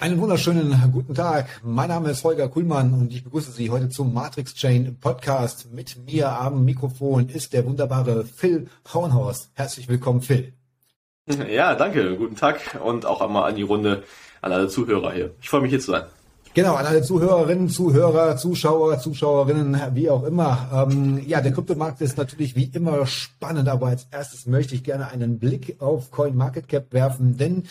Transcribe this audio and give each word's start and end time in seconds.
Einen 0.00 0.18
wunderschönen 0.18 0.74
guten 0.94 1.14
Tag. 1.14 1.60
Mein 1.62 1.90
Name 1.90 2.08
ist 2.08 2.24
Holger 2.24 2.48
Kuhlmann 2.48 2.94
und 2.94 3.12
ich 3.12 3.22
begrüße 3.22 3.52
Sie 3.52 3.68
heute 3.68 3.90
zum 3.90 4.14
Matrix 4.14 4.54
Chain 4.54 4.96
Podcast. 4.98 5.70
Mit 5.74 5.94
mir 6.06 6.30
am 6.30 6.64
Mikrofon 6.64 7.28
ist 7.28 7.52
der 7.52 7.66
wunderbare 7.66 8.24
Phil 8.24 8.68
Hauenhorst. 8.94 9.50
Herzlich 9.52 9.88
willkommen, 9.88 10.22
Phil. 10.22 10.54
Ja, 11.50 11.74
danke. 11.74 12.16
Guten 12.16 12.34
Tag 12.34 12.80
und 12.82 13.04
auch 13.04 13.20
einmal 13.20 13.50
an 13.50 13.56
die 13.56 13.62
Runde, 13.62 14.02
an 14.40 14.52
alle 14.52 14.68
Zuhörer 14.68 15.12
hier. 15.12 15.32
Ich 15.42 15.50
freue 15.50 15.60
mich 15.60 15.70
hier 15.70 15.80
zu 15.80 15.90
sein. 15.90 16.04
Genau, 16.54 16.76
an 16.76 16.86
alle 16.86 17.02
Zuhörerinnen, 17.02 17.68
Zuhörer, 17.68 18.38
Zuschauer, 18.38 18.98
Zuschauerinnen, 19.00 19.78
wie 19.92 20.08
auch 20.08 20.24
immer. 20.24 20.88
Ähm, 20.90 21.22
ja, 21.26 21.42
der 21.42 21.52
Kryptomarkt 21.52 22.00
ist 22.00 22.16
natürlich 22.16 22.56
wie 22.56 22.70
immer 22.72 23.06
spannend, 23.06 23.68
aber 23.68 23.88
als 23.88 24.08
erstes 24.10 24.46
möchte 24.46 24.74
ich 24.74 24.82
gerne 24.82 25.08
einen 25.08 25.38
Blick 25.38 25.76
auf 25.78 26.10
CoinMarketCap 26.10 26.90
werfen, 26.94 27.36
denn 27.36 27.64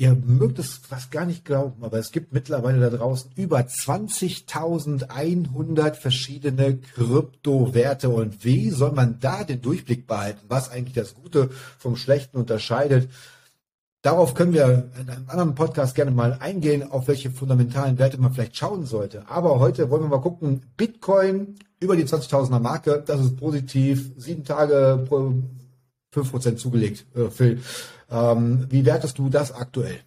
Ihr 0.00 0.14
mögt 0.14 0.60
es 0.60 0.74
fast 0.74 1.10
gar 1.10 1.26
nicht 1.26 1.44
glauben, 1.44 1.82
aber 1.82 1.98
es 1.98 2.12
gibt 2.12 2.32
mittlerweile 2.32 2.78
da 2.78 2.88
draußen 2.96 3.32
über 3.34 3.58
20.100 3.58 5.94
verschiedene 5.94 6.76
Kryptowerte. 6.76 8.08
Und 8.08 8.44
wie 8.44 8.70
soll 8.70 8.92
man 8.92 9.18
da 9.18 9.42
den 9.42 9.60
Durchblick 9.60 10.06
behalten, 10.06 10.42
was 10.46 10.70
eigentlich 10.70 10.94
das 10.94 11.14
Gute 11.14 11.50
vom 11.80 11.96
Schlechten 11.96 12.36
unterscheidet? 12.36 13.10
Darauf 14.02 14.34
können 14.34 14.52
wir 14.52 14.88
in 15.00 15.10
einem 15.10 15.28
anderen 15.28 15.56
Podcast 15.56 15.96
gerne 15.96 16.12
mal 16.12 16.36
eingehen, 16.38 16.88
auf 16.88 17.08
welche 17.08 17.32
fundamentalen 17.32 17.98
Werte 17.98 18.20
man 18.20 18.32
vielleicht 18.32 18.56
schauen 18.56 18.86
sollte. 18.86 19.28
Aber 19.28 19.58
heute 19.58 19.90
wollen 19.90 20.04
wir 20.04 20.08
mal 20.08 20.20
gucken, 20.20 20.62
Bitcoin 20.76 21.56
über 21.80 21.96
die 21.96 22.04
20.000er 22.04 22.60
Marke, 22.60 23.02
das 23.04 23.20
ist 23.20 23.36
positiv, 23.36 24.12
sieben 24.16 24.44
Tage, 24.44 25.04
fünf 26.12 26.30
Prozent 26.30 26.60
zugelegt, 26.60 27.04
äh, 27.16 27.30
Phil. 27.30 27.60
Ähm, 28.10 28.66
wie 28.70 28.86
wertest 28.86 29.18
du 29.18 29.28
das 29.28 29.52
aktuell? 29.52 30.00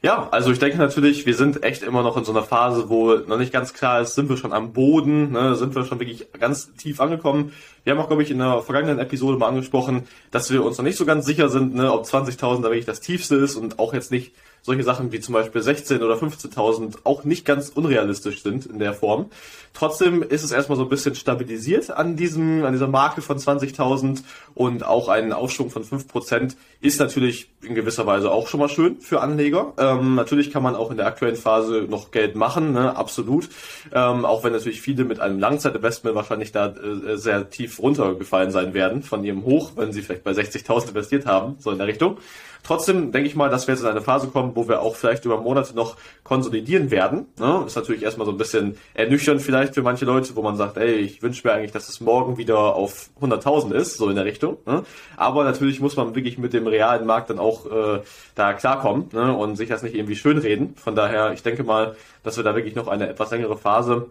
Ja, 0.00 0.28
also 0.30 0.52
ich 0.52 0.60
denke 0.60 0.78
natürlich, 0.78 1.26
wir 1.26 1.34
sind 1.34 1.64
echt 1.64 1.82
immer 1.82 2.04
noch 2.04 2.16
in 2.16 2.24
so 2.24 2.30
einer 2.30 2.44
Phase, 2.44 2.88
wo 2.88 3.14
noch 3.14 3.38
nicht 3.38 3.52
ganz 3.52 3.74
klar 3.74 4.00
ist, 4.00 4.14
sind 4.14 4.28
wir 4.28 4.36
schon 4.36 4.52
am 4.52 4.72
Boden, 4.72 5.32
ne, 5.32 5.56
sind 5.56 5.74
wir 5.74 5.84
schon 5.84 5.98
wirklich 5.98 6.28
ganz 6.38 6.72
tief 6.76 7.00
angekommen. 7.00 7.52
Wir 7.82 7.92
haben 7.92 8.00
auch, 8.00 8.06
glaube 8.06 8.22
ich, 8.22 8.30
in 8.30 8.38
der 8.38 8.62
vergangenen 8.62 9.00
Episode 9.00 9.38
mal 9.38 9.48
angesprochen, 9.48 10.06
dass 10.30 10.52
wir 10.52 10.64
uns 10.64 10.78
noch 10.78 10.84
nicht 10.84 10.98
so 10.98 11.04
ganz 11.04 11.26
sicher 11.26 11.48
sind, 11.48 11.74
ne, 11.74 11.92
ob 11.92 12.04
20.000 12.04 12.62
da 12.62 12.68
wirklich 12.68 12.84
das 12.84 13.00
Tiefste 13.00 13.34
ist 13.36 13.56
und 13.56 13.80
auch 13.80 13.92
jetzt 13.92 14.12
nicht 14.12 14.32
solche 14.62 14.82
Sachen 14.82 15.12
wie 15.12 15.20
zum 15.20 15.34
Beispiel 15.34 15.62
16 15.62 16.02
oder 16.02 16.16
15.000 16.16 16.98
auch 17.04 17.24
nicht 17.24 17.44
ganz 17.44 17.70
unrealistisch 17.70 18.42
sind 18.42 18.66
in 18.66 18.78
der 18.78 18.94
Form. 18.94 19.30
Trotzdem 19.74 20.22
ist 20.22 20.42
es 20.42 20.50
erstmal 20.50 20.76
so 20.76 20.82
ein 20.84 20.88
bisschen 20.88 21.14
stabilisiert 21.14 21.90
an 21.90 22.16
diesem, 22.16 22.64
an 22.64 22.72
dieser 22.72 22.88
Marke 22.88 23.22
von 23.22 23.38
20.000 23.38 24.22
und 24.54 24.84
auch 24.84 25.08
ein 25.08 25.32
Aufschwung 25.32 25.70
von 25.70 25.84
5% 25.84 26.56
ist 26.80 26.98
natürlich 26.98 27.48
in 27.62 27.74
gewisser 27.74 28.06
Weise 28.06 28.30
auch 28.30 28.48
schon 28.48 28.60
mal 28.60 28.68
schön 28.68 29.00
für 29.00 29.20
Anleger. 29.20 29.72
Ähm, 29.78 30.14
natürlich 30.14 30.50
kann 30.50 30.62
man 30.62 30.74
auch 30.74 30.90
in 30.90 30.96
der 30.96 31.06
aktuellen 31.06 31.36
Phase 31.36 31.86
noch 31.88 32.10
Geld 32.10 32.34
machen, 32.34 32.72
ne? 32.72 32.96
absolut. 32.96 33.48
Ähm, 33.92 34.24
auch 34.24 34.44
wenn 34.44 34.52
natürlich 34.52 34.80
viele 34.80 35.04
mit 35.04 35.20
einem 35.20 35.38
Langzeitinvestment 35.38 36.16
wahrscheinlich 36.16 36.52
da 36.52 36.68
äh, 36.68 37.16
sehr 37.16 37.50
tief 37.50 37.80
runtergefallen 37.80 38.50
sein 38.50 38.74
werden 38.74 39.02
von 39.02 39.24
ihrem 39.24 39.44
Hoch, 39.44 39.72
wenn 39.76 39.92
sie 39.92 40.02
vielleicht 40.02 40.24
bei 40.24 40.32
60.000 40.32 40.88
investiert 40.88 41.26
haben, 41.26 41.56
so 41.58 41.70
in 41.70 41.78
der 41.78 41.86
Richtung. 41.86 42.18
Trotzdem 42.62 43.12
denke 43.12 43.28
ich 43.28 43.36
mal, 43.36 43.48
dass 43.48 43.66
wir 43.66 43.74
jetzt 43.74 43.82
in 43.82 43.88
eine 43.88 44.00
Phase 44.00 44.28
kommen, 44.28 44.52
wo 44.54 44.68
wir 44.68 44.82
auch 44.82 44.96
vielleicht 44.96 45.24
über 45.24 45.40
Monate 45.40 45.74
noch 45.74 45.96
konsolidieren 46.24 46.90
werden. 46.90 47.26
Ne? 47.38 47.64
Ist 47.66 47.76
natürlich 47.76 48.02
erstmal 48.02 48.26
so 48.26 48.32
ein 48.32 48.38
bisschen 48.38 48.76
ernüchternd 48.94 49.40
vielleicht 49.40 49.74
für 49.74 49.82
manche 49.82 50.04
Leute, 50.04 50.36
wo 50.36 50.42
man 50.42 50.56
sagt, 50.56 50.76
ey, 50.76 50.94
ich 50.96 51.22
wünsche 51.22 51.46
mir 51.46 51.54
eigentlich, 51.54 51.72
dass 51.72 51.88
es 51.88 52.00
morgen 52.00 52.36
wieder 52.36 52.58
auf 52.58 53.10
100.000 53.20 53.72
ist, 53.72 53.96
so 53.96 54.08
in 54.08 54.16
der 54.16 54.24
Richtung. 54.24 54.58
Ne? 54.66 54.82
Aber 55.16 55.44
natürlich 55.44 55.80
muss 55.80 55.96
man 55.96 56.14
wirklich 56.14 56.38
mit 56.38 56.52
dem 56.52 56.66
realen 56.66 57.06
Markt 57.06 57.30
dann 57.30 57.38
auch 57.38 57.66
äh, 57.66 58.00
da 58.34 58.52
klarkommen 58.52 59.08
ne? 59.12 59.34
und 59.34 59.56
sich 59.56 59.68
das 59.68 59.82
nicht 59.82 59.94
irgendwie 59.94 60.16
schönreden. 60.16 60.74
Von 60.76 60.94
daher, 60.94 61.32
ich 61.32 61.42
denke 61.42 61.64
mal, 61.64 61.96
dass 62.22 62.36
wir 62.36 62.44
da 62.44 62.54
wirklich 62.54 62.74
noch 62.74 62.88
eine 62.88 63.08
etwas 63.08 63.30
längere 63.30 63.56
Phase 63.56 64.10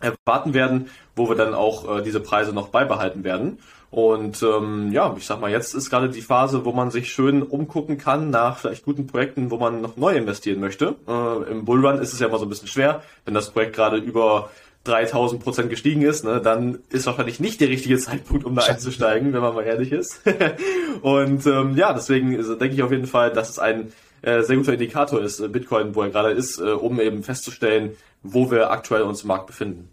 erwarten 0.00 0.54
werden, 0.54 0.88
wo 1.14 1.28
wir 1.28 1.36
dann 1.36 1.54
auch 1.54 1.98
äh, 1.98 2.02
diese 2.02 2.20
Preise 2.20 2.52
noch 2.52 2.68
beibehalten 2.68 3.24
werden. 3.24 3.58
Und 3.90 4.40
ähm, 4.42 4.92
ja, 4.92 5.14
ich 5.18 5.26
sag 5.26 5.40
mal, 5.40 5.50
jetzt 5.50 5.74
ist 5.74 5.90
gerade 5.90 6.10
die 6.10 6.22
Phase, 6.22 6.64
wo 6.64 6.72
man 6.72 6.92
sich 6.92 7.10
schön 7.10 7.42
umgucken 7.42 7.98
kann 7.98 8.30
nach 8.30 8.58
vielleicht 8.58 8.84
guten 8.84 9.08
Projekten, 9.08 9.50
wo 9.50 9.56
man 9.56 9.80
noch 9.80 9.96
neu 9.96 10.16
investieren 10.16 10.60
möchte. 10.60 10.94
Äh, 11.08 11.50
Im 11.50 11.64
Bullrun 11.64 11.98
ist 11.98 12.12
es 12.12 12.20
ja 12.20 12.28
immer 12.28 12.38
so 12.38 12.46
ein 12.46 12.48
bisschen 12.48 12.68
schwer, 12.68 13.02
wenn 13.24 13.34
das 13.34 13.50
Projekt 13.50 13.74
gerade 13.74 13.96
über 13.96 14.50
3000 14.84 15.42
Prozent 15.42 15.70
gestiegen 15.70 16.02
ist, 16.02 16.24
ne, 16.24 16.40
dann 16.40 16.78
ist 16.88 17.06
wahrscheinlich 17.06 17.38
nicht 17.38 17.60
der 17.60 17.68
richtige 17.68 17.98
Zeitpunkt, 17.98 18.44
um 18.44 18.54
da 18.54 18.62
einzusteigen, 18.62 19.32
wenn 19.32 19.42
man 19.42 19.54
mal 19.54 19.64
ehrlich 19.64 19.92
ist. 19.92 20.22
und 21.02 21.46
ähm, 21.46 21.76
ja, 21.76 21.92
deswegen 21.92 22.30
denke 22.30 22.74
ich 22.74 22.82
auf 22.82 22.90
jeden 22.90 23.06
Fall, 23.06 23.30
dass 23.30 23.50
es 23.50 23.58
ein 23.58 23.92
äh, 24.22 24.42
sehr 24.42 24.56
guter 24.56 24.72
Indikator 24.72 25.20
ist, 25.20 25.40
äh, 25.40 25.48
Bitcoin, 25.48 25.94
wo 25.94 26.02
er 26.02 26.10
gerade 26.10 26.30
ist, 26.30 26.58
äh, 26.58 26.70
um 26.70 27.00
eben 27.00 27.22
festzustellen, 27.22 27.96
wo 28.22 28.50
wir 28.50 28.70
aktuell 28.70 29.02
uns 29.02 29.22
im 29.22 29.28
Markt 29.28 29.46
befinden. 29.46 29.88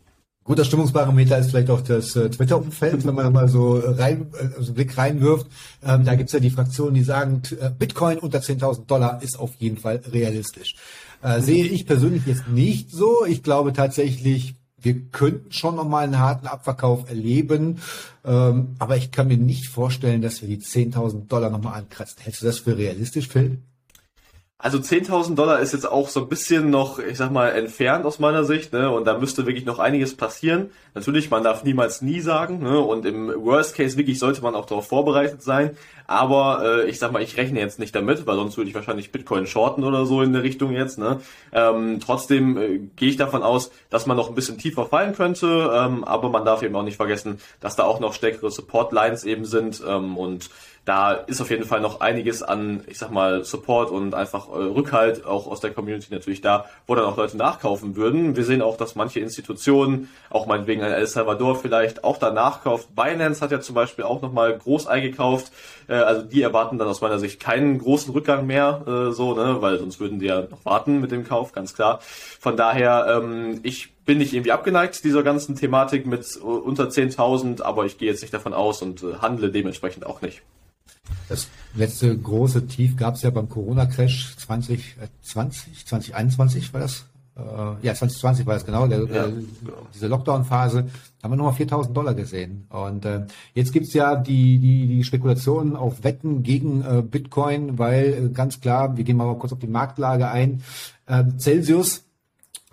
Guter 0.48 0.64
Stimmungsbarometer 0.64 1.38
ist 1.38 1.50
vielleicht 1.50 1.70
auch 1.70 1.82
das 1.82 2.16
äh, 2.16 2.30
Twitter-Umfeld, 2.30 3.06
wenn 3.06 3.16
man 3.16 3.34
mal 3.34 3.50
so 3.50 3.80
rein, 3.80 4.28
also 4.58 4.72
Blick 4.72 4.98
reinwirft. 4.98 5.48
Ähm, 5.86 6.06
da 6.06 6.16
gibt's 6.16 6.32
ja 6.32 6.40
die 6.40 6.50
Fraktionen, 6.50 6.94
die 6.94 7.04
sagen, 7.04 7.42
äh, 7.60 7.70
Bitcoin 7.70 8.18
unter 8.18 8.40
10.000 8.40 8.86
Dollar 8.86 9.22
ist 9.22 9.38
auf 9.38 9.56
jeden 9.60 9.76
Fall 9.76 10.02
realistisch. 10.10 10.78
Äh, 11.22 11.42
sehe 11.42 11.66
ich 11.66 11.86
persönlich 11.86 12.26
jetzt 12.26 12.48
nicht 12.48 12.92
so. 12.92 13.26
Ich 13.26 13.44
glaube 13.44 13.74
tatsächlich, 13.74 14.56
wir 14.78 14.98
könnten 15.12 15.52
schon 15.52 15.76
nochmal 15.76 16.06
einen 16.06 16.18
harten 16.18 16.48
Abverkauf 16.48 17.10
erleben. 17.10 17.80
Ähm, 18.24 18.76
aber 18.80 18.96
ich 18.96 19.12
kann 19.12 19.28
mir 19.28 19.38
nicht 19.38 19.68
vorstellen, 19.68 20.22
dass 20.22 20.42
wir 20.42 20.48
die 20.48 20.60
10.000 20.60 21.28
Dollar 21.28 21.50
nochmal 21.50 21.78
ankratzen. 21.78 22.20
Hältst 22.24 22.42
du 22.42 22.46
das 22.46 22.60
für 22.60 22.78
realistisch, 22.78 23.28
Phil? 23.28 23.58
Also 24.60 24.80
10.000 24.80 25.36
Dollar 25.36 25.60
ist 25.60 25.74
jetzt 25.74 25.88
auch 25.88 26.10
so 26.10 26.22
ein 26.22 26.30
bisschen 26.30 26.72
noch, 26.72 26.98
ich 26.98 27.18
sag 27.18 27.30
mal, 27.30 27.50
entfernt 27.50 28.06
aus 28.06 28.18
meiner 28.18 28.44
Sicht, 28.44 28.74
ne? 28.74 28.90
Und 28.90 29.06
da 29.06 29.16
müsste 29.20 29.46
wirklich 29.46 29.66
noch 29.66 29.78
einiges 29.78 30.18
passieren. 30.18 30.72
Natürlich, 30.96 31.30
man 31.30 31.44
darf 31.44 31.64
niemals 31.64 32.02
nie 32.02 32.22
sagen, 32.22 32.64
ne? 32.64 32.80
Und 32.80 33.06
im 33.06 33.28
Worst 33.46 33.76
Case 33.76 33.98
wirklich 33.98 34.18
sollte 34.18 34.42
man 34.42 34.56
auch 34.56 34.66
darauf 34.66 34.88
vorbereitet 34.88 35.44
sein. 35.44 35.78
Aber 36.08 36.64
äh, 36.64 36.90
ich 36.90 37.00
sag 37.00 37.12
mal, 37.12 37.22
ich 37.22 37.36
rechne 37.38 37.60
jetzt 37.60 37.80
nicht 37.80 37.94
damit, 37.94 38.26
weil 38.26 38.38
sonst 38.38 38.58
würde 38.58 38.70
ich 38.70 38.76
wahrscheinlich 38.76 39.12
Bitcoin 39.12 39.46
shorten 39.46 39.84
oder 39.84 40.06
so 40.06 40.22
in 40.22 40.32
der 40.32 40.44
Richtung 40.44 40.72
jetzt. 40.72 40.98
Ne? 40.98 41.20
Ähm, 41.52 42.00
trotzdem 42.00 42.58
äh, 42.58 42.80
gehe 42.96 43.10
ich 43.10 43.18
davon 43.18 43.44
aus, 43.44 43.72
dass 43.90 44.06
man 44.06 44.16
noch 44.16 44.30
ein 44.30 44.36
bisschen 44.36 44.58
tiefer 44.58 44.86
fallen 44.86 45.14
könnte. 45.14 45.70
Ähm, 45.74 46.06
aber 46.06 46.30
man 46.30 46.46
darf 46.46 46.64
eben 46.64 46.76
auch 46.78 46.84
nicht 46.84 46.98
vergessen, 46.98 47.40
dass 47.60 47.76
da 47.76 47.84
auch 47.84 48.00
noch 48.00 48.14
stärkere 48.14 48.50
Support 48.50 48.94
Lines 48.94 49.26
eben 49.26 49.44
sind 49.44 49.84
ähm, 49.86 50.18
und 50.18 50.50
da 50.88 51.12
ist 51.12 51.42
auf 51.42 51.50
jeden 51.50 51.66
Fall 51.66 51.82
noch 51.82 52.00
einiges 52.00 52.44
an, 52.44 52.82
ich 52.88 52.98
sag 52.98 53.12
mal, 53.12 53.44
Support 53.44 53.92
und 53.92 54.16
einfach 54.16 54.48
äh, 54.48 54.54
Rückhalt 54.54 55.26
auch 55.26 55.46
aus 55.46 55.60
der 55.60 55.72
Community 55.72 56.14
natürlich 56.14 56.40
da, 56.40 56.66
wo 56.88 56.96
dann 56.96 57.04
auch 57.04 57.18
Leute 57.18 57.36
nachkaufen 57.36 57.98
würden. 57.98 58.38
Wir 58.38 58.46
sehen 58.46 58.62
auch, 58.62 58.78
dass 58.78 58.96
manche 58.96 59.20
Institutionen, 59.20 60.10
auch 60.30 60.46
meinetwegen 60.46 60.82
ein 60.84 60.94
El 60.94 61.06
Salvador 61.06 61.58
vielleicht, 61.58 62.06
auch 62.06 62.18
da 62.20 62.32
nachkauft. 62.32 62.96
Binance 62.96 63.42
hat 63.42 63.52
ja 63.52 63.60
zum 63.60 63.76
Beispiel 63.76 64.06
auch 64.06 64.22
nochmal 64.22 64.58
groß 64.58 64.88
eingekauft. 64.88 65.52
Äh, 65.90 65.97
also 66.04 66.24
die 66.24 66.42
erwarten 66.42 66.78
dann 66.78 66.88
aus 66.88 67.02
meiner 67.02 67.20
Sicht 67.20 67.40
keinen 67.40 67.78
großen 67.80 68.12
Rückgang 68.14 68.46
mehr, 68.46 68.84
äh, 68.88 69.12
so, 69.12 69.34
ne, 69.34 69.62
weil 69.62 69.80
sonst 69.80 70.00
würden 70.00 70.20
die 70.20 70.28
ja 70.28 70.42
noch 70.42 70.66
warten 70.66 71.00
mit 71.00 71.12
dem 71.12 71.24
Kauf, 71.24 71.52
ganz 71.52 71.74
klar. 71.74 72.00
Von 72.02 72.58
daher, 72.58 73.22
ähm, 73.22 73.60
ich 73.64 73.96
bin 74.06 74.20
nicht 74.20 74.34
irgendwie 74.34 74.52
abgeneigt 74.52 75.04
dieser 75.04 75.24
ganzen 75.24 75.56
Thematik 75.56 76.06
mit 76.06 76.38
unter 76.38 76.86
10.000, 76.86 77.62
aber 77.62 77.86
ich 77.86 77.98
gehe 77.98 78.10
jetzt 78.10 78.22
nicht 78.22 78.34
davon 78.34 78.54
aus 78.54 78.82
und 78.82 79.04
äh, 79.04 79.18
handle 79.22 79.52
dementsprechend 79.52 80.06
auch 80.06 80.22
nicht. 80.22 80.42
Das 81.30 81.48
letzte 81.76 82.18
große 82.18 82.68
Tief 82.68 82.96
gab 82.96 83.16
es 83.16 83.22
ja 83.22 83.30
beim 83.30 83.50
Corona-Crash 83.50 84.38
2020, 84.38 85.86
2021 85.86 86.74
war 86.74 86.82
das? 86.82 87.06
Äh, 87.38 87.86
ja, 87.86 87.94
2020 87.94 88.46
war 88.46 88.56
das 88.56 88.66
genau, 88.66 88.88
der, 88.88 89.00
ja, 89.00 89.26
genau. 89.26 89.88
diese 89.94 90.08
Lockdown-Phase. 90.08 90.88
Haben 91.22 91.32
wir 91.34 91.38
nochmal 91.38 91.54
4.000 91.54 91.94
Dollar 91.94 92.14
gesehen. 92.14 92.68
Und 92.70 93.06
äh, 93.06 93.26
jetzt 93.54 93.74
gibt's 93.74 93.94
ja 93.94 94.16
die, 94.16 94.58
die, 94.60 94.88
die 94.88 95.04
Spekulationen 95.04 95.76
auf 95.76 96.04
Wetten 96.04 96.44
gegen 96.44 96.84
äh, 96.84 97.02
Bitcoin, 97.02 97.78
weil 97.78 98.14
äh, 98.14 98.30
ganz 98.30 98.60
klar, 98.60 98.98
wir 98.98 99.04
gehen 99.04 99.18
mal 99.18 99.34
kurz 99.38 99.54
auf 99.54 99.60
die 99.60 99.68
Marktlage 99.68 100.30
ein, 100.30 100.64
äh, 101.06 101.24
Celsius 101.38 102.07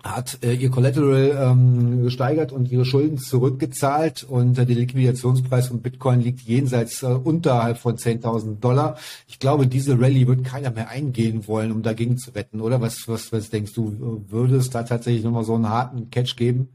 hat 0.05 0.37
äh, 0.43 0.53
ihr 0.53 0.69
Collateral 0.69 1.51
ähm, 1.51 2.03
gesteigert 2.03 2.51
und 2.51 2.71
ihre 2.71 2.85
Schulden 2.85 3.17
zurückgezahlt 3.17 4.23
und 4.23 4.57
äh, 4.57 4.65
der 4.65 4.75
Liquidationspreis 4.75 5.67
von 5.69 5.81
Bitcoin 5.81 6.21
liegt 6.21 6.41
jenseits 6.41 7.01
äh, 7.01 7.07
unterhalb 7.07 7.79
von 7.79 7.97
10.000 7.97 8.59
Dollar. 8.59 8.97
Ich 9.27 9.39
glaube, 9.39 9.65
diese 9.65 9.99
Rallye 9.99 10.27
wird 10.27 10.45
keiner 10.45 10.69
mehr 10.69 10.89
eingehen 10.89 11.47
wollen, 11.47 11.71
um 11.71 11.81
dagegen 11.81 12.17
zu 12.17 12.35
wetten, 12.35 12.61
oder? 12.61 12.81
Was, 12.81 13.07
was, 13.07 13.31
was 13.33 13.49
denkst 13.49 13.73
du, 13.73 14.23
würde 14.29 14.57
es 14.57 14.69
da 14.69 14.83
tatsächlich 14.83 15.23
nochmal 15.23 15.43
so 15.43 15.55
einen 15.55 15.69
harten 15.69 16.11
Catch 16.11 16.35
geben? 16.35 16.69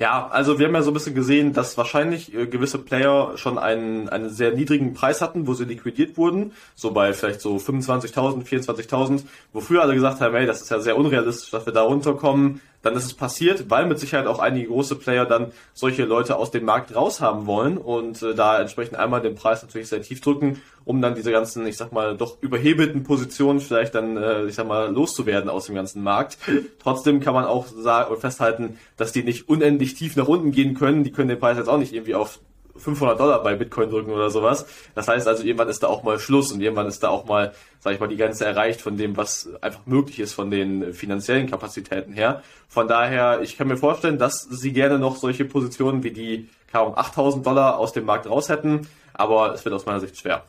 Ja, 0.00 0.28
also 0.28 0.60
wir 0.60 0.66
haben 0.68 0.74
ja 0.76 0.82
so 0.82 0.92
ein 0.92 0.94
bisschen 0.94 1.16
gesehen, 1.16 1.52
dass 1.52 1.76
wahrscheinlich 1.76 2.32
äh, 2.32 2.46
gewisse 2.46 2.78
Player 2.78 3.36
schon 3.36 3.58
einen, 3.58 4.08
einen 4.08 4.30
sehr 4.30 4.54
niedrigen 4.54 4.94
Preis 4.94 5.20
hatten, 5.20 5.48
wo 5.48 5.54
sie 5.54 5.64
liquidiert 5.64 6.16
wurden, 6.16 6.52
so 6.76 6.92
bei 6.92 7.12
vielleicht 7.12 7.40
so 7.40 7.56
25.000, 7.56 8.44
24.000, 8.44 9.24
wo 9.52 9.60
früher 9.60 9.82
alle 9.82 9.94
gesagt 9.94 10.20
haben, 10.20 10.36
ey, 10.36 10.46
das 10.46 10.62
ist 10.62 10.70
ja 10.70 10.78
sehr 10.78 10.96
unrealistisch, 10.96 11.50
dass 11.50 11.66
wir 11.66 11.72
da 11.72 11.82
runterkommen. 11.82 12.60
Dann 12.82 12.94
ist 12.94 13.04
es 13.04 13.14
passiert, 13.14 13.70
weil 13.70 13.86
mit 13.86 13.98
Sicherheit 13.98 14.26
auch 14.26 14.38
einige 14.38 14.68
große 14.68 14.96
Player 14.96 15.26
dann 15.26 15.52
solche 15.74 16.04
Leute 16.04 16.36
aus 16.36 16.50
dem 16.50 16.64
Markt 16.64 16.94
raushaben 16.94 17.46
wollen 17.46 17.76
und 17.76 18.22
äh, 18.22 18.34
da 18.34 18.60
entsprechend 18.60 18.96
einmal 18.96 19.20
den 19.20 19.34
Preis 19.34 19.62
natürlich 19.62 19.88
sehr 19.88 20.02
tief 20.02 20.20
drücken, 20.20 20.62
um 20.84 21.02
dann 21.02 21.14
diese 21.14 21.32
ganzen, 21.32 21.66
ich 21.66 21.76
sag 21.76 21.92
mal, 21.92 22.16
doch 22.16 22.40
überhebelten 22.40 23.02
Positionen 23.02 23.60
vielleicht 23.60 23.94
dann, 23.94 24.16
äh, 24.16 24.46
ich 24.46 24.54
sag 24.54 24.66
mal, 24.66 24.92
loszuwerden 24.92 25.50
aus 25.50 25.66
dem 25.66 25.74
ganzen 25.74 26.02
Markt. 26.02 26.38
Trotzdem 26.78 27.20
kann 27.20 27.34
man 27.34 27.44
auch 27.44 27.66
sagen 27.66 28.12
und 28.12 28.20
festhalten, 28.20 28.78
dass 28.96 29.12
die 29.12 29.22
nicht 29.22 29.48
unendlich 29.48 29.94
tief 29.94 30.16
nach 30.16 30.28
unten 30.28 30.52
gehen 30.52 30.74
können. 30.74 31.04
Die 31.04 31.12
können 31.12 31.28
den 31.28 31.40
Preis 31.40 31.56
jetzt 31.58 31.68
auch 31.68 31.78
nicht 31.78 31.92
irgendwie 31.92 32.14
auf 32.14 32.40
500 32.78 33.18
Dollar 33.18 33.42
bei 33.42 33.54
Bitcoin 33.54 33.90
drücken 33.90 34.10
oder 34.10 34.30
sowas. 34.30 34.66
Das 34.94 35.08
heißt 35.08 35.26
also, 35.26 35.44
irgendwann 35.44 35.68
ist 35.68 35.82
da 35.82 35.88
auch 35.88 36.02
mal 36.02 36.18
Schluss 36.18 36.52
und 36.52 36.60
irgendwann 36.60 36.86
ist 36.86 37.02
da 37.02 37.08
auch 37.08 37.26
mal, 37.26 37.52
sag 37.80 37.94
ich 37.94 38.00
mal, 38.00 38.08
die 38.08 38.16
Grenze 38.16 38.44
erreicht 38.44 38.80
von 38.80 38.96
dem, 38.96 39.16
was 39.16 39.48
einfach 39.60 39.86
möglich 39.86 40.20
ist 40.20 40.32
von 40.32 40.50
den 40.50 40.92
finanziellen 40.94 41.48
Kapazitäten 41.48 42.12
her. 42.12 42.42
Von 42.68 42.88
daher, 42.88 43.40
ich 43.42 43.56
kann 43.56 43.68
mir 43.68 43.76
vorstellen, 43.76 44.18
dass 44.18 44.42
sie 44.42 44.72
gerne 44.72 44.98
noch 44.98 45.16
solche 45.16 45.44
Positionen 45.44 46.02
wie 46.02 46.12
die, 46.12 46.48
Ahnung, 46.72 46.96
8000 46.96 47.46
Dollar 47.46 47.78
aus 47.78 47.92
dem 47.92 48.04
Markt 48.04 48.28
raus 48.28 48.48
hätten, 48.48 48.86
aber 49.14 49.54
es 49.54 49.64
wird 49.64 49.74
aus 49.74 49.86
meiner 49.86 50.00
Sicht 50.00 50.18
schwer. 50.18 50.44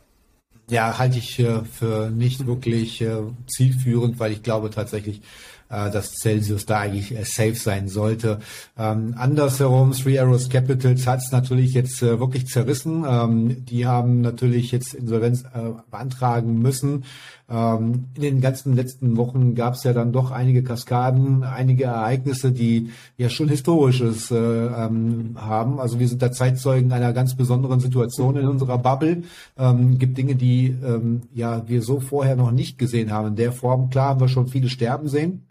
Ja, 0.70 1.00
halte 1.00 1.18
ich 1.18 1.44
für 1.78 2.12
nicht 2.12 2.46
wirklich 2.46 3.02
äh, 3.02 3.24
zielführend, 3.48 4.20
weil 4.20 4.32
ich 4.32 4.44
glaube 4.44 4.70
tatsächlich, 4.70 5.22
äh, 5.70 5.92
dass 5.92 6.12
Celsius 6.16 6.66
da 6.66 6.80
eigentlich 6.80 7.16
äh, 7.16 7.24
safe 7.24 7.56
sein 7.56 7.88
sollte. 7.88 8.40
Ähm, 8.78 9.16
andersherum, 9.18 9.92
Three 9.94 10.20
Arrows 10.20 10.50
Capitals 10.50 11.08
hat 11.08 11.20
es 11.20 11.32
natürlich 11.32 11.74
jetzt 11.74 12.02
äh, 12.02 12.20
wirklich 12.20 12.48
zerrissen. 12.48 13.06
Ähm, 13.08 13.66
die 13.66 13.86
haben 13.86 14.22
natürlich 14.22 14.72
jetzt 14.72 14.94
Insolvenz 14.94 15.44
äh, 15.44 15.72
beantragen 15.90 16.60
müssen. 16.60 17.06
Ähm, 17.50 18.06
in 18.16 18.22
den 18.22 18.42
ganzen 18.42 18.76
letzten 18.76 19.18
Wochen 19.18 19.56
gab 19.56 19.74
es 19.74 19.84
ja 19.84 19.94
dann 19.94 20.12
doch 20.12 20.32
einige 20.32 20.64
Kaskaden, 20.64 21.44
einige 21.44 21.86
Ereignisse, 21.86 22.52
die 22.52 22.92
ja 23.18 23.30
schon 23.30 23.50
Historisches 23.50 24.30
äh, 24.30 24.36
ähm, 24.36 25.36
haben. 25.36 25.80
Also 25.80 26.00
wir 26.00 26.08
sind 26.08 26.22
da 26.22 26.32
Zeitzeugen 26.32 26.92
einer 26.92 27.12
ganz 27.14 27.36
besonderen 27.36 27.80
Situation 27.80 28.38
in 28.38 28.48
unserer 28.48 28.78
Bubble. 28.78 29.24
Ähm, 29.58 29.98
gibt 29.98 30.18
Dinge, 30.18 30.36
die 30.36 30.68
ähm, 30.68 31.22
ja 31.34 31.68
wir 31.68 31.82
so 31.82 32.00
vorher 32.00 32.36
noch 32.36 32.52
nicht 32.52 32.78
gesehen 32.78 33.12
haben. 33.12 33.30
In 33.30 33.36
der 33.36 33.52
Form, 33.52 33.90
klar 33.90 34.10
haben 34.10 34.20
wir 34.20 34.28
schon 34.28 34.48
viele 34.48 34.70
sterben 34.70 35.08
sehen, 35.08 35.46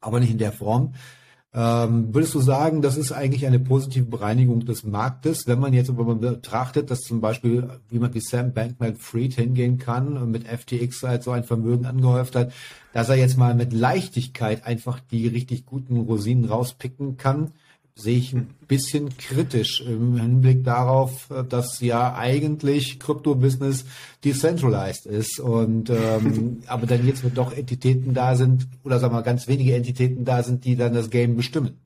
aber 0.00 0.20
nicht 0.20 0.30
in 0.30 0.38
der 0.38 0.52
Form. 0.52 0.94
Ähm, 1.56 2.12
würdest 2.12 2.34
du 2.34 2.40
sagen, 2.40 2.82
das 2.82 2.96
ist 2.96 3.12
eigentlich 3.12 3.46
eine 3.46 3.60
positive 3.60 4.06
Bereinigung 4.06 4.64
des 4.64 4.82
Marktes, 4.82 5.46
wenn 5.46 5.60
man 5.60 5.72
jetzt 5.72 5.88
aber 5.88 6.12
betrachtet, 6.16 6.90
dass 6.90 7.02
zum 7.02 7.20
Beispiel 7.20 7.68
jemand 7.90 8.14
wie 8.14 8.20
Sam 8.20 8.52
Bankman-Fried 8.52 9.34
hingehen 9.34 9.78
kann 9.78 10.16
und 10.16 10.32
mit 10.32 10.48
FTX 10.48 11.04
halt 11.04 11.22
so 11.22 11.30
ein 11.30 11.44
Vermögen 11.44 11.86
angehäuft 11.86 12.34
hat, 12.34 12.52
dass 12.92 13.08
er 13.08 13.14
jetzt 13.14 13.38
mal 13.38 13.54
mit 13.54 13.72
Leichtigkeit 13.72 14.66
einfach 14.66 14.98
die 14.98 15.28
richtig 15.28 15.64
guten 15.64 15.96
Rosinen 15.96 16.44
rauspicken 16.44 17.18
kann 17.18 17.52
sehe 17.96 18.18
ich 18.18 18.32
ein 18.32 18.48
bisschen 18.66 19.16
kritisch 19.16 19.80
im 19.80 20.16
Hinblick 20.16 20.64
darauf, 20.64 21.28
dass 21.48 21.80
ja 21.80 22.14
eigentlich 22.14 22.98
Krypto-Business 22.98 23.84
decentralized 24.24 25.06
ist 25.06 25.38
und 25.38 25.90
ähm, 25.90 26.62
aber 26.66 26.86
dann 26.86 27.06
jetzt 27.06 27.22
mit 27.22 27.38
doch 27.38 27.52
Entitäten 27.52 28.12
da 28.12 28.36
sind 28.36 28.66
oder 28.82 28.98
sagen 28.98 29.14
wir 29.14 29.22
ganz 29.22 29.46
wenige 29.46 29.74
Entitäten 29.74 30.24
da 30.24 30.42
sind, 30.42 30.64
die 30.64 30.76
dann 30.76 30.92
das 30.92 31.10
Game 31.10 31.36
bestimmen. 31.36 31.78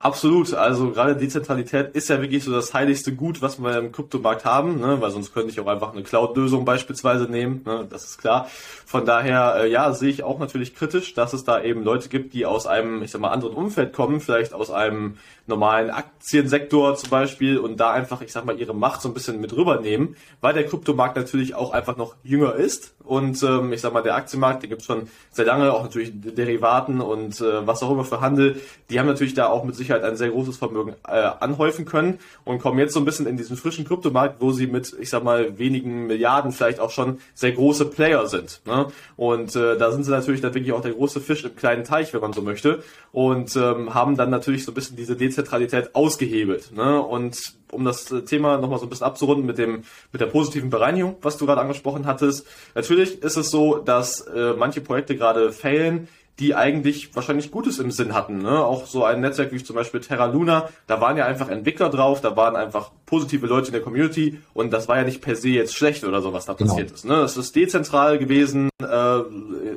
Absolut, 0.00 0.54
also 0.54 0.92
gerade 0.92 1.16
Dezentralität 1.16 1.96
ist 1.96 2.08
ja 2.08 2.20
wirklich 2.20 2.44
so 2.44 2.52
das 2.52 2.72
heiligste 2.72 3.16
Gut, 3.16 3.42
was 3.42 3.58
wir 3.58 3.78
im 3.78 3.90
Kryptomarkt 3.90 4.44
haben, 4.44 4.78
ne? 4.78 5.00
weil 5.00 5.10
sonst 5.10 5.34
könnte 5.34 5.50
ich 5.50 5.58
auch 5.58 5.66
einfach 5.66 5.92
eine 5.92 6.04
Cloud-Lösung 6.04 6.64
beispielsweise 6.64 7.24
nehmen, 7.24 7.62
ne? 7.66 7.84
das 7.90 8.04
ist 8.04 8.18
klar. 8.18 8.48
Von 8.86 9.04
daher, 9.04 9.56
äh, 9.56 9.68
ja, 9.68 9.92
sehe 9.92 10.10
ich 10.10 10.22
auch 10.22 10.38
natürlich 10.38 10.76
kritisch, 10.76 11.14
dass 11.14 11.32
es 11.32 11.42
da 11.42 11.60
eben 11.60 11.82
Leute 11.82 12.08
gibt, 12.10 12.32
die 12.32 12.46
aus 12.46 12.68
einem, 12.68 13.02
ich 13.02 13.10
sag 13.10 13.20
mal, 13.20 13.32
anderen 13.32 13.54
Umfeld 13.54 13.92
kommen, 13.92 14.20
vielleicht 14.20 14.54
aus 14.54 14.70
einem 14.70 15.18
normalen 15.48 15.90
Aktiensektor 15.90 16.96
zum 16.96 17.10
Beispiel 17.10 17.58
und 17.58 17.78
da 17.78 17.90
einfach, 17.92 18.22
ich 18.22 18.32
sag 18.32 18.44
mal, 18.44 18.58
ihre 18.58 18.74
Macht 18.74 19.02
so 19.02 19.08
ein 19.08 19.14
bisschen 19.14 19.40
mit 19.40 19.56
rübernehmen, 19.56 20.16
weil 20.40 20.54
der 20.54 20.66
Kryptomarkt 20.66 21.16
natürlich 21.16 21.54
auch 21.54 21.72
einfach 21.72 21.96
noch 21.96 22.14
jünger 22.22 22.54
ist 22.54 22.94
und 23.08 23.42
ähm, 23.42 23.72
ich 23.72 23.80
sag 23.80 23.94
mal, 23.94 24.02
der 24.02 24.16
Aktienmarkt, 24.16 24.62
der 24.62 24.68
gibt 24.68 24.82
schon 24.82 25.08
sehr 25.30 25.46
lange, 25.46 25.72
auch 25.72 25.82
natürlich 25.82 26.12
Derivaten 26.14 27.00
und 27.00 27.40
äh, 27.40 27.66
was 27.66 27.82
auch 27.82 27.90
immer 27.90 28.04
für 28.04 28.20
Handel, 28.20 28.60
die 28.90 29.00
haben 29.00 29.06
natürlich 29.06 29.32
da 29.32 29.48
auch 29.48 29.64
mit 29.64 29.74
Sicherheit 29.76 30.04
ein 30.04 30.16
sehr 30.16 30.28
großes 30.28 30.58
Vermögen 30.58 30.94
äh, 31.08 31.30
anhäufen 31.40 31.86
können 31.86 32.18
und 32.44 32.60
kommen 32.60 32.78
jetzt 32.78 32.92
so 32.92 33.00
ein 33.00 33.06
bisschen 33.06 33.26
in 33.26 33.38
diesen 33.38 33.56
frischen 33.56 33.86
Kryptomarkt, 33.86 34.42
wo 34.42 34.52
sie 34.52 34.66
mit, 34.66 34.94
ich 35.00 35.08
sag 35.08 35.24
mal, 35.24 35.58
wenigen 35.58 36.06
Milliarden 36.06 36.52
vielleicht 36.52 36.80
auch 36.80 36.90
schon 36.90 37.18
sehr 37.32 37.52
große 37.52 37.86
Player 37.86 38.26
sind. 38.26 38.60
Ne? 38.66 38.88
Und 39.16 39.56
äh, 39.56 39.78
da 39.78 39.90
sind 39.90 40.04
sie 40.04 40.10
natürlich 40.10 40.42
dann 40.42 40.54
wirklich 40.54 40.74
auch 40.74 40.82
der 40.82 40.92
große 40.92 41.20
Fisch 41.22 41.44
im 41.44 41.56
kleinen 41.56 41.84
Teich, 41.84 42.12
wenn 42.12 42.20
man 42.20 42.34
so 42.34 42.42
möchte 42.42 42.82
und 43.12 43.56
ähm, 43.56 43.94
haben 43.94 44.16
dann 44.16 44.30
natürlich 44.30 44.64
so 44.64 44.72
ein 44.72 44.74
bisschen 44.74 44.96
diese 44.96 45.16
Dezentralität 45.38 45.94
ausgehebelt. 45.94 46.72
Ne? 46.72 47.00
Und 47.00 47.54
um 47.70 47.84
das 47.84 48.10
äh, 48.10 48.22
Thema 48.22 48.58
nochmal 48.58 48.78
so 48.78 48.86
ein 48.86 48.90
bisschen 48.90 49.06
abzurunden 49.06 49.46
mit 49.46 49.58
dem 49.58 49.82
mit 50.12 50.20
der 50.20 50.26
positiven 50.26 50.70
Bereinigung, 50.70 51.16
was 51.22 51.36
du 51.36 51.46
gerade 51.46 51.60
angesprochen 51.60 52.06
hattest. 52.06 52.46
Natürlich 52.74 53.22
ist 53.22 53.36
es 53.36 53.50
so, 53.50 53.78
dass 53.78 54.20
äh, 54.22 54.54
manche 54.56 54.80
Projekte 54.80 55.16
gerade 55.16 55.52
failen, 55.52 56.08
die 56.38 56.54
eigentlich 56.54 57.14
wahrscheinlich 57.16 57.50
Gutes 57.50 57.80
im 57.80 57.90
Sinn 57.90 58.14
hatten. 58.14 58.38
Ne? 58.38 58.64
Auch 58.64 58.86
so 58.86 59.04
ein 59.04 59.20
Netzwerk 59.20 59.52
wie 59.52 59.62
zum 59.62 59.74
Beispiel 59.74 60.00
Terra 60.00 60.26
Luna, 60.26 60.68
da 60.86 61.00
waren 61.00 61.16
ja 61.16 61.26
einfach 61.26 61.48
Entwickler 61.48 61.90
drauf, 61.90 62.20
da 62.20 62.36
waren 62.36 62.54
einfach 62.54 62.92
positive 63.06 63.46
Leute 63.46 63.68
in 63.68 63.72
der 63.72 63.82
Community 63.82 64.40
und 64.54 64.72
das 64.72 64.86
war 64.86 64.98
ja 64.98 65.04
nicht 65.04 65.20
per 65.20 65.34
se 65.34 65.48
jetzt 65.48 65.74
schlecht 65.74 66.04
oder 66.04 66.22
so, 66.22 66.32
was 66.32 66.46
da 66.46 66.52
genau. 66.52 66.70
passiert 66.70 66.92
ist. 66.92 67.04
Ne? 67.04 67.16
Es 67.22 67.36
ist 67.36 67.56
dezentral 67.56 68.18
gewesen, 68.18 68.70
äh, 68.80 69.18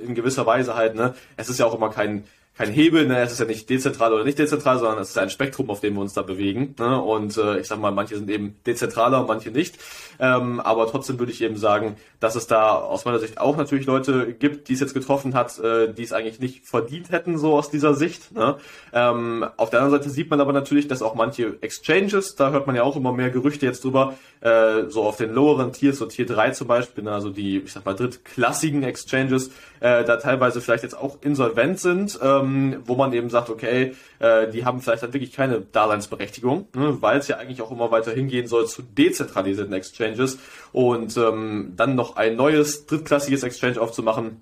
in 0.06 0.14
gewisser 0.14 0.46
Weise 0.46 0.76
halt. 0.76 0.94
Ne? 0.94 1.16
Es 1.36 1.50
ist 1.50 1.60
ja 1.60 1.66
auch 1.66 1.74
immer 1.74 1.90
kein 1.90 2.26
kein 2.58 2.72
Hebel, 2.72 3.08
ne? 3.08 3.20
es 3.22 3.32
ist 3.32 3.40
ja 3.40 3.46
nicht 3.46 3.70
dezentral 3.70 4.14
oder 4.14 4.26
nicht 4.26 4.38
dezentral, 4.38 4.78
sondern 4.78 5.00
es 5.00 5.12
ist 5.12 5.18
ein 5.18 5.30
Spektrum, 5.30 5.70
auf 5.70 5.80
dem 5.80 5.96
wir 5.96 6.02
uns 6.02 6.14
da 6.14 6.22
bewegen. 6.22 6.76
Ne? 6.78 7.02
Und 7.02 7.38
äh, 7.38 7.60
ich 7.60 7.68
sag 7.68 7.80
mal, 7.80 7.92
manche 7.92 8.18
sind 8.18 8.30
eben 8.30 8.58
dezentraler, 8.66 9.24
manche 9.24 9.52
nicht. 9.52 9.78
Ähm, 10.20 10.60
aber 10.60 10.86
trotzdem 10.88 11.18
würde 11.18 11.32
ich 11.32 11.42
eben 11.42 11.56
sagen, 11.56 11.96
dass 12.20 12.36
es 12.36 12.48
da 12.48 12.76
aus 12.76 13.06
meiner 13.06 13.20
Sicht 13.20 13.40
auch 13.40 13.56
natürlich 13.56 13.86
Leute 13.86 14.34
gibt, 14.34 14.68
die 14.68 14.74
es 14.74 14.82
jetzt 14.82 14.94
getroffen 14.94 15.34
hat, 15.34 15.58
äh, 15.60 15.94
die 15.94 16.04
es 16.04 16.12
eigentlich 16.12 16.40
nicht 16.40 16.66
verdient 16.66 17.10
hätten, 17.12 17.38
so 17.38 17.58
aus 17.58 17.72
dieser 17.72 17.94
Sicht. 17.94 18.34
Ne? 18.34 18.58
Ähm, 18.94 19.46
auf 19.56 19.70
der 19.70 19.80
anderen 19.82 20.00
Seite 20.00 20.12
sieht 20.12 20.30
man 20.30 20.42
aber 20.42 20.52
natürlich, 20.54 20.90
dass 20.90 21.02
auch 21.02 21.16
manche 21.16 21.58
Exchanges, 21.62 22.36
da 22.36 22.52
hört 22.52 22.68
man 22.68 22.76
ja 22.76 22.84
auch 22.84 22.98
immer 22.98 23.14
mehr 23.14 23.30
Gerüchte 23.30 23.66
jetzt 23.66 23.84
drüber, 23.86 24.16
äh, 24.42 24.90
so 24.90 25.04
auf 25.04 25.18
den 25.18 25.34
loweren 25.34 25.72
Tiers, 25.72 25.98
so 25.98 26.06
Tier 26.06 26.26
3 26.26 26.52
zum 26.52 26.68
Beispiel, 26.68 27.06
ne? 27.06 27.14
also 27.14 27.30
die, 27.30 27.60
ich 27.60 27.72
sag 27.72 27.86
mal, 27.86 27.96
drittklassigen 27.96 28.84
Exchanges, 28.84 29.52
äh, 29.80 30.04
da 30.04 30.18
teilweise 30.18 30.62
vielleicht 30.62 30.84
jetzt 30.84 30.98
auch 30.98 31.18
insolvent 31.22 31.80
sind. 31.80 32.20
Äh, 32.22 32.41
ähm, 32.42 32.82
wo 32.86 32.96
man 32.96 33.14
eben 33.14 33.30
sagt, 33.30 33.50
okay, 33.50 33.94
äh, 34.20 34.50
die 34.50 34.66
haben 34.66 34.82
vielleicht 34.82 35.04
dann 35.04 35.14
wirklich 35.14 35.32
keine 35.32 35.62
Daseinsberechtigung, 35.62 36.68
ne, 36.76 36.98
weil 37.02 37.20
es 37.20 37.28
ja 37.28 37.38
eigentlich 37.38 37.62
auch 37.62 37.72
immer 37.72 37.92
weiter 37.92 38.12
hingehen 38.12 38.48
soll 38.48 38.68
zu 38.68 38.82
dezentralisierten 38.82 39.74
Exchanges 39.74 40.40
und 40.72 41.16
ähm, 41.18 41.74
dann 41.76 41.96
noch 41.96 42.16
ein 42.16 42.36
neues 42.36 42.86
drittklassiges 42.86 43.44
Exchange 43.44 43.80
aufzumachen, 43.80 44.42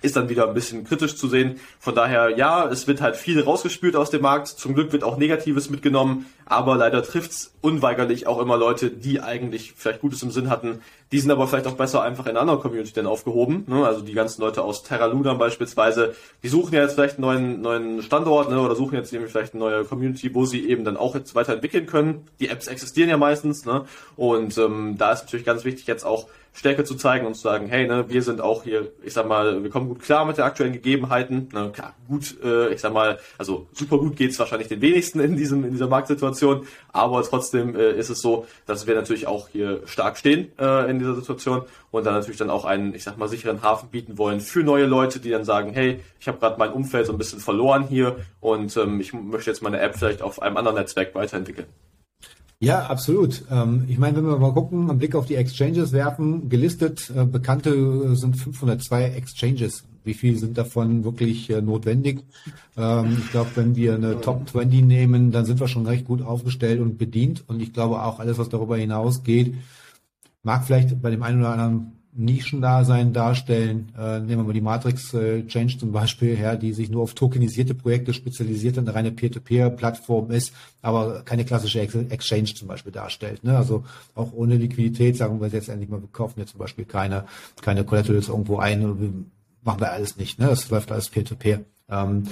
ist 0.00 0.16
dann 0.16 0.28
wieder 0.28 0.46
ein 0.46 0.54
bisschen 0.54 0.84
kritisch 0.84 1.16
zu 1.16 1.28
sehen. 1.28 1.58
Von 1.80 1.94
daher, 1.94 2.36
ja, 2.36 2.68
es 2.68 2.86
wird 2.86 3.00
halt 3.00 3.16
viel 3.16 3.40
rausgespült 3.42 3.96
aus 3.96 4.10
dem 4.10 4.22
Markt. 4.22 4.46
Zum 4.46 4.74
Glück 4.74 4.92
wird 4.92 5.02
auch 5.02 5.16
Negatives 5.16 5.70
mitgenommen, 5.70 6.26
aber 6.46 6.76
leider 6.76 7.02
trifft's 7.02 7.52
unweigerlich 7.60 8.28
auch 8.28 8.38
immer 8.40 8.56
Leute, 8.56 8.90
die 8.90 9.20
eigentlich 9.20 9.74
vielleicht 9.76 10.00
Gutes 10.00 10.22
im 10.22 10.30
Sinn 10.30 10.50
hatten. 10.50 10.82
Die 11.10 11.18
sind 11.18 11.30
aber 11.32 11.48
vielleicht 11.48 11.66
auch 11.66 11.74
besser 11.74 12.02
einfach 12.02 12.26
in 12.26 12.30
einer 12.30 12.40
anderen 12.40 12.60
Community 12.60 12.92
dann 12.92 13.06
aufgehoben. 13.06 13.64
Ne? 13.66 13.84
Also 13.84 14.02
die 14.02 14.12
ganzen 14.12 14.40
Leute 14.42 14.62
aus 14.62 14.84
Terra 14.84 15.06
Luna 15.06 15.34
beispielsweise, 15.34 16.14
die 16.44 16.48
suchen 16.48 16.74
ja 16.74 16.82
jetzt 16.82 16.94
vielleicht 16.94 17.16
einen 17.16 17.22
neuen, 17.22 17.60
neuen 17.62 18.02
Standort 18.02 18.50
ne? 18.50 18.60
oder 18.60 18.76
suchen 18.76 18.94
jetzt 18.94 19.12
irgendwie 19.12 19.30
vielleicht 19.30 19.54
eine 19.54 19.64
neue 19.64 19.84
Community, 19.84 20.32
wo 20.32 20.44
sie 20.44 20.68
eben 20.68 20.84
dann 20.84 20.96
auch 20.96 21.16
jetzt 21.16 21.34
weiterentwickeln 21.34 21.86
können. 21.86 22.26
Die 22.38 22.48
Apps 22.48 22.68
existieren 22.68 23.08
ja 23.10 23.16
meistens 23.16 23.64
ne? 23.64 23.84
und 24.16 24.56
ähm, 24.58 24.96
da 24.96 25.12
ist 25.12 25.24
natürlich 25.24 25.46
ganz 25.46 25.64
wichtig 25.64 25.86
jetzt 25.86 26.04
auch 26.04 26.28
Stärke 26.58 26.82
zu 26.82 26.96
zeigen 26.96 27.24
und 27.24 27.34
zu 27.34 27.42
sagen, 27.42 27.68
hey, 27.68 27.86
ne, 27.86 28.06
wir 28.08 28.20
sind 28.20 28.40
auch 28.40 28.64
hier, 28.64 28.90
ich 29.04 29.12
sag 29.12 29.28
mal, 29.28 29.62
wir 29.62 29.70
kommen 29.70 29.86
gut 29.86 30.02
klar 30.02 30.24
mit 30.24 30.38
den 30.38 30.44
aktuellen 30.44 30.72
Gegebenheiten. 30.72 31.48
Ne, 31.52 31.70
klar, 31.72 31.94
gut, 32.08 32.36
äh, 32.42 32.72
ich 32.74 32.80
sag 32.80 32.92
mal, 32.92 33.20
also 33.38 33.68
super 33.72 33.98
gut 33.98 34.16
geht's 34.16 34.40
wahrscheinlich 34.40 34.66
den 34.66 34.80
wenigsten 34.80 35.20
in 35.20 35.36
diesem 35.36 35.64
in 35.64 35.70
dieser 35.70 35.86
Marktsituation, 35.86 36.66
aber 36.92 37.22
trotzdem 37.22 37.76
äh, 37.76 37.92
ist 37.92 38.10
es 38.10 38.20
so, 38.20 38.46
dass 38.66 38.88
wir 38.88 38.96
natürlich 38.96 39.28
auch 39.28 39.48
hier 39.48 39.82
stark 39.86 40.18
stehen 40.18 40.50
äh, 40.58 40.90
in 40.90 40.98
dieser 40.98 41.14
Situation 41.14 41.62
und 41.92 42.04
dann 42.04 42.14
natürlich 42.14 42.38
dann 42.38 42.50
auch 42.50 42.64
einen, 42.64 42.92
ich 42.92 43.04
sag 43.04 43.18
mal, 43.18 43.28
sicheren 43.28 43.62
Hafen 43.62 43.90
bieten 43.90 44.18
wollen 44.18 44.40
für 44.40 44.64
neue 44.64 44.86
Leute, 44.86 45.20
die 45.20 45.30
dann 45.30 45.44
sagen, 45.44 45.72
hey, 45.72 46.00
ich 46.18 46.26
habe 46.26 46.38
gerade 46.38 46.58
mein 46.58 46.72
Umfeld 46.72 47.06
so 47.06 47.12
ein 47.12 47.18
bisschen 47.18 47.38
verloren 47.38 47.86
hier 47.88 48.16
und 48.40 48.76
ähm, 48.76 49.00
ich 49.00 49.12
möchte 49.12 49.48
jetzt 49.48 49.62
meine 49.62 49.78
App 49.78 49.96
vielleicht 49.96 50.22
auf 50.22 50.42
einem 50.42 50.56
anderen 50.56 50.76
Netzwerk 50.76 51.14
weiterentwickeln. 51.14 51.68
Ja, 52.60 52.86
absolut. 52.86 53.44
Ähm, 53.52 53.84
ich 53.88 53.98
meine, 53.98 54.16
wenn 54.16 54.26
wir 54.26 54.36
mal 54.36 54.52
gucken, 54.52 54.90
einen 54.90 54.98
Blick 54.98 55.14
auf 55.14 55.26
die 55.26 55.36
Exchanges 55.36 55.92
werfen, 55.92 56.48
gelistet, 56.48 57.08
äh, 57.14 57.24
bekannte 57.24 58.16
sind 58.16 58.36
502 58.36 59.04
Exchanges. 59.10 59.84
Wie 60.02 60.14
viel 60.14 60.36
sind 60.36 60.58
davon 60.58 61.04
wirklich 61.04 61.48
äh, 61.50 61.60
notwendig? 61.60 62.24
Ähm, 62.76 63.18
ich 63.20 63.30
glaube, 63.30 63.50
wenn 63.54 63.76
wir 63.76 63.94
eine 63.94 64.20
Top 64.20 64.48
20 64.48 64.84
nehmen, 64.84 65.30
dann 65.30 65.44
sind 65.44 65.60
wir 65.60 65.68
schon 65.68 65.86
recht 65.86 66.04
gut 66.04 66.20
aufgestellt 66.20 66.80
und 66.80 66.98
bedient. 66.98 67.44
Und 67.46 67.62
ich 67.62 67.72
glaube 67.72 68.02
auch 68.02 68.18
alles, 68.18 68.38
was 68.38 68.48
darüber 68.48 68.76
hinausgeht, 68.76 69.54
mag 70.42 70.64
vielleicht 70.64 71.00
bei 71.00 71.10
dem 71.10 71.22
einen 71.22 71.40
oder 71.40 71.50
anderen 71.50 71.97
Nischendasein 72.18 73.12
darstellen. 73.12 73.92
Äh, 73.96 74.18
nehmen 74.18 74.42
wir 74.42 74.44
mal 74.44 74.52
die 74.52 74.60
Matrix 74.60 75.14
äh, 75.14 75.46
Change 75.46 75.78
zum 75.78 75.92
Beispiel 75.92 76.36
her, 76.36 76.56
die 76.56 76.72
sich 76.72 76.90
nur 76.90 77.02
auf 77.02 77.14
tokenisierte 77.14 77.74
Projekte 77.74 78.12
spezialisiert 78.12 78.76
und 78.76 78.88
eine 78.88 78.96
reine 78.96 79.12
Peer-to-Peer-Plattform 79.12 80.30
ist, 80.32 80.52
aber 80.82 81.22
keine 81.22 81.44
klassische 81.44 81.80
Ex 81.80 81.94
Exchange 81.94 82.54
zum 82.54 82.68
Beispiel 82.68 82.92
darstellt. 82.92 83.44
Ne? 83.44 83.56
Also 83.56 83.84
auch 84.14 84.32
ohne 84.32 84.56
Liquidität 84.56 85.16
sagen 85.16 85.40
wir 85.40 85.48
jetzt 85.48 85.68
endlich 85.68 85.88
mal, 85.88 86.00
wir 86.00 86.08
kaufen 86.12 86.40
jetzt 86.40 86.50
zum 86.50 86.58
Beispiel 86.58 86.84
keine, 86.84 87.24
keine 87.62 87.84
Collaterals 87.84 88.28
irgendwo 88.28 88.58
ein, 88.58 89.30
machen 89.62 89.80
wir 89.80 89.92
alles 89.92 90.16
nicht. 90.16 90.38
Ne? 90.38 90.46
Das 90.46 90.68
läuft 90.70 90.90
alles 90.90 91.08
Peer-to-Peer. 91.08 91.58
-Peer. 91.58 91.64
Ähm, 91.90 92.24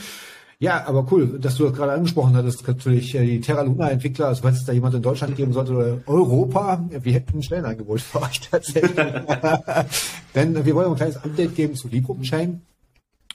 ja, 0.59 0.87
aber 0.87 1.07
cool, 1.11 1.39
dass 1.39 1.57
du 1.57 1.65
das 1.65 1.75
gerade 1.75 1.93
angesprochen 1.93 2.35
hattest, 2.35 2.67
natürlich 2.67 3.15
äh, 3.15 3.27
die 3.27 3.41
Terra 3.41 3.63
Luna 3.63 3.91
Entwickler, 3.91 4.29
also 4.29 4.43
falls 4.43 4.59
es 4.59 4.65
da 4.65 4.73
jemand 4.73 4.95
in 4.95 5.03
Deutschland 5.03 5.37
geben 5.37 5.53
sollte 5.53 5.75
oder 5.75 5.99
Europa, 6.07 6.83
wir 6.89 7.13
hätten 7.13 7.39
ein 7.39 7.43
Stellenangebot 7.43 8.01
für 8.01 8.23
euch 8.23 8.41
tatsächlich. 8.41 8.91
Denn 10.35 10.65
wir 10.65 10.75
wollen 10.75 10.91
ein 10.91 10.97
kleines 10.97 11.19
Update 11.19 11.55
geben 11.55 11.75
zu 11.75 11.89
Librum 11.89 12.23
Chain. 12.23 12.63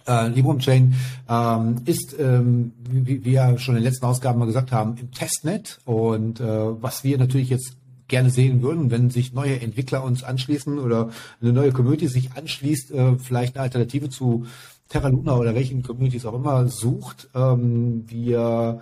Äh, 0.07 0.29
Librum 0.29 0.57
Chain 0.57 0.95
ähm, 1.29 1.75
ist, 1.85 2.15
ähm, 2.19 2.73
wie, 2.89 3.05
wie 3.05 3.23
wir 3.23 3.57
schon 3.59 3.75
in 3.75 3.81
den 3.81 3.91
letzten 3.91 4.05
Ausgaben 4.05 4.39
mal 4.39 4.45
gesagt 4.45 4.71
haben, 4.71 4.97
im 4.97 5.11
Testnet 5.11 5.79
und 5.85 6.39
äh, 6.39 6.43
was 6.43 7.03
wir 7.03 7.19
natürlich 7.19 7.49
jetzt 7.49 7.77
gerne 8.07 8.31
sehen 8.31 8.63
würden, 8.63 8.89
wenn 8.89 9.11
sich 9.11 9.31
neue 9.33 9.61
Entwickler 9.61 10.03
uns 10.03 10.23
anschließen 10.23 10.79
oder 10.79 11.11
eine 11.39 11.53
neue 11.53 11.71
Community 11.71 12.07
sich 12.07 12.33
anschließt, 12.33 12.91
äh, 12.91 13.15
vielleicht 13.17 13.55
eine 13.55 13.63
Alternative 13.63 14.09
zu 14.09 14.45
Terra 14.91 15.07
Luna 15.07 15.37
oder 15.37 15.55
welchen 15.55 15.83
Communities 15.83 16.25
auch 16.25 16.33
immer 16.33 16.67
sucht. 16.67 17.29
Ähm, 17.33 18.03
wir, 18.07 18.81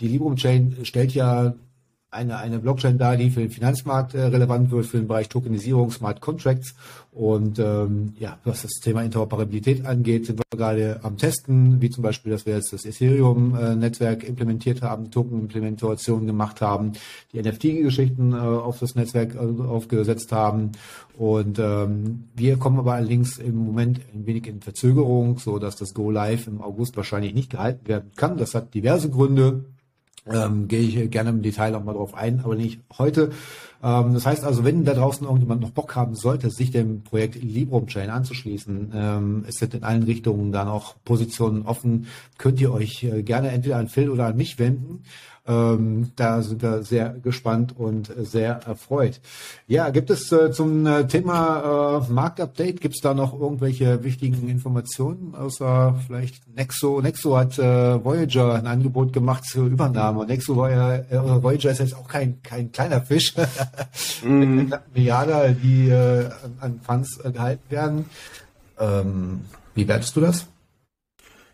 die 0.00 0.08
Librum 0.08 0.34
Chain 0.34 0.84
stellt 0.84 1.14
ja 1.14 1.54
eine, 2.12 2.36
eine 2.36 2.58
Blockchain 2.58 2.98
da, 2.98 3.16
die 3.16 3.30
für 3.30 3.40
den 3.40 3.50
Finanzmarkt 3.50 4.14
äh, 4.14 4.22
relevant 4.24 4.70
wird, 4.70 4.86
für 4.86 4.98
den 4.98 5.08
Bereich 5.08 5.28
Tokenisierung, 5.28 5.90
Smart 5.90 6.20
Contracts. 6.20 6.74
Und 7.10 7.58
ähm, 7.58 8.14
ja, 8.18 8.38
was 8.44 8.62
das 8.62 8.72
Thema 8.82 9.02
Interoperabilität 9.02 9.84
angeht, 9.84 10.26
sind 10.26 10.38
wir 10.38 10.44
gerade 10.56 11.00
am 11.02 11.16
Testen, 11.16 11.80
wie 11.80 11.90
zum 11.90 12.02
Beispiel, 12.02 12.32
dass 12.32 12.46
wir 12.46 12.54
jetzt 12.54 12.72
das 12.72 12.84
Ethereum-Netzwerk 12.84 14.24
implementiert 14.24 14.82
haben, 14.82 15.10
Token-Implementationen 15.10 16.26
gemacht 16.26 16.60
haben, 16.60 16.92
die 17.32 17.42
NFT-Geschichten 17.42 18.32
äh, 18.32 18.36
auf 18.36 18.78
das 18.78 18.94
Netzwerk 18.94 19.34
äh, 19.34 19.38
aufgesetzt 19.38 20.32
haben. 20.32 20.72
Und 21.16 21.58
ähm, 21.58 22.24
wir 22.34 22.58
kommen 22.58 22.78
aber 22.78 22.94
allerdings 22.94 23.38
im 23.38 23.56
Moment 23.56 24.00
ein 24.14 24.26
wenig 24.26 24.46
in 24.46 24.60
Verzögerung, 24.60 25.38
so 25.38 25.58
dass 25.58 25.76
das 25.76 25.94
Go 25.94 26.10
Live 26.10 26.46
im 26.46 26.60
August 26.60 26.96
wahrscheinlich 26.96 27.32
nicht 27.32 27.50
gehalten 27.50 27.88
werden 27.88 28.10
kann. 28.16 28.36
Das 28.36 28.54
hat 28.54 28.74
diverse 28.74 29.08
Gründe 29.08 29.64
ähm, 30.26 30.68
gehe 30.68 30.80
ich 30.80 31.10
gerne 31.10 31.30
im 31.30 31.42
Detail 31.42 31.74
auch 31.74 31.84
mal 31.84 31.94
drauf 31.94 32.14
ein, 32.14 32.40
aber 32.44 32.54
nicht 32.54 32.80
heute. 32.98 33.30
Ähm, 33.82 34.14
das 34.14 34.26
heißt 34.26 34.44
also, 34.44 34.64
wenn 34.64 34.84
da 34.84 34.94
draußen 34.94 35.26
irgendjemand 35.26 35.60
noch 35.60 35.70
Bock 35.70 35.96
haben 35.96 36.14
sollte, 36.14 36.50
sich 36.50 36.70
dem 36.70 37.02
Projekt 37.02 37.34
Librum 37.42 37.86
Chain 37.86 38.10
anzuschließen, 38.10 38.92
ähm, 38.94 39.44
es 39.46 39.56
sind 39.56 39.74
in 39.74 39.82
allen 39.82 40.04
Richtungen 40.04 40.52
dann 40.52 40.68
auch 40.68 40.94
Positionen 41.04 41.62
offen, 41.62 42.06
könnt 42.38 42.60
ihr 42.60 42.72
euch 42.72 43.04
äh, 43.04 43.22
gerne 43.22 43.50
entweder 43.50 43.76
an 43.76 43.88
Phil 43.88 44.10
oder 44.10 44.26
an 44.26 44.36
mich 44.36 44.58
wenden. 44.58 45.02
Ähm, 45.44 46.12
da 46.14 46.40
sind 46.40 46.62
wir 46.62 46.84
sehr 46.84 47.10
gespannt 47.10 47.74
und 47.76 48.12
sehr 48.16 48.60
erfreut. 48.64 49.20
Ja, 49.66 49.90
gibt 49.90 50.10
es 50.10 50.30
äh, 50.30 50.52
zum 50.52 50.86
äh, 50.86 51.08
Thema 51.08 52.04
äh, 52.08 52.12
Marktupdate, 52.12 52.80
gibt 52.80 52.94
es 52.94 53.00
da 53.00 53.12
noch 53.12 53.38
irgendwelche 53.38 54.04
wichtigen 54.04 54.48
Informationen, 54.48 55.34
außer 55.34 55.96
vielleicht 56.06 56.46
Nexo? 56.54 57.00
Nexo 57.00 57.36
hat 57.36 57.58
äh, 57.58 58.04
Voyager 58.04 58.54
ein 58.54 58.68
Angebot 58.68 59.12
gemacht 59.12 59.44
zur 59.44 59.66
Übernahme. 59.66 60.26
Nexo 60.26 60.56
war 60.56 60.70
ja, 60.70 60.94
äh, 60.94 61.42
Voyager 61.42 61.72
ist 61.72 61.80
jetzt 61.80 61.96
auch 61.96 62.06
kein, 62.06 62.40
kein 62.42 62.70
kleiner 62.70 63.00
Fisch. 63.00 63.34
mm. 64.22 64.72
Milliarden, 64.94 65.60
die 65.62 65.88
äh, 65.88 66.30
an 66.60 66.80
Funds 66.82 67.18
gehalten 67.22 67.70
werden. 67.70 68.10
Ähm, 68.78 69.42
wie 69.74 69.88
wertest 69.88 70.16
du 70.16 70.20
das? 70.20 70.46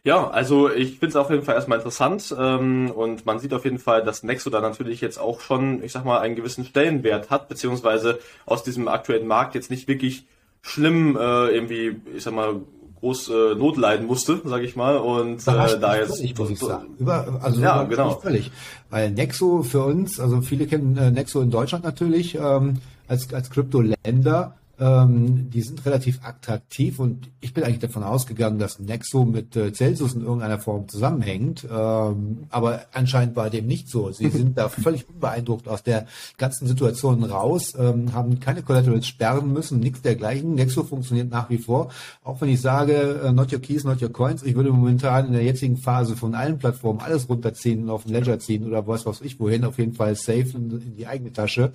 Ja, 0.05 0.31
also 0.31 0.71
ich 0.71 0.93
finde 0.93 1.09
es 1.09 1.17
auf 1.17 1.31
jeden 1.31 1.43
Fall 1.43 1.57
erstmal 1.57 1.79
interessant 1.79 2.35
ähm, 2.39 2.91
und 2.91 3.27
man 3.27 3.41
sieht 3.41 3.53
auf 3.53 3.65
jeden 3.65 3.79
Fall, 3.79 4.03
dass 4.03 4.23
Nexo 4.23 4.49
da 4.49 4.61
natürlich 4.61 5.01
jetzt 5.01 5.19
auch 5.19 5.41
schon, 5.41 5.83
ich 5.83 5.93
sag 5.93 6.05
mal, 6.05 6.21
einen 6.21 6.37
gewissen 6.37 6.65
Stellenwert 6.65 7.31
hat, 7.31 7.49
beziehungsweise 7.49 8.19
aus 8.47 8.63
diesem 8.63 8.89
aktuellen 8.89 9.27
Markt 9.27 9.55
jetzt 9.55 9.71
nicht 9.71 9.89
wirklich 9.89 10.25
schlimm 10.63 11.17
äh, 11.17 11.49
irgendwie, 11.49 12.01
ich 12.15 12.23
sag 12.23 12.33
mal, 12.33 12.61
groß 13.01 13.29
äh, 13.29 13.55
Not 13.55 13.77
leiden 13.77 14.07
musste, 14.07 14.41
sage 14.45 14.65
ich 14.65 14.77
mal. 14.77 14.97
Und 14.97 15.47
äh, 15.47 15.81
da 15.81 15.97
jetzt 15.97 16.17
völlig, 16.17 16.39
muss 16.39 16.51
ich 16.51 16.59
sagen. 16.59 16.89
Über, 16.99 17.41
also 17.43 17.61
ja, 17.61 17.83
genau. 17.85 18.11
völlig. 18.17 18.51
Weil 18.91 19.11
Nexo 19.11 19.63
für 19.63 19.83
uns, 19.85 20.21
also 20.21 20.41
viele 20.41 20.67
kennen 20.67 20.97
äh, 20.97 21.11
Nexo 21.11 21.41
in 21.41 21.51
Deutschland 21.51 21.85
natürlich 21.85 22.35
ähm, 22.35 22.79
als 23.07 23.33
als 23.33 23.51
Krypto-Länder 23.51 24.58
ähm, 24.81 25.51
die 25.51 25.63
sind 25.63 25.85
relativ 25.85 26.21
attraktiv 26.25 26.99
und 26.99 27.31
ich 27.41 27.53
bin 27.53 27.65
eigentlich 27.65 27.81
davon 27.81 28.05
ausgegangen, 28.05 28.59
dass 28.59 28.79
Nexo 28.79 29.25
mit 29.25 29.57
äh, 29.57 29.73
Celsius 29.73 30.15
in 30.15 30.23
irgendeiner 30.23 30.59
Form 30.59 30.89
zusammenhängt. 30.89 31.67
Ähm, 31.71 32.47
aber 32.51 32.83
anscheinend 32.93 33.35
war 33.35 33.51
dem 33.51 33.67
nicht 33.67 33.89
so. 33.89 34.13
Sie 34.13 34.29
sind 34.29 34.57
da 34.57 34.69
völlig 34.69 35.09
unbeeindruckt 35.09 35.69
aus 35.69 35.83
der 35.83 36.07
ganzen 36.37 36.69
Situation 36.69 37.25
raus, 37.25 37.73
ähm, 37.79 38.13
haben 38.13 38.39
keine 38.39 38.63
Collaterals 38.63 39.07
sperren 39.07 39.53
müssen, 39.53 39.81
nichts 39.81 40.03
dergleichen. 40.03 40.55
Nexo 40.55 40.85
funktioniert 40.85 41.31
nach 41.31 41.51
wie 41.51 41.59
vor. 41.59 41.91
Auch 42.23 42.41
wenn 42.41 42.49
ich 42.49 42.61
sage, 42.61 43.21
äh, 43.25 43.33
not 43.33 43.53
your 43.53 43.61
keys, 43.61 43.85
not 43.85 44.01
your 44.01 44.13
coins, 44.13 44.43
ich 44.43 44.55
würde 44.55 44.71
momentan 44.71 45.27
in 45.27 45.33
der 45.33 45.43
jetzigen 45.43 45.77
Phase 45.77 46.17
von 46.17 46.35
allen 46.35 46.59
Plattformen 46.59 47.01
alles 47.01 47.29
runterziehen 47.29 47.85
und 47.85 47.91
auf 47.91 48.05
den 48.05 48.13
Ledger 48.13 48.39
ziehen 48.39 48.65
oder 48.65 48.87
was 48.87 49.07
weiß 49.07 49.23
ich 49.23 49.41
wohin, 49.41 49.65
auf 49.65 49.79
jeden 49.79 49.95
Fall 49.95 50.15
safe 50.15 50.51
in, 50.55 50.71
in 50.71 50.97
die 50.97 51.07
eigene 51.07 51.33
Tasche. 51.33 51.73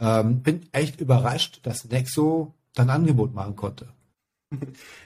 Ähm, 0.00 0.40
bin 0.40 0.62
echt 0.72 1.00
überrascht, 1.00 1.60
dass 1.62 1.88
Nexo 1.88 2.43
dann 2.74 2.90
Angebot 2.90 3.34
machen 3.34 3.56
konnte. 3.56 3.88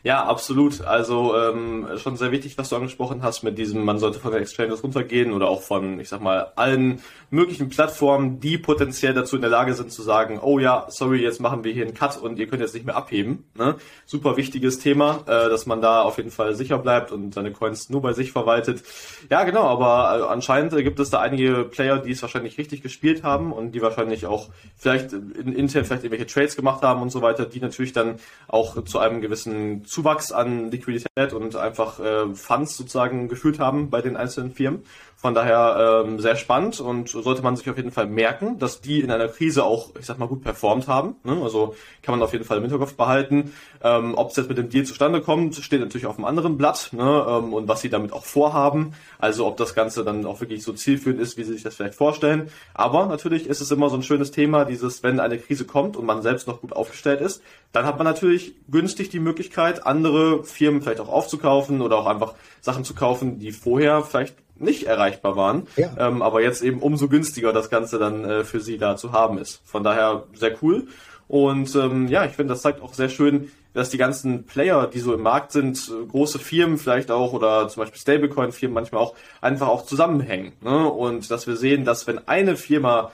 Ja, 0.05 0.25
absolut. 0.25 0.81
Also 0.83 1.37
ähm, 1.37 1.87
schon 1.97 2.17
sehr 2.17 2.31
wichtig, 2.31 2.57
was 2.57 2.69
du 2.69 2.76
angesprochen 2.76 3.23
hast 3.23 3.43
mit 3.43 3.59
diesem, 3.59 3.85
man 3.85 3.99
sollte 3.99 4.21
von 4.21 4.31
der 4.31 4.40
Exchanges 4.40 4.83
runtergehen 4.83 5.33
oder 5.33 5.49
auch 5.49 5.62
von, 5.62 5.99
ich 6.00 6.09
sag 6.09 6.21
mal, 6.21 6.52
allen 6.57 7.02
möglichen 7.31 7.69
Plattformen, 7.69 8.40
die 8.40 8.59
potenziell 8.59 9.12
dazu 9.12 9.37
in 9.37 9.43
der 9.43 9.50
Lage 9.50 9.75
sind 9.75 9.93
zu 9.93 10.02
sagen, 10.02 10.38
oh 10.40 10.59
ja, 10.59 10.87
sorry, 10.88 11.23
jetzt 11.23 11.40
machen 11.40 11.64
wir 11.64 11.73
hier 11.73 11.85
einen 11.85 11.95
Cut 11.95 12.17
und 12.17 12.38
ihr 12.38 12.47
könnt 12.47 12.62
jetzt 12.62 12.75
nicht 12.75 12.87
mehr 12.87 12.97
abheben. 12.97 13.45
Ne? 13.55 13.76
Super 14.07 14.37
wichtiges 14.37 14.78
Thema, 14.78 15.25
äh, 15.26 15.49
dass 15.49 15.67
man 15.67 15.83
da 15.83 16.02
auf 16.02 16.17
jeden 16.17 16.31
Fall 16.31 16.55
sicher 16.55 16.78
bleibt 16.78 17.12
und 17.12 17.35
seine 17.35 17.52
Coins 17.52 17.90
nur 17.90 18.00
bei 18.00 18.12
sich 18.12 18.33
verwaltet. 18.33 18.83
Ja, 19.31 19.45
genau, 19.45 19.64
aber 19.64 20.19
äh, 20.19 20.33
anscheinend 20.33 20.75
gibt 20.76 21.00
es 21.00 21.11
da 21.11 21.21
einige 21.21 21.64
Player, 21.64 21.99
die 21.99 22.12
es 22.12 22.23
wahrscheinlich 22.23 22.57
richtig 22.57 22.83
gespielt 22.83 23.25
haben 23.25 23.52
und 23.52 23.73
die 23.73 23.83
wahrscheinlich 23.83 24.26
auch 24.26 24.49
vielleicht 24.76 25.12
in, 25.12 25.52
intern 25.52 25.85
vielleicht 25.85 26.05
irgendwelche 26.05 26.33
Trades 26.33 26.57
gemacht 26.57 26.83
haben 26.83 27.02
und 27.02 27.11
so 27.11 27.21
weiter, 27.21 27.45
die 27.45 27.61
natürlich 27.61 27.93
dann 27.93 28.17
auch 28.47 28.83
zu 28.85 28.99
einem 28.99 29.21
gewissen 29.21 29.38
Zuwachs 29.85 30.33
an 30.33 30.71
Liquidität 30.71 31.33
und 31.33 31.57
einfach 31.57 32.00
äh, 32.00 32.35
Funds 32.35 32.76
sozusagen 32.76 33.28
geführt 33.28 33.59
haben 33.59 33.90
bei 33.90 34.00
den 34.00 34.16
einzelnen 34.16 34.52
Firmen. 34.52 34.83
Von 35.21 35.35
daher 35.35 36.05
ähm, 36.07 36.21
sehr 36.21 36.37
spannend 36.37 36.79
und 36.79 37.09
sollte 37.09 37.43
man 37.43 37.57
sich 37.57 37.69
auf 37.69 37.77
jeden 37.77 37.91
Fall 37.91 38.07
merken, 38.07 38.57
dass 38.61 38.81
die 38.81 39.01
in 39.01 39.11
einer 39.11 39.27
Krise 39.27 39.65
auch, 39.65 39.91
ich 39.99 40.07
sag 40.07 40.21
mal, 40.21 40.29
gut 40.29 40.45
performt 40.45 40.87
haben. 40.87 41.17
Ne? 41.25 41.41
Also 41.43 41.75
kann 42.03 42.17
man 42.17 42.23
auf 42.23 42.33
jeden 42.33 42.45
Fall 42.45 42.59
im 42.59 42.63
Hinterkopf 42.63 42.95
behalten. 42.95 43.53
Ähm, 43.83 44.15
Ob 44.15 44.31
es 44.31 44.37
jetzt 44.37 44.49
mit 44.49 44.59
dem 44.59 44.69
Deal 44.69 44.85
zustande 44.85 45.21
kommt, 45.21 45.57
steht 45.57 45.81
natürlich 45.81 46.07
auf 46.07 46.19
einem 46.19 46.25
anderen 46.25 46.57
Blatt 46.57 46.91
ne? 46.93 47.27
ähm, 47.29 47.53
und 47.53 47.67
was 47.67 47.81
sie 47.81 47.91
damit 47.91 48.13
auch 48.13 48.25
vorhaben. 48.25 48.93
Also 49.19 49.45
ob 49.45 49.57
das 49.57 49.75
Ganze 49.75 50.05
dann 50.05 50.25
auch 50.25 50.41
wirklich 50.41 50.63
so 50.63 50.73
zielführend 50.73 51.21
ist, 51.21 51.37
wie 51.37 51.43
sie 51.43 51.55
sich 51.55 51.65
das 51.65 51.75
vielleicht 51.75 51.97
vorstellen. 51.97 52.53
Aber 52.73 53.07
natürlich 53.07 53.49
ist 53.49 53.61
es 53.61 53.73
immer 53.73 53.91
so 53.91 53.97
ein 53.97 54.05
schönes 54.05 54.31
Thema, 54.31 54.67
dieses, 54.67 55.03
wenn 55.03 55.19
eine 55.19 55.39
Krise 55.39 55.65
kommt 55.65 55.97
und 55.97 56.07
man 56.07 56.23
selbst 56.23 56.47
noch 56.47 56.61
gut 56.61 56.73
aufgestellt 56.73 57.23
ist, 57.23 57.43
dann 57.73 57.87
hat 57.87 57.99
man 57.99 58.05
natürlich 58.05 58.55
günstig 58.69 59.09
die 59.09 59.19
Möglichkeit, 59.19 59.85
andere 59.85 60.45
Firmen 60.45 60.81
vielleicht 60.81 61.01
auch 61.01 61.09
aufzukaufen 61.09 61.81
oder 61.81 61.99
auch 61.99 62.07
einfach 62.07 62.35
Sachen 62.61 62.85
zu 62.85 62.95
kaufen, 62.95 63.41
die 63.41 63.51
vorher 63.51 64.05
vielleicht 64.05 64.37
nicht 64.61 64.85
erreichbar 64.85 65.37
waren, 65.37 65.67
ja. 65.77 65.91
ähm, 65.99 66.23
aber 66.23 66.43
jetzt 66.43 66.62
eben 66.62 66.81
umso 66.81 67.09
günstiger 67.09 67.53
das 67.53 67.71
Ganze 67.71 67.99
dann 67.99 68.25
äh, 68.25 68.45
für 68.45 68.61
sie 68.61 68.79
da 68.79 68.97
zu 68.97 69.12
haben 69.12 69.38
ist. 69.38 69.61
Von 69.65 69.85
daher 69.85 70.25
sehr 70.35 70.57
cool. 70.62 70.88
Und 71.29 71.75
ähm, 71.77 72.09
ja, 72.09 72.25
ich 72.25 72.33
finde, 72.33 72.55
das 72.55 72.62
zeigt 72.62 72.81
auch 72.81 72.95
sehr 72.95 73.11
schön, 73.11 73.50
dass 73.75 73.91
die 73.91 73.99
ganzen 73.99 74.45
Player, 74.45 74.87
die 74.87 74.99
so 74.99 75.15
im 75.15 75.23
Markt 75.23 75.53
sind, 75.53 75.93
große 76.09 76.38
Firmen 76.38 76.79
vielleicht 76.79 77.11
auch 77.11 77.33
oder 77.33 77.69
zum 77.69 77.83
Beispiel 77.83 78.00
Stablecoin-Firmen 78.00 78.75
manchmal 78.75 79.03
auch 79.03 79.15
einfach 79.41 79.69
auch 79.69 79.85
zusammenhängen. 79.85 80.53
Ne? 80.62 80.88
Und 80.88 81.31
dass 81.31 81.47
wir 81.47 81.57
sehen, 81.57 81.85
dass 81.85 82.07
wenn 82.07 82.27
eine 82.27 82.57
Firma 82.57 83.12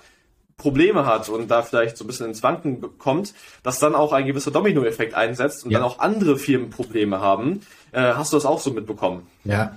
Probleme 0.57 1.05
hat 1.05 1.29
und 1.29 1.51
da 1.51 1.63
vielleicht 1.63 1.97
so 1.97 2.05
ein 2.05 2.07
bisschen 2.07 2.29
ins 2.29 2.43
Wanken 2.43 2.99
kommt, 2.99 3.35
dass 3.65 3.81
dann 3.81 3.95
auch 3.95 4.13
ein 4.13 4.25
gewisser 4.25 4.53
Dominoeffekt 4.53 5.15
einsetzt 5.15 5.65
und 5.65 5.73
ja. 5.73 5.81
dann 5.81 5.89
auch 5.89 5.99
andere 5.99 6.39
Firmen 6.39 6.71
Probleme 6.71 7.21
haben. 7.21 7.61
Äh, 7.91 8.15
hast 8.15 8.33
du 8.33 8.37
das 8.37 8.47
auch 8.47 8.61
so 8.61 8.71
mitbekommen? 8.71 9.27
Ja, 9.45 9.77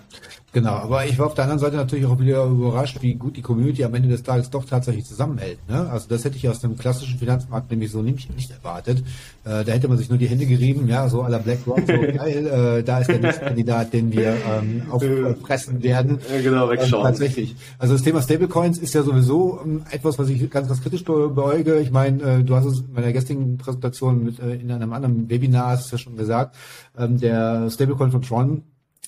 genau. 0.53 0.71
Aber 0.71 1.05
ich 1.05 1.19
war 1.19 1.27
auf 1.27 1.33
der 1.33 1.43
anderen 1.43 1.59
Seite 1.59 1.75
natürlich 1.75 2.05
auch 2.05 2.19
wieder 2.19 2.45
überrascht, 2.45 3.01
wie 3.01 3.15
gut 3.15 3.35
die 3.35 3.41
Community 3.41 3.83
am 3.83 3.93
Ende 3.93 4.07
des 4.07 4.23
Tages 4.23 4.49
doch 4.49 4.63
tatsächlich 4.63 5.05
zusammenhält. 5.05 5.59
Ne? 5.67 5.89
Also 5.89 6.07
das 6.07 6.23
hätte 6.23 6.37
ich 6.37 6.47
aus 6.47 6.59
dem 6.59 6.77
klassischen 6.77 7.19
Finanzmarkt 7.19 7.69
nämlich 7.69 7.91
so 7.91 8.01
nicht, 8.01 8.33
nicht 8.33 8.49
erwartet. 8.51 8.99
Äh, 9.43 9.65
da 9.65 9.73
hätte 9.73 9.89
man 9.89 9.97
sich 9.97 10.09
nur 10.09 10.17
die 10.17 10.27
Hände 10.27 10.45
gerieben, 10.45 10.87
ja, 10.87 11.09
so 11.09 11.21
à 11.21 11.29
la 11.29 11.39
BlackRock, 11.39 11.81
so 11.85 11.87
geil, 12.17 12.47
äh, 12.47 12.83
da 12.83 12.99
ist 12.99 13.07
der 13.07 13.19
nächste 13.19 13.45
Kandidat, 13.45 13.91
den 13.91 14.11
wir 14.11 14.37
ähm, 14.49 14.83
auffressen 14.89 15.83
werden. 15.83 16.19
Ja, 16.33 16.41
genau, 16.41 16.69
wegschauen. 16.69 17.05
Ähm, 17.05 17.11
tatsächlich. 17.11 17.55
Also 17.77 17.93
das 17.95 18.03
Thema 18.03 18.21
Stablecoins 18.21 18.77
ist 18.77 18.93
ja 18.93 19.03
sowieso 19.03 19.59
ähm, 19.63 19.83
etwas, 19.91 20.17
was 20.17 20.29
ich 20.29 20.49
ganz, 20.49 20.69
ganz 20.69 20.81
kritisch 20.81 21.03
be 21.03 21.29
beäuge. 21.29 21.79
Ich 21.79 21.91
meine, 21.91 22.23
äh, 22.23 22.43
du 22.43 22.55
hast 22.55 22.65
es 22.65 22.79
in 22.79 22.93
meiner 22.93 23.11
gestrigen 23.11 23.57
Präsentation 23.57 24.23
mit, 24.23 24.39
äh, 24.39 24.55
in 24.55 24.71
einem 24.71 24.93
anderen 24.93 25.29
Webinar, 25.29 25.71
hast 25.71 25.91
du 25.91 25.97
ja 25.97 25.97
schon 25.97 26.15
gesagt, 26.15 26.55
ähm, 26.97 27.19
der 27.19 27.69
Stablecoin 27.69 28.11
von 28.11 28.21
Tron 28.21 28.63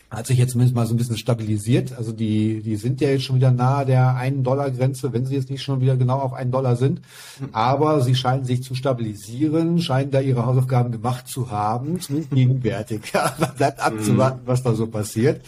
hat 0.09 0.25
sich 0.25 0.39
jetzt 0.39 0.51
zumindest 0.51 0.75
mal 0.75 0.87
so 0.87 0.93
ein 0.93 0.97
bisschen 0.97 1.17
stabilisiert. 1.17 1.95
Also 1.95 2.11
die, 2.11 2.61
die 2.61 2.77
sind 2.77 2.99
ja 2.99 3.09
jetzt 3.09 3.23
schon 3.23 3.35
wieder 3.35 3.51
nahe 3.51 3.85
der 3.85 4.15
einen 4.15 4.43
Dollar 4.43 4.71
Grenze, 4.71 5.13
wenn 5.13 5.25
sie 5.25 5.35
jetzt 5.35 5.51
nicht 5.51 5.61
schon 5.61 5.81
wieder 5.81 5.97
genau 5.97 6.17
auf 6.19 6.33
einen 6.33 6.51
Dollar 6.51 6.75
sind. 6.75 7.01
Aber 7.51 8.01
sie 8.01 8.15
scheinen 8.15 8.43
sich 8.43 8.63
zu 8.63 8.73
stabilisieren, 8.73 9.79
scheinen 9.79 10.09
da 10.09 10.19
ihre 10.19 10.45
Hausaufgaben 10.45 10.91
gemacht 10.91 11.27
zu 11.27 11.51
haben, 11.51 11.99
zumindest 12.01 12.31
gegenwärtig. 12.31 13.01
Ja, 13.13 13.33
bleibt 13.57 13.79
abzuwarten, 13.79 14.41
was 14.45 14.61
da 14.61 14.73
so 14.73 14.85
passiert. 14.85 15.41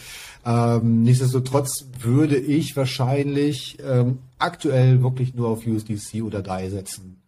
Ähm, 0.44 1.02
nichtsdestotrotz 1.02 1.86
würde 2.00 2.36
ich 2.36 2.76
wahrscheinlich 2.76 3.78
ähm, 3.86 4.18
aktuell 4.38 5.02
wirklich 5.02 5.34
nur 5.34 5.48
auf 5.48 5.66
USDC 5.66 6.22
oder 6.22 6.42
DAI 6.42 6.70
setzen. 6.70 7.22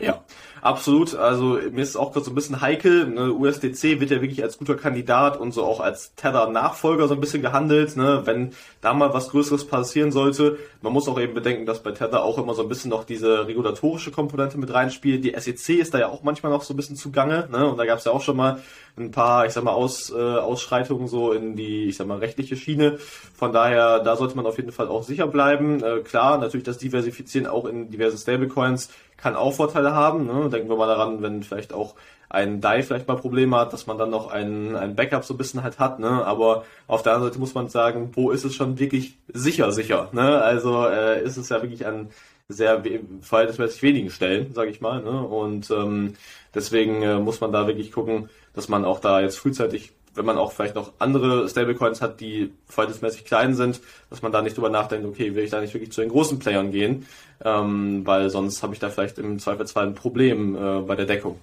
Ja, 0.00 0.24
absolut. 0.64 1.14
Also 1.14 1.58
mir 1.70 1.82
ist 1.82 1.96
auch 1.96 2.12
gerade 2.12 2.24
so 2.24 2.32
ein 2.32 2.34
bisschen 2.34 2.60
heikel. 2.60 3.06
Ne? 3.06 3.32
USDC 3.32 4.00
wird 4.00 4.10
ja 4.10 4.20
wirklich 4.22 4.42
als 4.42 4.58
guter 4.58 4.74
Kandidat 4.74 5.38
und 5.38 5.52
so 5.52 5.62
auch 5.64 5.80
als 5.80 6.14
Tether-Nachfolger 6.16 7.06
so 7.06 7.14
ein 7.14 7.20
bisschen 7.20 7.42
gehandelt. 7.42 7.96
Ne? 7.96 8.22
Wenn 8.24 8.52
da 8.80 8.94
mal 8.94 9.12
was 9.12 9.28
Größeres 9.28 9.66
passieren 9.66 10.10
sollte, 10.10 10.58
man 10.80 10.92
muss 10.92 11.06
auch 11.06 11.20
eben 11.20 11.34
bedenken, 11.34 11.66
dass 11.66 11.82
bei 11.82 11.92
Tether 11.92 12.24
auch 12.24 12.38
immer 12.38 12.54
so 12.54 12.62
ein 12.62 12.68
bisschen 12.68 12.90
noch 12.90 13.04
diese 13.04 13.46
regulatorische 13.46 14.10
Komponente 14.10 14.58
mit 14.58 14.72
reinspielt. 14.72 15.22
Die 15.24 15.34
SEC 15.38 15.78
ist 15.78 15.94
da 15.94 15.98
ja 15.98 16.08
auch 16.08 16.22
manchmal 16.22 16.50
noch 16.50 16.62
so 16.62 16.72
ein 16.74 16.76
bisschen 16.76 16.96
zugange. 16.96 17.48
Ne? 17.52 17.68
Und 17.68 17.76
da 17.76 17.84
gab 17.84 17.98
es 17.98 18.04
ja 18.06 18.12
auch 18.12 18.22
schon 18.22 18.36
mal 18.36 18.62
ein 18.96 19.10
paar, 19.10 19.44
ich 19.46 19.52
sag 19.52 19.64
mal, 19.64 19.72
Aus, 19.72 20.10
äh, 20.10 20.14
Ausschreitungen 20.14 21.08
so 21.08 21.32
in 21.32 21.56
die, 21.56 21.84
ich 21.86 21.96
sag 21.96 22.06
mal, 22.06 22.18
rechtliche 22.18 22.56
Schiene. 22.56 22.98
Von 23.34 23.52
daher, 23.52 24.00
da 24.00 24.16
sollte 24.16 24.36
man 24.36 24.46
auf 24.46 24.56
jeden 24.56 24.72
Fall 24.72 24.88
auch 24.88 25.02
sicher 25.02 25.26
bleiben. 25.26 25.82
Äh, 25.82 26.00
klar, 26.00 26.38
natürlich 26.38 26.64
das 26.64 26.78
Diversifizieren 26.78 27.46
auch 27.46 27.66
in 27.66 27.90
diverse 27.90 28.16
Stablecoins 28.16 28.88
kann 29.16 29.36
auch 29.36 29.54
Vorteile 29.54 29.94
haben. 29.94 30.26
Ne? 30.26 30.50
Denken 30.54 30.68
wir 30.68 30.76
mal 30.76 30.86
daran, 30.86 31.22
wenn 31.22 31.42
vielleicht 31.42 31.72
auch 31.72 31.94
ein 32.30 32.60
DAI 32.60 32.82
vielleicht 32.82 33.06
mal 33.08 33.16
Probleme 33.16 33.56
hat, 33.56 33.72
dass 33.72 33.86
man 33.86 33.98
dann 33.98 34.10
noch 34.10 34.30
ein, 34.30 34.76
ein 34.76 34.96
Backup 34.96 35.24
so 35.24 35.34
ein 35.34 35.36
bisschen 35.36 35.62
halt 35.62 35.78
hat, 35.78 35.98
ne? 35.98 36.24
Aber 36.24 36.64
auf 36.86 37.02
der 37.02 37.12
anderen 37.12 37.30
Seite 37.30 37.40
muss 37.40 37.54
man 37.54 37.68
sagen, 37.68 38.10
wo 38.14 38.30
ist 38.30 38.44
es 38.44 38.54
schon 38.54 38.78
wirklich 38.78 39.18
sicher, 39.32 39.72
sicher, 39.72 40.08
ne? 40.12 40.42
Also 40.42 40.86
äh, 40.86 41.22
ist 41.22 41.36
es 41.36 41.48
ja 41.48 41.62
wirklich 41.62 41.86
an 41.86 42.08
sehr 42.48 42.82
verhältnismäßig 43.22 43.82
wenigen 43.82 44.10
Stellen, 44.10 44.52
sage 44.52 44.70
ich 44.70 44.80
mal, 44.80 45.02
ne? 45.02 45.22
Und 45.22 45.70
ähm, 45.70 46.14
deswegen 46.54 47.02
äh, 47.02 47.18
muss 47.18 47.40
man 47.40 47.52
da 47.52 47.66
wirklich 47.66 47.92
gucken, 47.92 48.28
dass 48.54 48.68
man 48.68 48.84
auch 48.84 49.00
da 49.00 49.20
jetzt 49.20 49.38
frühzeitig 49.38 49.92
wenn 50.14 50.24
man 50.24 50.38
auch 50.38 50.52
vielleicht 50.52 50.74
noch 50.74 50.92
andere 50.98 51.48
Stablecoins 51.48 52.02
hat, 52.02 52.20
die 52.20 52.52
verhältnismäßig 52.66 53.24
klein 53.24 53.54
sind, 53.54 53.80
dass 54.10 54.22
man 54.22 54.32
da 54.32 54.42
nicht 54.42 54.56
drüber 54.56 54.70
nachdenkt, 54.70 55.06
okay, 55.06 55.34
will 55.34 55.44
ich 55.44 55.50
da 55.50 55.60
nicht 55.60 55.74
wirklich 55.74 55.92
zu 55.92 56.00
den 56.00 56.10
großen 56.10 56.38
Playern 56.38 56.70
gehen, 56.70 57.06
ähm, 57.44 58.06
weil 58.06 58.30
sonst 58.30 58.62
habe 58.62 58.74
ich 58.74 58.80
da 58.80 58.90
vielleicht 58.90 59.18
im 59.18 59.38
Zweifelsfall 59.38 59.86
ein 59.86 59.94
Problem 59.94 60.56
äh, 60.56 60.80
bei 60.80 60.96
der 60.96 61.06
Deckung. 61.06 61.38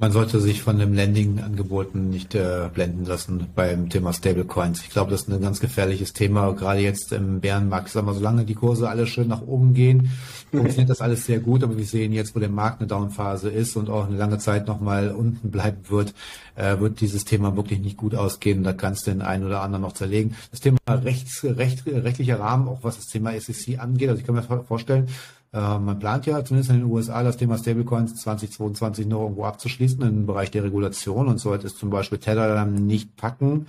Man 0.00 0.12
sollte 0.12 0.40
sich 0.40 0.62
von 0.62 0.78
dem 0.78 0.94
Landing-Angeboten 0.94 2.08
nicht 2.08 2.34
äh, 2.34 2.70
blenden 2.72 3.04
lassen 3.04 3.48
beim 3.54 3.90
Thema 3.90 4.14
Stablecoins. 4.14 4.80
Ich 4.80 4.88
glaube, 4.88 5.10
das 5.10 5.20
ist 5.20 5.28
ein 5.28 5.42
ganz 5.42 5.60
gefährliches 5.60 6.14
Thema, 6.14 6.52
gerade 6.54 6.80
jetzt 6.80 7.12
im 7.12 7.40
Bärenmarkt. 7.40 7.90
Sag 7.90 8.06
mal, 8.06 8.14
solange 8.14 8.46
die 8.46 8.54
Kurse 8.54 8.88
alle 8.88 9.06
schön 9.06 9.28
nach 9.28 9.42
oben 9.42 9.74
gehen, 9.74 10.10
funktioniert 10.52 10.88
das 10.88 11.02
alles 11.02 11.26
sehr 11.26 11.40
gut. 11.40 11.62
Aber 11.62 11.76
wir 11.76 11.84
sehen 11.84 12.14
jetzt, 12.14 12.34
wo 12.34 12.40
der 12.40 12.48
Markt 12.48 12.80
eine 12.80 12.88
Downphase 12.88 13.50
ist 13.50 13.76
und 13.76 13.90
auch 13.90 14.06
eine 14.06 14.16
lange 14.16 14.38
Zeit 14.38 14.66
nochmal 14.66 15.10
unten 15.10 15.50
bleiben 15.50 15.82
wird, 15.90 16.14
äh, 16.56 16.80
wird 16.80 17.02
dieses 17.02 17.26
Thema 17.26 17.54
wirklich 17.54 17.80
nicht 17.80 17.98
gut 17.98 18.14
ausgehen. 18.14 18.62
Da 18.62 18.72
kannst 18.72 19.06
du 19.06 19.10
den 19.10 19.20
einen 19.20 19.44
oder 19.44 19.60
anderen 19.60 19.82
noch 19.82 19.92
zerlegen. 19.92 20.34
Das 20.50 20.60
Thema 20.60 20.78
Rechts, 20.88 21.44
Recht, 21.44 21.84
rechtlicher 21.86 22.40
Rahmen, 22.40 22.68
auch 22.68 22.84
was 22.84 22.96
das 22.96 23.08
Thema 23.08 23.38
SEC 23.38 23.78
angeht. 23.78 24.08
Also 24.08 24.20
ich 24.20 24.26
kann 24.26 24.34
mir 24.34 24.64
vorstellen, 24.64 25.08
äh, 25.52 25.78
man 25.78 25.98
plant 25.98 26.26
ja 26.26 26.44
zumindest 26.44 26.70
in 26.70 26.80
den 26.80 26.90
USA 26.90 27.22
das 27.22 27.36
Thema 27.36 27.58
Stablecoins 27.58 28.14
2022 28.16 29.06
noch 29.06 29.22
irgendwo 29.22 29.44
abzuschließen 29.44 30.02
im 30.02 30.26
Bereich 30.26 30.50
der 30.50 30.64
Regulation 30.64 31.28
und 31.28 31.38
sollte 31.38 31.66
es 31.66 31.76
zum 31.76 31.90
Beispiel 31.90 32.18
Tether 32.18 32.54
dann 32.54 32.86
nicht 32.86 33.16
packen, 33.16 33.66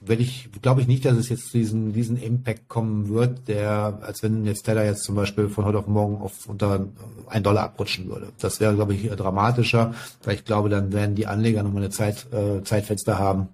wenn 0.00 0.20
ich, 0.20 0.48
glaube 0.62 0.80
ich 0.80 0.86
nicht, 0.86 1.04
dass 1.04 1.16
es 1.16 1.28
jetzt 1.28 1.52
diesen, 1.52 1.92
diesen 1.92 2.16
Impact 2.16 2.68
kommen 2.68 3.10
wird, 3.10 3.48
der, 3.48 3.98
als 4.00 4.22
wenn 4.22 4.46
jetzt 4.46 4.62
Tether 4.62 4.84
jetzt 4.84 5.04
zum 5.04 5.14
Beispiel 5.14 5.48
von 5.48 5.66
heute 5.66 5.78
auf 5.78 5.86
morgen 5.86 6.22
auf 6.22 6.46
unter 6.48 6.86
ein 7.28 7.42
Dollar 7.42 7.64
abrutschen 7.64 8.08
würde. 8.08 8.28
Das 8.38 8.60
wäre, 8.60 8.74
glaube 8.74 8.94
ich, 8.94 9.10
dramatischer, 9.10 9.94
weil 10.24 10.36
ich 10.36 10.44
glaube, 10.44 10.70
dann 10.70 10.92
werden 10.92 11.16
die 11.16 11.26
Anleger 11.26 11.62
nochmal 11.62 11.82
eine 11.82 11.90
Zeit, 11.90 12.26
äh, 12.32 12.62
Zeitfenster 12.62 13.18
haben, 13.18 13.48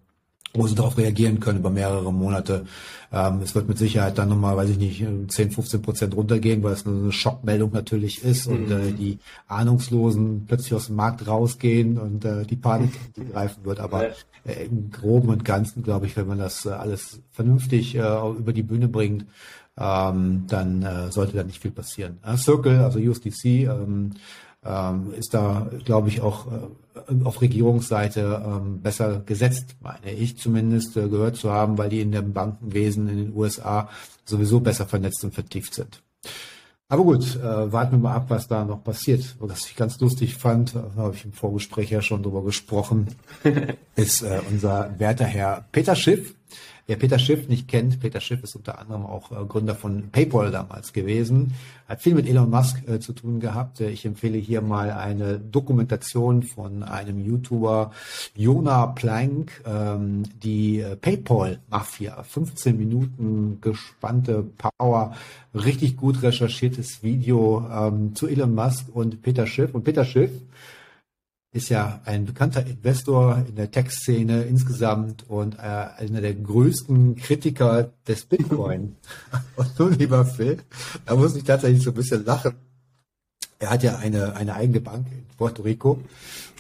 wo 0.57 0.67
sie 0.67 0.75
darauf 0.75 0.99
reagieren 0.99 1.41
können 1.41 1.59
über 1.59 1.71
mehrere 1.71 2.13
Monate. 2.13 2.67
Ähm, 3.13 3.41
es 3.43 3.55
wird 3.55 3.69
mit 3.69 3.79
Sicherheit 3.79 4.19
dann 4.19 4.29
nochmal, 4.29 4.57
weiß 4.57 4.71
ich 4.71 4.79
nicht, 4.79 5.05
10, 5.29 5.51
15 5.51 5.83
Prozent 5.83 6.17
runtergehen, 6.17 6.63
weil 6.63 6.73
es 6.73 6.87
eine 6.87 7.13
Schockmeldung 7.13 7.73
natürlich 7.73 8.23
ist 8.25 8.47
und 8.47 8.71
äh, 8.71 8.75
mhm. 8.75 8.97
die 8.97 9.19
Ahnungslosen 9.49 10.45
plötzlich 10.47 10.75
aus 10.75 10.87
dem 10.87 10.97
Markt 10.97 11.27
rausgehen 11.27 11.99
und 11.99 12.25
äh, 12.25 12.45
die 12.45 12.57
Panik 12.57 12.93
greifen 13.33 13.65
wird. 13.65 13.81
Aber 13.81 14.09
äh, 14.45 14.65
im 14.65 14.91
Groben 14.91 15.29
und 15.29 15.45
Ganzen, 15.45 15.83
glaube 15.83 16.07
ich, 16.07 16.17
wenn 16.17 16.27
man 16.27 16.39
das 16.39 16.67
äh, 16.67 16.71
alles 16.71 17.21
vernünftig 17.33 17.95
äh, 17.95 17.99
über 18.39 18.53
die 18.53 18.63
Bühne 18.63 18.89
bringt, 18.89 19.27
ähm, 19.79 20.45
dann 20.49 20.83
äh, 20.83 21.11
sollte 21.13 21.37
da 21.37 21.45
nicht 21.45 21.61
viel 21.61 21.71
passieren. 21.71 22.19
Circle, 22.37 22.79
also 22.79 22.99
USDC, 22.99 23.45
ähm, 23.45 24.13
ähm, 24.67 25.13
ist 25.17 25.35
da, 25.35 25.71
glaube 25.85 26.09
ich, 26.09 26.21
auch 26.21 26.47
äh, 26.47 27.25
auf 27.25 27.41
Regierungsseite 27.41 28.43
ähm, 28.45 28.81
besser 28.81 29.21
gesetzt, 29.21 29.77
meine 29.81 30.13
ich 30.13 30.39
zumindest 30.39 30.97
äh, 30.97 31.09
gehört 31.09 31.37
zu 31.37 31.51
haben, 31.51 31.79
weil 31.79 31.89
die 31.89 32.01
in 32.01 32.13
dem 32.13 32.33
Bankenwesen 32.33 33.09
in 33.09 33.17
den 33.17 33.37
USA 33.37 33.89
sowieso 34.25 34.61
besser 34.61 34.87
vernetzt 34.87 35.25
und 35.25 35.35
vertieft 35.35 35.75
sind. 35.75 36.03
Aber 36.89 37.03
gut, 37.03 37.37
äh, 37.37 37.73
warten 37.73 37.93
wir 37.93 37.99
mal 37.99 38.15
ab, 38.15 38.27
was 38.29 38.47
da 38.47 38.65
noch 38.65 38.85
passiert. 38.85 39.35
Was 39.41 39.67
ich 39.67 39.75
ganz 39.75 39.99
lustig 39.99 40.37
fand, 40.37 40.77
da 40.77 40.93
habe 40.97 41.17
ich 41.17 41.25
im 41.25 41.33
Vorgespräch 41.33 41.91
ja 41.91 42.01
schon 42.01 42.23
drüber 42.23 42.45
gesprochen, 42.45 43.09
ist 43.97 44.23
äh, 44.23 44.41
unser 44.51 44.95
werter 44.99 45.25
Herr 45.25 45.65
Peter 45.73 45.97
Schiff, 45.97 46.35
Wer 46.89 46.97
Peter 46.97 47.19
Schiff 47.19 47.49
nicht 47.49 47.67
kennt, 47.67 47.99
Peter 47.99 48.21
Schiff 48.21 48.45
ist 48.45 48.55
unter 48.55 48.79
anderem 48.79 49.05
auch 49.05 49.33
äh, 49.33 49.45
Gründer 49.45 49.75
von 49.75 50.11
PayPal 50.11 50.53
damals 50.53 50.93
gewesen, 50.93 51.53
hat 51.89 52.01
viel 52.01 52.15
mit 52.15 52.29
Elon 52.29 52.49
Musk 52.49 52.89
äh, 52.89 53.01
zu 53.01 53.13
tun 53.13 53.41
gehabt. 53.41 53.81
Äh, 53.81 53.91
ich 53.91 54.05
empfehle 54.05 54.39
hier 54.39 54.63
mal 54.63 54.93
eine 54.93 55.41
Dokumentation 55.41 56.45
von 56.45 56.85
einem 56.85 57.19
YouTuber, 57.19 57.91
Jona 58.37 58.87
Plank, 58.87 59.65
ähm, 59.67 60.23
die 60.45 60.79
äh, 60.79 60.95
PayPal-Mafia. 60.95 62.23
15 62.23 62.77
Minuten 62.77 63.59
gespannte 63.61 64.45
Power, 64.57 65.17
richtig 65.55 65.97
gut 65.97 66.23
recherchiertes 66.23 67.03
Video 67.03 67.69
ähm, 67.69 68.15
zu 68.15 68.29
Elon 68.29 68.55
Musk 68.55 68.95
und 68.95 69.23
Peter 69.23 69.49
Schiff. 69.49 69.75
Und 69.75 69.83
Peter 69.83 70.05
Schiff 70.05 70.31
ist 71.57 71.71
ja 71.71 72.01
ein 72.05 72.27
bekannter 72.27 72.65
Investor 72.67 73.45
in 73.49 73.57
der 73.57 73.71
Tech-Szene 73.71 74.43
insgesamt 74.45 75.25
und 75.29 75.55
äh, 75.55 75.59
einer 75.59 76.21
der 76.21 76.35
größten 76.35 77.17
Kritiker 77.17 77.91
des 78.07 78.27
Bitcoin. 78.27 78.97
und 79.57 79.79
nun, 79.79 79.95
lieber 79.95 80.25
Phil, 80.27 80.59
da 81.07 81.17
muss 81.17 81.35
ich 81.35 81.45
tatsächlich 81.45 81.83
so 81.83 81.91
ein 81.91 81.95
bisschen 81.95 82.25
lachen. 82.25 82.55
Er 83.59 83.71
hat 83.71 83.83
ja 83.83 83.97
eine, 83.97 84.37
eine 84.37 84.55
eigene 84.55 84.83
Bank 84.83 85.07
in 85.11 85.25
Puerto 85.39 85.63
Rico 85.63 86.03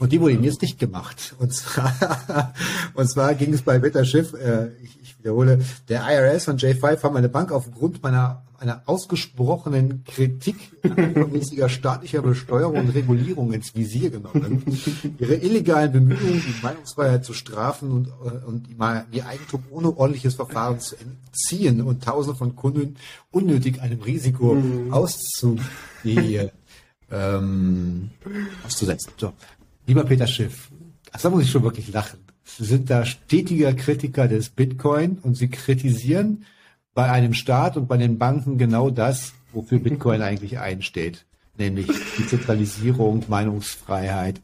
und 0.00 0.12
die 0.12 0.20
wurde 0.20 0.32
ihm 0.32 0.44
jetzt 0.44 0.62
nicht 0.62 0.78
gemacht. 0.78 1.34
Und 1.38 1.52
zwar, 1.52 2.54
und 2.94 3.08
zwar 3.08 3.34
ging 3.34 3.52
es 3.52 3.60
bei 3.60 3.78
Peter 3.78 4.04
Schiff, 4.06 4.32
äh, 4.32 4.68
ich, 4.82 4.98
ich 5.02 5.18
wiederhole, 5.18 5.60
der 5.90 6.08
IRS 6.08 6.48
und 6.48 6.62
J5 6.62 7.02
haben 7.02 7.14
meine 7.14 7.28
Bank 7.28 7.52
aufgrund 7.52 8.02
meiner 8.02 8.45
einer 8.58 8.82
ausgesprochenen 8.86 10.04
Kritik 10.04 10.56
übermäßiger 10.82 11.68
staatlicher 11.68 12.22
Besteuerung 12.22 12.76
und 12.76 12.88
Regulierung 12.90 13.52
ins 13.52 13.74
Visier 13.74 14.10
genommen. 14.10 14.64
Ihre 15.18 15.34
illegalen 15.34 15.92
Bemühungen, 15.92 16.42
die 16.46 16.62
Meinungsfreiheit 16.62 17.24
zu 17.24 17.32
strafen 17.32 17.90
und, 17.90 18.08
äh, 18.08 18.44
und 18.46 18.68
ihr 19.12 19.26
Eigentum 19.26 19.64
ohne 19.70 19.96
ordentliches 19.96 20.34
Verfahren 20.34 20.80
zu 20.80 20.96
entziehen 20.96 21.80
und 21.82 22.04
Tausende 22.04 22.36
von 22.38 22.56
Kunden 22.56 22.96
unnötig 23.30 23.80
einem 23.80 24.00
Risiko 24.00 24.54
mhm. 24.54 24.92
auszu, 24.92 25.58
ähm, 27.10 28.10
auszusetzen. 28.64 29.12
So. 29.16 29.32
Lieber 29.86 30.04
Peter 30.04 30.26
Schiff, 30.26 30.70
da 31.22 31.30
muss 31.30 31.44
ich 31.44 31.50
schon 31.50 31.62
wirklich 31.62 31.92
lachen. 31.92 32.18
Sie 32.44 32.64
sind 32.64 32.90
da 32.90 33.04
stetiger 33.04 33.74
Kritiker 33.74 34.28
des 34.28 34.50
Bitcoin 34.50 35.18
und 35.22 35.36
Sie 35.36 35.48
kritisieren 35.48 36.44
bei 36.96 37.10
einem 37.10 37.34
Staat 37.34 37.76
und 37.76 37.86
bei 37.86 37.98
den 37.98 38.18
Banken 38.18 38.58
genau 38.58 38.90
das, 38.90 39.34
wofür 39.52 39.78
Bitcoin 39.86 40.22
eigentlich 40.22 40.58
einsteht, 40.58 41.26
nämlich 41.56 41.86
die 42.18 42.26
Zentralisierung, 42.26 43.22
Meinungsfreiheit. 43.28 44.40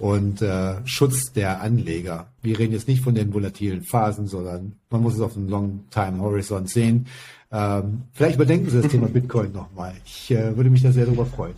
und 0.00 0.40
äh, 0.42 0.74
Schutz 0.86 1.32
der 1.32 1.60
Anleger. 1.60 2.26
Wir 2.42 2.58
reden 2.58 2.72
jetzt 2.72 2.88
nicht 2.88 3.02
von 3.02 3.14
den 3.14 3.32
volatilen 3.32 3.82
Phasen, 3.82 4.26
sondern 4.26 4.72
man 4.90 5.02
muss 5.02 5.14
es 5.14 5.20
auf 5.20 5.36
einen 5.36 5.48
Long-Time-Horizont 5.48 6.70
sehen. 6.70 7.06
Ähm, 7.52 8.04
vielleicht 8.12 8.36
überdenken 8.36 8.70
Sie 8.70 8.80
das 8.80 8.90
Thema 8.90 9.06
Bitcoin 9.12 9.52
nochmal. 9.52 9.92
Ich 10.06 10.30
äh, 10.30 10.56
würde 10.56 10.70
mich 10.70 10.82
da 10.82 10.90
sehr 10.90 11.04
darüber 11.04 11.26
freuen. 11.26 11.54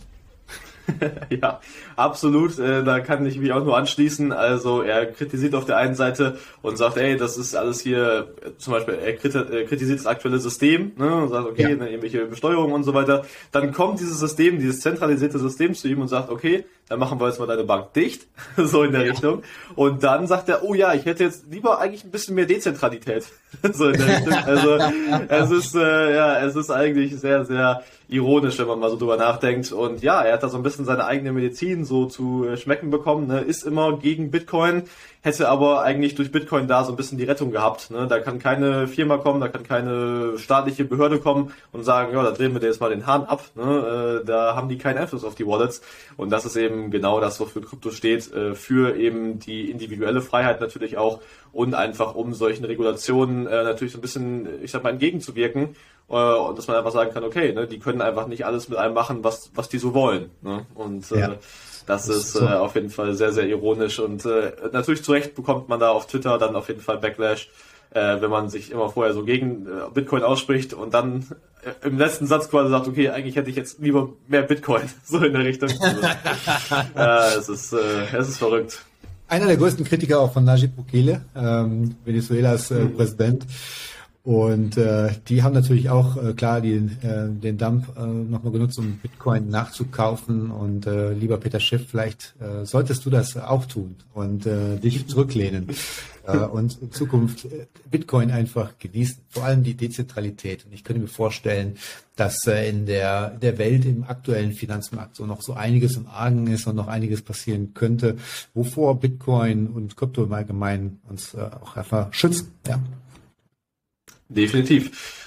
ja, 1.29 1.59
absolut. 1.95 2.59
Äh, 2.59 2.83
da 2.83 2.99
kann 2.99 3.25
ich 3.25 3.37
mich 3.37 3.51
auch 3.51 3.63
nur 3.63 3.77
anschließen. 3.77 4.31
Also 4.31 4.81
er 4.81 5.05
kritisiert 5.05 5.55
auf 5.55 5.65
der 5.65 5.77
einen 5.77 5.95
Seite 5.95 6.37
und 6.61 6.77
sagt, 6.77 6.97
ey, 6.97 7.17
das 7.17 7.37
ist 7.37 7.55
alles 7.55 7.79
hier, 7.79 8.33
zum 8.57 8.73
Beispiel, 8.73 8.95
er 8.95 9.13
kritisiert 9.13 9.99
das 9.99 10.05
aktuelle 10.05 10.39
System 10.39 10.91
ne, 10.97 11.15
und 11.15 11.29
sagt, 11.29 11.47
okay, 11.47 11.71
ja. 11.71 11.75
Ne, 11.75 11.89
irgendwelche 11.89 12.25
Besteuerung 12.25 12.71
und 12.71 12.83
so 12.83 12.93
weiter. 12.93 13.25
Dann 13.51 13.71
kommt 13.73 13.99
dieses 13.99 14.19
System, 14.19 14.59
dieses 14.59 14.79
zentralisierte 14.81 15.39
System 15.39 15.73
zu 15.73 15.87
ihm 15.87 16.01
und 16.01 16.07
sagt, 16.07 16.29
okay, 16.29 16.65
dann 16.87 16.99
machen 16.99 17.19
wir 17.19 17.27
jetzt 17.27 17.39
mal 17.39 17.47
deine 17.47 17.63
Bank 17.63 17.93
dicht, 17.93 18.27
so 18.57 18.83
in 18.83 18.91
der 18.91 19.05
ja. 19.05 19.11
Richtung. 19.11 19.43
Und 19.75 20.03
dann 20.03 20.27
sagt 20.27 20.49
er, 20.49 20.63
oh 20.63 20.73
ja, 20.73 20.93
ich 20.93 21.05
hätte 21.05 21.23
jetzt 21.23 21.45
lieber 21.49 21.79
eigentlich 21.79 22.03
ein 22.03 22.11
bisschen 22.11 22.35
mehr 22.35 22.45
Dezentralität, 22.45 23.25
so 23.73 23.89
in 23.89 23.97
der 23.97 24.07
Richtung. 24.07 24.33
Also 24.33 24.77
es 25.27 25.51
ist 25.51 25.75
äh, 25.75 26.15
ja, 26.15 26.39
es 26.45 26.55
ist 26.55 26.69
eigentlich 26.69 27.19
sehr, 27.19 27.45
sehr 27.45 27.83
ironisch, 28.07 28.59
wenn 28.59 28.67
man 28.67 28.79
mal 28.79 28.89
so 28.89 28.97
drüber 28.97 29.17
nachdenkt. 29.17 29.71
Und 29.71 30.03
ja, 30.03 30.21
er 30.21 30.33
hat 30.33 30.43
da 30.43 30.49
so 30.49 30.57
ein 30.57 30.63
bisschen 30.63 30.85
seine 30.85 31.05
eigene 31.05 31.31
Medizin 31.31 31.85
so 31.85 32.05
zu 32.05 32.45
äh, 32.45 32.57
schmecken 32.57 32.89
bekommen. 32.89 33.27
Ne? 33.27 33.39
Ist 33.39 33.63
immer 33.63 33.97
gegen 33.97 34.31
Bitcoin, 34.31 34.83
hätte 35.21 35.49
aber 35.49 35.81
eigentlich 35.81 36.15
durch 36.15 36.31
Bitcoin 36.31 36.67
da 36.67 36.83
so 36.83 36.93
ein 36.93 36.95
bisschen 36.95 37.17
die 37.17 37.23
Rettung 37.23 37.51
gehabt. 37.51 37.89
Ne? 37.89 38.07
Da 38.07 38.19
kann 38.19 38.39
keine 38.39 38.87
Firma 38.87 39.17
kommen, 39.17 39.41
da 39.41 39.47
kann 39.47 39.63
keine 39.63 40.37
staatliche 40.37 40.85
Behörde 40.85 41.19
kommen 41.19 41.51
und 41.71 41.83
sagen, 41.83 42.13
ja, 42.13 42.21
da 42.21 42.31
drehen 42.31 42.53
wir 42.53 42.59
dir 42.59 42.67
jetzt 42.67 42.79
mal 42.79 42.91
den 42.91 43.07
Hahn 43.07 43.23
ab. 43.23 43.43
Ne? 43.55 44.21
Äh, 44.21 44.25
da 44.25 44.55
haben 44.55 44.69
die 44.69 44.77
keinen 44.77 44.99
Einfluss 44.99 45.23
auf 45.23 45.35
die 45.35 45.47
Wallets. 45.47 45.81
Und 46.15 46.29
das 46.29 46.45
ist 46.45 46.55
eben 46.55 46.74
genau 46.91 47.19
das, 47.19 47.39
wofür 47.39 47.61
Krypto 47.61 47.91
steht, 47.91 48.31
äh, 48.33 48.55
für 48.55 48.95
eben 48.95 49.39
die 49.39 49.69
individuelle 49.69 50.21
Freiheit 50.21 50.61
natürlich 50.61 50.97
auch 50.97 51.21
und 51.51 51.73
einfach 51.73 52.15
um 52.15 52.33
solchen 52.33 52.65
Regulationen 52.65 53.47
äh, 53.47 53.63
natürlich 53.63 53.93
so 53.93 53.99
ein 53.99 54.01
bisschen, 54.01 54.63
ich 54.63 54.71
sag 54.71 54.83
mal, 54.83 54.91
entgegenzuwirken. 54.91 55.75
Äh, 56.09 56.13
und 56.13 56.57
dass 56.57 56.67
man 56.67 56.77
einfach 56.77 56.91
sagen 56.91 57.11
kann, 57.13 57.23
okay, 57.23 57.53
ne, 57.53 57.67
die 57.67 57.79
können 57.79 58.01
einfach 58.01 58.27
nicht 58.27 58.45
alles 58.45 58.69
mit 58.69 58.77
einem 58.77 58.93
machen, 58.93 59.23
was, 59.23 59.51
was 59.55 59.69
die 59.69 59.79
so 59.79 59.93
wollen. 59.93 60.29
Ne? 60.41 60.65
Und 60.75 61.11
äh, 61.11 61.19
ja. 61.19 61.35
Das, 61.85 62.09
ist 62.09 62.33
so. 62.33 62.45
äh, 62.45 62.53
auf 62.53 62.75
jeden 62.75 62.89
Fall 62.89 63.13
sehr, 63.13 63.31
sehr 63.31 63.47
ironisch 63.47 63.99
und 63.99 64.25
äh, 64.25 64.53
natürlich 64.71 65.03
zu 65.03 65.11
Recht 65.11 65.35
bekommt 65.35 65.69
man 65.69 65.79
da 65.79 65.89
auf 65.89 66.07
Twitter 66.07 66.37
dann 66.37 66.55
auf 66.55 66.67
jeden 66.67 66.81
Fall 66.81 66.97
Backlash, 66.97 67.49
äh, 67.95 68.21
wenn 68.21 68.29
man 68.29 68.49
sich 68.49 68.71
immer 68.71 68.89
vorher 68.89 69.13
so 69.13 69.23
gegen 69.23 69.65
äh, 69.65 69.69
Bitcoin 69.93 70.21
ausspricht 70.21 70.73
und 70.73 70.93
dann 70.93 71.25
äh, 71.63 71.87
im 71.87 71.97
letzten 71.97 72.27
Satz 72.27 72.49
quasi 72.49 72.69
sagt, 72.69 72.87
okay, 72.87 73.09
eigentlich 73.09 73.37
hätte 73.37 73.49
ich 73.49 73.55
jetzt 73.55 73.79
lieber 73.79 74.09
mehr 74.27 74.43
Bitcoin, 74.43 74.83
so 75.05 75.17
in 75.19 75.33
der 75.33 75.45
Richtung. 75.45 75.69
Also, 75.79 76.01
äh, 76.95 77.39
es, 77.39 77.49
ist, 77.49 77.73
äh, 77.73 78.17
es 78.17 78.29
ist 78.29 78.37
verrückt. 78.37 78.83
Einer 79.27 79.47
der 79.47 79.57
größten 79.57 79.85
Kritiker 79.85 80.19
auch 80.19 80.33
von 80.33 80.43
Najib 80.43 80.75
Bukele, 80.75 81.21
ähm, 81.35 81.95
Venezuelas 82.03 82.69
äh, 82.69 82.81
mhm. 82.81 82.95
Präsident, 82.95 83.45
und 84.25 84.75
äh, 84.75 85.11
die 85.27 85.43
haben 85.43 85.53
natürlich 85.53 85.91
auch 85.91 86.17
äh, 86.17 86.33
klar 86.33 86.59
die, 86.59 86.73
äh, 86.73 87.29
den 87.29 87.59
Dump 87.59 87.95
äh, 87.95 88.03
nochmal 88.03 88.51
genutzt, 88.51 88.79
um 88.79 88.97
Bitcoin 88.97 89.49
nachzukaufen. 89.49 90.49
Und 90.49 90.87
äh, 90.87 91.13
lieber 91.13 91.37
Peter 91.37 91.59
Schiff, 91.59 91.85
vielleicht 91.91 92.33
äh, 92.39 92.65
solltest 92.65 93.05
du 93.05 93.11
das 93.11 93.37
auch 93.37 93.65
tun 93.65 93.95
und 94.15 94.47
äh, 94.47 94.77
dich 94.77 95.05
zurücklehnen 95.07 95.67
äh, 96.25 96.39
und 96.39 96.81
in 96.81 96.91
Zukunft 96.91 97.45
äh, 97.45 97.67
Bitcoin 97.91 98.31
einfach 98.31 98.79
genießen, 98.79 99.19
vor 99.29 99.43
allem 99.43 99.61
die 99.61 99.75
Dezentralität. 99.75 100.65
Und 100.65 100.73
ich 100.73 100.83
könnte 100.83 101.03
mir 101.03 101.07
vorstellen, 101.07 101.77
dass 102.15 102.47
äh, 102.47 102.67
in 102.67 102.87
der, 102.87 103.29
der 103.29 103.59
Welt 103.59 103.85
im 103.85 104.05
aktuellen 104.05 104.53
Finanzmarkt 104.53 105.17
so 105.17 105.27
noch 105.27 105.43
so 105.43 105.53
einiges 105.53 105.97
im 105.97 106.07
Argen 106.07 106.47
ist 106.47 106.65
und 106.65 106.75
noch 106.75 106.87
einiges 106.87 107.21
passieren 107.21 107.75
könnte, 107.75 108.17
wovor 108.55 108.99
Bitcoin 108.99 109.67
und 109.67 109.95
Krypto 109.95 110.23
im 110.23 110.33
Allgemeinen 110.33 110.99
uns 111.07 111.35
äh, 111.35 111.41
auch 111.61 111.75
einfach 111.77 112.11
schützen. 112.11 112.53
Ja. 112.67 112.81
Definitiv. 114.29 115.23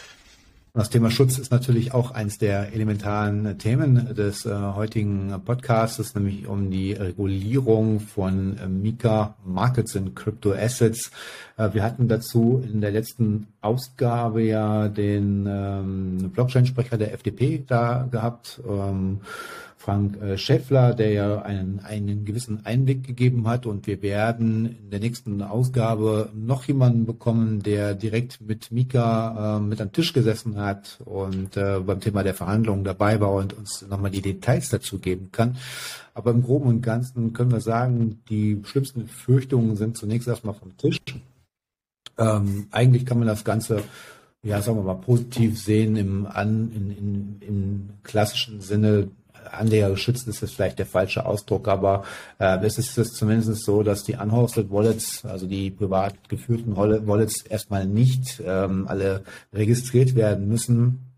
Das 0.74 0.90
Thema 0.90 1.10
Schutz 1.10 1.38
ist 1.38 1.50
natürlich 1.50 1.92
auch 1.92 2.12
eines 2.12 2.38
der 2.38 2.72
elementaren 2.72 3.58
Themen 3.58 4.14
des 4.14 4.46
äh, 4.46 4.54
heutigen 4.54 5.34
Podcasts, 5.44 6.14
nämlich 6.14 6.46
um 6.46 6.70
die 6.70 6.92
Regulierung 6.92 7.98
von 7.98 8.56
äh, 8.58 8.68
Mika 8.68 9.34
Markets 9.44 9.96
in 9.96 10.14
Crypto 10.14 10.52
Assets. 10.52 11.10
Äh, 11.56 11.70
wir 11.72 11.82
hatten 11.82 12.06
dazu 12.06 12.62
in 12.64 12.80
der 12.80 12.92
letzten 12.92 13.48
Ausgabe 13.60 14.42
ja 14.42 14.88
den 14.88 15.46
ähm, 15.48 16.30
Blockchain-Sprecher 16.32 16.96
der 16.96 17.12
FDP 17.12 17.64
da 17.66 18.06
gehabt. 18.08 18.60
Ähm, 18.68 19.22
Frank 19.88 20.20
äh, 20.20 20.36
Schäffler, 20.36 20.92
der 20.92 21.12
ja 21.12 21.40
einen, 21.40 21.80
einen 21.80 22.26
gewissen 22.26 22.66
Einblick 22.66 23.06
gegeben 23.06 23.48
hat. 23.48 23.64
Und 23.64 23.86
wir 23.86 24.02
werden 24.02 24.66
in 24.66 24.90
der 24.90 25.00
nächsten 25.00 25.40
Ausgabe 25.40 26.28
noch 26.34 26.64
jemanden 26.64 27.06
bekommen, 27.06 27.62
der 27.62 27.94
direkt 27.94 28.42
mit 28.42 28.70
Mika 28.70 29.56
äh, 29.56 29.60
mit 29.60 29.80
am 29.80 29.90
Tisch 29.90 30.12
gesessen 30.12 30.58
hat 30.58 30.98
und 31.06 31.56
äh, 31.56 31.80
beim 31.80 32.00
Thema 32.00 32.22
der 32.22 32.34
Verhandlungen 32.34 32.84
dabei 32.84 33.18
war 33.18 33.32
und 33.32 33.54
uns 33.54 33.86
nochmal 33.88 34.10
die 34.10 34.20
Details 34.20 34.68
dazu 34.68 34.98
geben 34.98 35.30
kann. 35.32 35.56
Aber 36.12 36.32
im 36.32 36.42
Groben 36.42 36.68
und 36.68 36.82
Ganzen 36.82 37.32
können 37.32 37.52
wir 37.52 37.62
sagen, 37.62 38.20
die 38.28 38.60
schlimmsten 38.64 39.06
Befürchtungen 39.06 39.76
sind 39.76 39.96
zunächst 39.96 40.28
erstmal 40.28 40.52
vom 40.52 40.76
Tisch. 40.76 40.98
Ähm, 42.18 42.66
eigentlich 42.72 43.06
kann 43.06 43.20
man 43.20 43.28
das 43.28 43.42
Ganze 43.42 43.84
ja, 44.42 44.62
sagen 44.62 44.78
wir 44.78 44.84
mal, 44.84 45.00
positiv 45.00 45.60
sehen 45.60 45.96
im, 45.96 46.26
an, 46.26 46.70
in, 46.72 46.90
in, 46.90 47.36
im 47.40 47.90
klassischen 48.04 48.60
Sinne 48.60 49.10
Anleger 49.52 49.90
geschützt 49.90 50.28
ist 50.28 50.40
jetzt 50.40 50.54
vielleicht 50.54 50.78
der 50.78 50.86
falsche 50.86 51.26
Ausdruck, 51.26 51.68
aber 51.68 52.04
äh, 52.38 52.58
es 52.64 52.78
ist 52.78 52.96
es 52.98 53.12
zumindest 53.12 53.64
so, 53.64 53.82
dass 53.82 54.04
die 54.04 54.14
unhosted 54.14 54.70
Wallets, 54.70 55.24
also 55.24 55.46
die 55.46 55.70
privat 55.70 56.28
geführten 56.28 56.76
Wallets 56.76 57.42
erstmal 57.42 57.86
nicht 57.86 58.42
ähm, 58.44 58.86
alle 58.88 59.24
registriert 59.52 60.14
werden 60.14 60.48
müssen. 60.48 61.08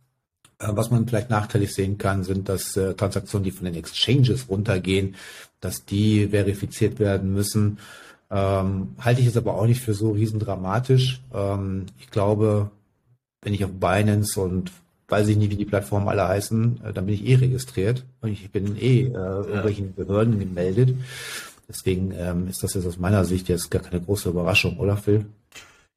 Äh, 0.58 0.68
was 0.70 0.90
man 0.90 1.06
vielleicht 1.06 1.30
nachteilig 1.30 1.74
sehen 1.74 1.98
kann, 1.98 2.24
sind, 2.24 2.48
dass 2.48 2.76
äh, 2.76 2.94
Transaktionen, 2.94 3.44
die 3.44 3.50
von 3.50 3.64
den 3.64 3.74
Exchanges 3.74 4.48
runtergehen, 4.48 5.16
dass 5.60 5.84
die 5.84 6.28
verifiziert 6.28 6.98
werden 6.98 7.32
müssen. 7.32 7.78
Ähm, 8.30 8.94
halte 9.00 9.20
ich 9.20 9.26
es 9.26 9.36
aber 9.36 9.54
auch 9.54 9.66
nicht 9.66 9.80
für 9.80 9.94
so 9.94 10.12
riesendramatisch. 10.12 11.20
Ähm, 11.34 11.86
ich 11.98 12.10
glaube, 12.10 12.70
wenn 13.42 13.54
ich 13.54 13.64
auf 13.64 13.72
Binance 13.72 14.40
und 14.40 14.70
weiß 15.11 15.29
ich 15.29 15.37
nicht, 15.37 15.51
wie 15.51 15.57
die 15.57 15.64
Plattformen 15.64 16.09
alle 16.09 16.27
heißen, 16.27 16.81
äh, 16.85 16.92
dann 16.92 17.07
bin 17.07 17.14
ich 17.14 17.27
eh 17.27 17.37
registriert 17.37 18.05
und 18.20 18.31
ich 18.31 18.51
bin 18.51 18.77
eh 18.77 19.03
äh, 19.03 19.09
irgendwelchen 19.09 19.94
Behörden 19.94 20.38
gemeldet. 20.38 20.94
Deswegen 21.68 22.12
ähm, 22.16 22.49
ist 22.49 22.62
das 22.62 22.75
jetzt 22.75 22.87
aus 22.87 22.99
meiner 22.99 23.25
Sicht 23.25 23.49
jetzt 23.49 23.70
gar 23.70 23.83
keine 23.83 24.01
große 24.01 24.29
Überraschung, 24.29 24.79
oder 24.79 24.96
Phil? 24.96 25.27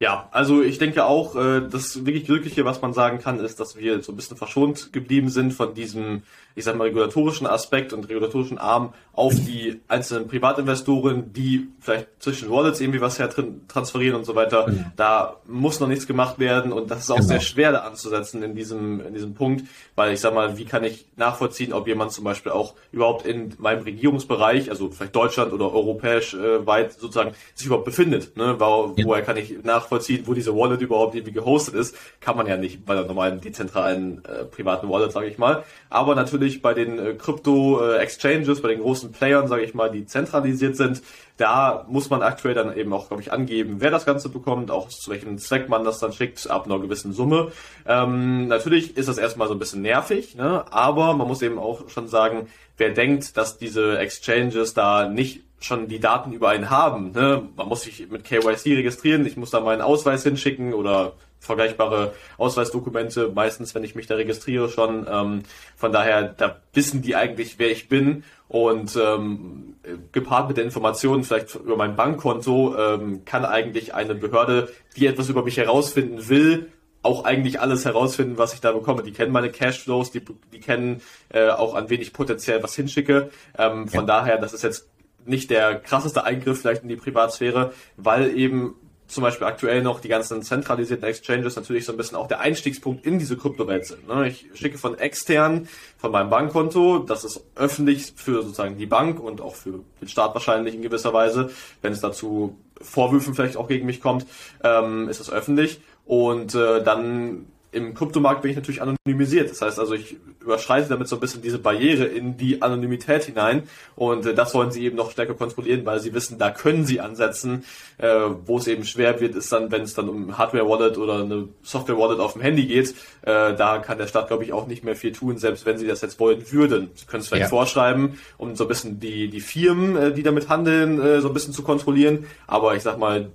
Ja, 0.00 0.28
also 0.32 0.60
ich 0.60 0.78
denke 0.78 1.04
auch, 1.04 1.36
äh, 1.36 1.62
das 1.70 2.04
wirklich 2.04 2.24
Glückliche, 2.24 2.64
was 2.64 2.82
man 2.82 2.92
sagen 2.92 3.20
kann, 3.20 3.38
ist, 3.38 3.60
dass 3.60 3.76
wir 3.76 4.02
so 4.02 4.10
ein 4.10 4.16
bisschen 4.16 4.36
verschont 4.36 4.92
geblieben 4.92 5.28
sind 5.28 5.52
von 5.52 5.72
diesem, 5.72 6.24
ich 6.56 6.64
sag 6.64 6.76
mal, 6.76 6.84
regulatorischen 6.88 7.46
Aspekt 7.46 7.92
und 7.92 8.08
regulatorischen 8.08 8.58
Arm 8.58 8.92
auf 9.12 9.34
die 9.34 9.80
einzelnen 9.86 10.26
Privatinvestoren, 10.26 11.32
die 11.32 11.68
vielleicht 11.78 12.08
zwischen 12.18 12.50
Wallets 12.50 12.80
irgendwie 12.80 13.00
was 13.00 13.20
her 13.20 13.30
transferieren 13.68 14.16
und 14.16 14.24
so 14.24 14.34
weiter. 14.34 14.68
Mhm. 14.68 14.86
Da 14.96 15.36
muss 15.46 15.78
noch 15.78 15.86
nichts 15.86 16.08
gemacht 16.08 16.40
werden 16.40 16.72
und 16.72 16.90
das 16.90 17.04
ist 17.04 17.10
auch 17.12 17.16
genau. 17.16 17.28
sehr 17.28 17.40
schwer 17.40 17.70
da 17.70 17.78
anzusetzen 17.80 18.42
in 18.42 18.56
diesem, 18.56 19.00
in 19.06 19.14
diesem 19.14 19.34
Punkt, 19.34 19.64
weil 19.94 20.12
ich 20.12 20.20
sag 20.20 20.34
mal, 20.34 20.58
wie 20.58 20.64
kann 20.64 20.82
ich 20.82 21.06
nachvollziehen, 21.14 21.72
ob 21.72 21.86
jemand 21.86 22.10
zum 22.10 22.24
Beispiel 22.24 22.50
auch 22.50 22.74
überhaupt 22.90 23.24
in 23.26 23.54
meinem 23.58 23.84
Regierungsbereich, 23.84 24.70
also 24.70 24.90
vielleicht 24.90 25.14
Deutschland 25.14 25.52
oder 25.52 25.72
europäisch 25.72 26.34
äh, 26.34 26.66
weit 26.66 26.94
sozusagen, 26.94 27.34
sich 27.54 27.66
überhaupt 27.66 27.84
befindet, 27.84 28.36
ne? 28.36 28.56
Wo, 28.58 28.94
ja. 28.96 29.04
Woher 29.06 29.22
kann 29.22 29.36
ich 29.36 29.62
nachvollziehen, 29.84 30.26
wo 30.26 30.34
diese 30.34 30.54
Wallet 30.56 30.80
überhaupt 30.80 31.14
irgendwie 31.14 31.32
gehostet 31.32 31.74
ist? 31.74 31.96
Kann 32.20 32.36
man 32.36 32.46
ja 32.46 32.56
nicht 32.56 32.84
bei 32.84 32.94
der 32.94 33.04
normalen 33.04 33.40
dezentralen 33.40 34.24
äh, 34.24 34.44
privaten 34.44 34.88
Wallet, 34.88 35.12
sage 35.12 35.26
ich 35.26 35.38
mal. 35.38 35.64
Aber 35.90 36.14
natürlich 36.14 36.62
bei 36.62 36.74
den 36.74 36.98
äh, 36.98 37.14
Krypto-Exchanges, 37.14 38.58
äh, 38.58 38.62
bei 38.62 38.68
den 38.68 38.80
großen 38.80 39.12
Playern, 39.12 39.48
sage 39.48 39.62
ich 39.62 39.74
mal, 39.74 39.90
die 39.90 40.06
zentralisiert 40.06 40.76
sind. 40.76 41.02
Da 41.36 41.84
muss 41.88 42.10
man 42.10 42.22
aktuell 42.22 42.54
dann 42.54 42.76
eben 42.76 42.92
auch, 42.92 43.08
glaube 43.08 43.22
ich, 43.22 43.32
angeben, 43.32 43.76
wer 43.80 43.90
das 43.90 44.06
Ganze 44.06 44.28
bekommt, 44.28 44.70
auch 44.70 44.88
zu 44.88 45.10
welchem 45.10 45.36
Zweck 45.38 45.68
man 45.68 45.84
das 45.84 45.98
dann 45.98 46.12
schickt, 46.12 46.48
ab 46.48 46.66
einer 46.66 46.78
gewissen 46.78 47.12
Summe. 47.12 47.50
Ähm, 47.86 48.46
natürlich 48.46 48.96
ist 48.96 49.08
das 49.08 49.18
erstmal 49.18 49.48
so 49.48 49.54
ein 49.54 49.58
bisschen 49.58 49.82
nervig, 49.82 50.36
ne? 50.36 50.64
aber 50.70 51.12
man 51.14 51.26
muss 51.26 51.42
eben 51.42 51.58
auch 51.58 51.88
schon 51.88 52.06
sagen, 52.06 52.46
wer 52.76 52.90
denkt, 52.90 53.36
dass 53.36 53.58
diese 53.58 53.98
Exchanges 53.98 54.74
da 54.74 55.08
nicht 55.08 55.42
schon 55.64 55.88
die 55.88 56.00
Daten 56.00 56.32
über 56.32 56.50
einen 56.50 56.70
haben. 56.70 57.12
Ne? 57.12 57.42
Man 57.56 57.68
muss 57.68 57.82
sich 57.82 58.08
mit 58.10 58.24
KYC 58.24 58.76
registrieren, 58.76 59.24
ich 59.26 59.36
muss 59.36 59.50
da 59.50 59.60
meinen 59.60 59.80
Ausweis 59.80 60.22
hinschicken 60.22 60.74
oder 60.74 61.14
vergleichbare 61.40 62.14
Ausweisdokumente, 62.38 63.30
meistens, 63.34 63.74
wenn 63.74 63.84
ich 63.84 63.94
mich 63.94 64.06
da 64.06 64.14
registriere 64.14 64.68
schon. 64.68 65.06
Ähm, 65.10 65.42
von 65.76 65.92
daher, 65.92 66.22
da 66.22 66.56
wissen 66.72 67.02
die 67.02 67.16
eigentlich, 67.16 67.58
wer 67.58 67.70
ich 67.70 67.88
bin. 67.88 68.24
Und 68.48 68.96
ähm, 68.96 69.76
gepaart 70.12 70.48
mit 70.48 70.56
der 70.58 70.64
Information 70.64 71.24
vielleicht 71.24 71.54
über 71.54 71.76
mein 71.76 71.96
Bankkonto 71.96 72.76
ähm, 72.78 73.24
kann 73.24 73.44
eigentlich 73.44 73.94
eine 73.94 74.14
Behörde, 74.14 74.68
die 74.96 75.06
etwas 75.06 75.28
über 75.28 75.42
mich 75.42 75.56
herausfinden 75.56 76.28
will, 76.28 76.70
auch 77.02 77.24
eigentlich 77.24 77.60
alles 77.60 77.84
herausfinden, 77.84 78.38
was 78.38 78.54
ich 78.54 78.60
da 78.60 78.72
bekomme. 78.72 79.02
Die 79.02 79.12
kennen 79.12 79.32
meine 79.32 79.50
Cashflows, 79.50 80.10
die, 80.10 80.22
die 80.52 80.60
kennen 80.60 81.02
äh, 81.30 81.48
auch, 81.48 81.74
an 81.74 81.90
wen 81.90 82.00
ich 82.00 82.12
potenziell 82.12 82.62
was 82.62 82.74
hinschicke. 82.74 83.30
Ähm, 83.58 83.88
von 83.88 84.00
ja. 84.00 84.06
daher, 84.06 84.38
das 84.38 84.52
ist 84.52 84.62
jetzt 84.62 84.88
nicht 85.26 85.50
der 85.50 85.80
krasseste 85.80 86.24
Eingriff 86.24 86.60
vielleicht 86.60 86.82
in 86.82 86.88
die 86.88 86.96
Privatsphäre, 86.96 87.72
weil 87.96 88.36
eben 88.36 88.74
zum 89.06 89.22
Beispiel 89.22 89.46
aktuell 89.46 89.82
noch 89.82 90.00
die 90.00 90.08
ganzen 90.08 90.42
zentralisierten 90.42 91.06
Exchanges 91.06 91.56
natürlich 91.56 91.84
so 91.84 91.92
ein 91.92 91.96
bisschen 91.96 92.16
auch 92.16 92.26
der 92.26 92.40
Einstiegspunkt 92.40 93.04
in 93.06 93.18
diese 93.18 93.36
Kryptowelt 93.36 93.86
sind. 93.86 94.08
Ne? 94.08 94.28
Ich 94.28 94.46
schicke 94.54 94.78
von 94.78 94.98
extern, 94.98 95.68
von 95.98 96.10
meinem 96.10 96.30
Bankkonto, 96.30 96.98
das 96.98 97.24
ist 97.24 97.44
öffentlich 97.54 98.14
für 98.16 98.42
sozusagen 98.42 98.78
die 98.78 98.86
Bank 98.86 99.20
und 99.20 99.40
auch 99.40 99.54
für 99.54 99.80
den 100.00 100.08
Staat 100.08 100.34
wahrscheinlich 100.34 100.74
in 100.74 100.82
gewisser 100.82 101.12
Weise, 101.12 101.50
wenn 101.82 101.92
es 101.92 102.00
dazu 102.00 102.58
Vorwürfen 102.80 103.34
vielleicht 103.34 103.56
auch 103.56 103.68
gegen 103.68 103.86
mich 103.86 104.00
kommt, 104.00 104.26
ähm, 104.62 105.08
ist 105.08 105.20
es 105.20 105.30
öffentlich. 105.30 105.80
Und 106.06 106.54
äh, 106.54 106.82
dann 106.82 107.46
im 107.74 107.94
Kryptomarkt 107.94 108.42
bin 108.42 108.50
ich 108.50 108.56
natürlich 108.56 108.80
anonymisiert. 108.80 109.50
Das 109.50 109.60
heißt 109.60 109.78
also, 109.78 109.94
ich 109.94 110.16
überschreite 110.40 110.88
damit 110.88 111.08
so 111.08 111.16
ein 111.16 111.20
bisschen 111.20 111.42
diese 111.42 111.58
Barriere 111.58 112.04
in 112.04 112.36
die 112.36 112.62
Anonymität 112.62 113.24
hinein. 113.24 113.64
Und 113.96 114.24
äh, 114.26 114.34
das 114.34 114.54
wollen 114.54 114.70
sie 114.70 114.84
eben 114.84 114.96
noch 114.96 115.10
stärker 115.10 115.34
kontrollieren, 115.34 115.84
weil 115.84 116.00
sie 116.00 116.14
wissen, 116.14 116.38
da 116.38 116.50
können 116.50 116.86
sie 116.86 117.00
ansetzen. 117.00 117.64
Äh, 117.98 118.08
wo 118.46 118.58
es 118.58 118.66
eben 118.66 118.84
schwer 118.84 119.20
wird, 119.20 119.34
ist 119.34 119.52
dann, 119.52 119.70
wenn 119.70 119.82
es 119.82 119.94
dann 119.94 120.08
um 120.08 120.38
Hardware-Wallet 120.38 120.98
oder 120.98 121.22
eine 121.22 121.48
Software-Wallet 121.62 122.20
auf 122.20 122.34
dem 122.34 122.42
Handy 122.42 122.66
geht. 122.66 122.90
Äh, 123.22 123.54
da 123.54 123.78
kann 123.78 123.98
der 123.98 124.06
Staat, 124.06 124.28
glaube 124.28 124.44
ich, 124.44 124.52
auch 124.52 124.66
nicht 124.66 124.84
mehr 124.84 124.96
viel 124.96 125.12
tun, 125.12 125.38
selbst 125.38 125.66
wenn 125.66 125.78
sie 125.78 125.86
das 125.86 126.00
jetzt 126.00 126.20
wollen 126.20 126.50
würden. 126.52 126.90
Sie 126.94 127.06
können 127.06 127.20
es 127.22 127.28
vielleicht 127.28 127.42
ja. 127.42 127.48
vorschreiben, 127.48 128.18
um 128.38 128.54
so 128.56 128.64
ein 128.64 128.68
bisschen 128.68 129.00
die, 129.00 129.28
die 129.28 129.40
Firmen, 129.40 129.96
äh, 129.96 130.12
die 130.12 130.22
damit 130.22 130.48
handeln, 130.48 131.00
äh, 131.00 131.20
so 131.20 131.28
ein 131.28 131.34
bisschen 131.34 131.52
zu 131.52 131.62
kontrollieren. 131.62 132.26
Aber 132.46 132.74
ich 132.76 132.82
sag 132.82 132.98
mal, 132.98 133.30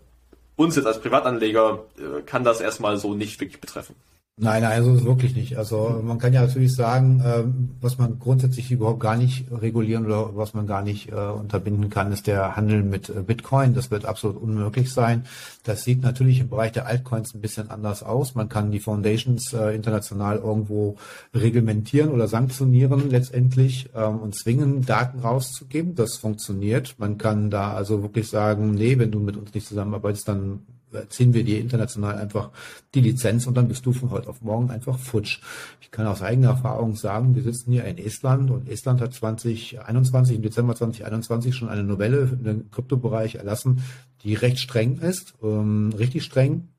uns 0.55 0.75
jetzt 0.75 0.85
als 0.85 0.99
Privatanleger 0.99 1.85
äh, 1.97 2.21
kann 2.21 2.43
das 2.43 2.61
erstmal 2.61 2.97
so 2.97 3.13
nicht 3.13 3.39
wirklich 3.39 3.61
betreffen. 3.61 3.95
Nein, 4.41 4.61
nein, 4.63 4.71
also 4.71 5.03
wirklich 5.03 5.35
nicht. 5.35 5.57
Also 5.57 5.99
man 6.01 6.17
kann 6.17 6.31
ja 6.31 6.39
natürlich 6.39 6.73
sagen, 6.73 7.21
ähm, 7.25 7.71
was 7.81 7.97
man 7.97 8.19
grundsätzlich 8.19 8.71
überhaupt 8.71 9.01
gar 9.01 9.17
nicht 9.17 9.51
regulieren 9.51 10.05
oder 10.05 10.33
was 10.37 10.53
man 10.53 10.65
gar 10.65 10.81
nicht 10.81 11.11
äh, 11.11 11.15
unterbinden 11.15 11.89
kann, 11.89 12.13
ist 12.13 12.25
der 12.25 12.55
Handel 12.55 12.83
mit 12.83 13.09
äh, 13.09 13.21
Bitcoin. 13.21 13.73
Das 13.73 13.91
wird 13.91 14.05
absolut 14.05 14.41
unmöglich 14.41 14.93
sein. 14.93 15.25
Das 15.63 15.83
sieht 15.83 16.03
natürlich 16.03 16.39
im 16.39 16.47
Bereich 16.47 16.71
der 16.71 16.85
Altcoins 16.85 17.33
ein 17.33 17.41
bisschen 17.41 17.69
anders 17.69 18.01
aus. 18.01 18.33
Man 18.33 18.47
kann 18.47 18.71
die 18.71 18.79
Foundations 18.79 19.51
äh, 19.51 19.75
international 19.75 20.37
irgendwo 20.37 20.95
reglementieren 21.33 22.07
oder 22.07 22.29
sanktionieren 22.29 23.09
letztendlich 23.09 23.89
ähm, 23.93 24.19
und 24.19 24.35
zwingen, 24.35 24.85
Daten 24.85 25.19
rauszugeben. 25.19 25.95
Das 25.95 26.15
funktioniert. 26.15 26.95
Man 26.97 27.17
kann 27.17 27.49
da 27.49 27.73
also 27.73 28.03
wirklich 28.03 28.29
sagen, 28.29 28.71
nee, 28.71 28.97
wenn 28.97 29.11
du 29.11 29.19
mit 29.19 29.35
uns 29.35 29.53
nicht 29.53 29.67
zusammenarbeitest, 29.67 30.29
dann 30.29 30.61
ziehen 31.09 31.33
wir 31.33 31.43
dir 31.43 31.59
international 31.59 32.17
einfach 32.17 32.51
die 32.93 33.01
Lizenz 33.01 33.47
und 33.47 33.55
dann 33.55 33.67
bist 33.67 33.85
du 33.85 33.93
von 33.93 34.11
heute 34.11 34.29
auf 34.29 34.41
morgen 34.41 34.71
einfach 34.71 34.97
futsch. 34.97 35.39
Ich 35.81 35.91
kann 35.91 36.07
aus 36.07 36.21
eigener 36.21 36.49
Erfahrung 36.49 36.95
sagen, 36.95 37.35
wir 37.35 37.43
sitzen 37.43 37.71
hier 37.71 37.85
in 37.85 37.97
Estland 37.97 38.51
und 38.51 38.69
Estland 38.69 39.01
hat 39.01 39.13
2021, 39.13 40.37
im 40.37 40.41
Dezember 40.41 40.75
2021 40.75 41.55
schon 41.55 41.69
eine 41.69 41.83
Novelle 41.83 42.27
für 42.27 42.37
den 42.37 42.71
Kryptobereich 42.71 43.35
erlassen, 43.35 43.83
die 44.23 44.33
recht 44.33 44.59
streng 44.59 44.99
ist, 44.99 45.35
ähm, 45.41 45.93
richtig 45.97 46.23
streng. 46.23 46.69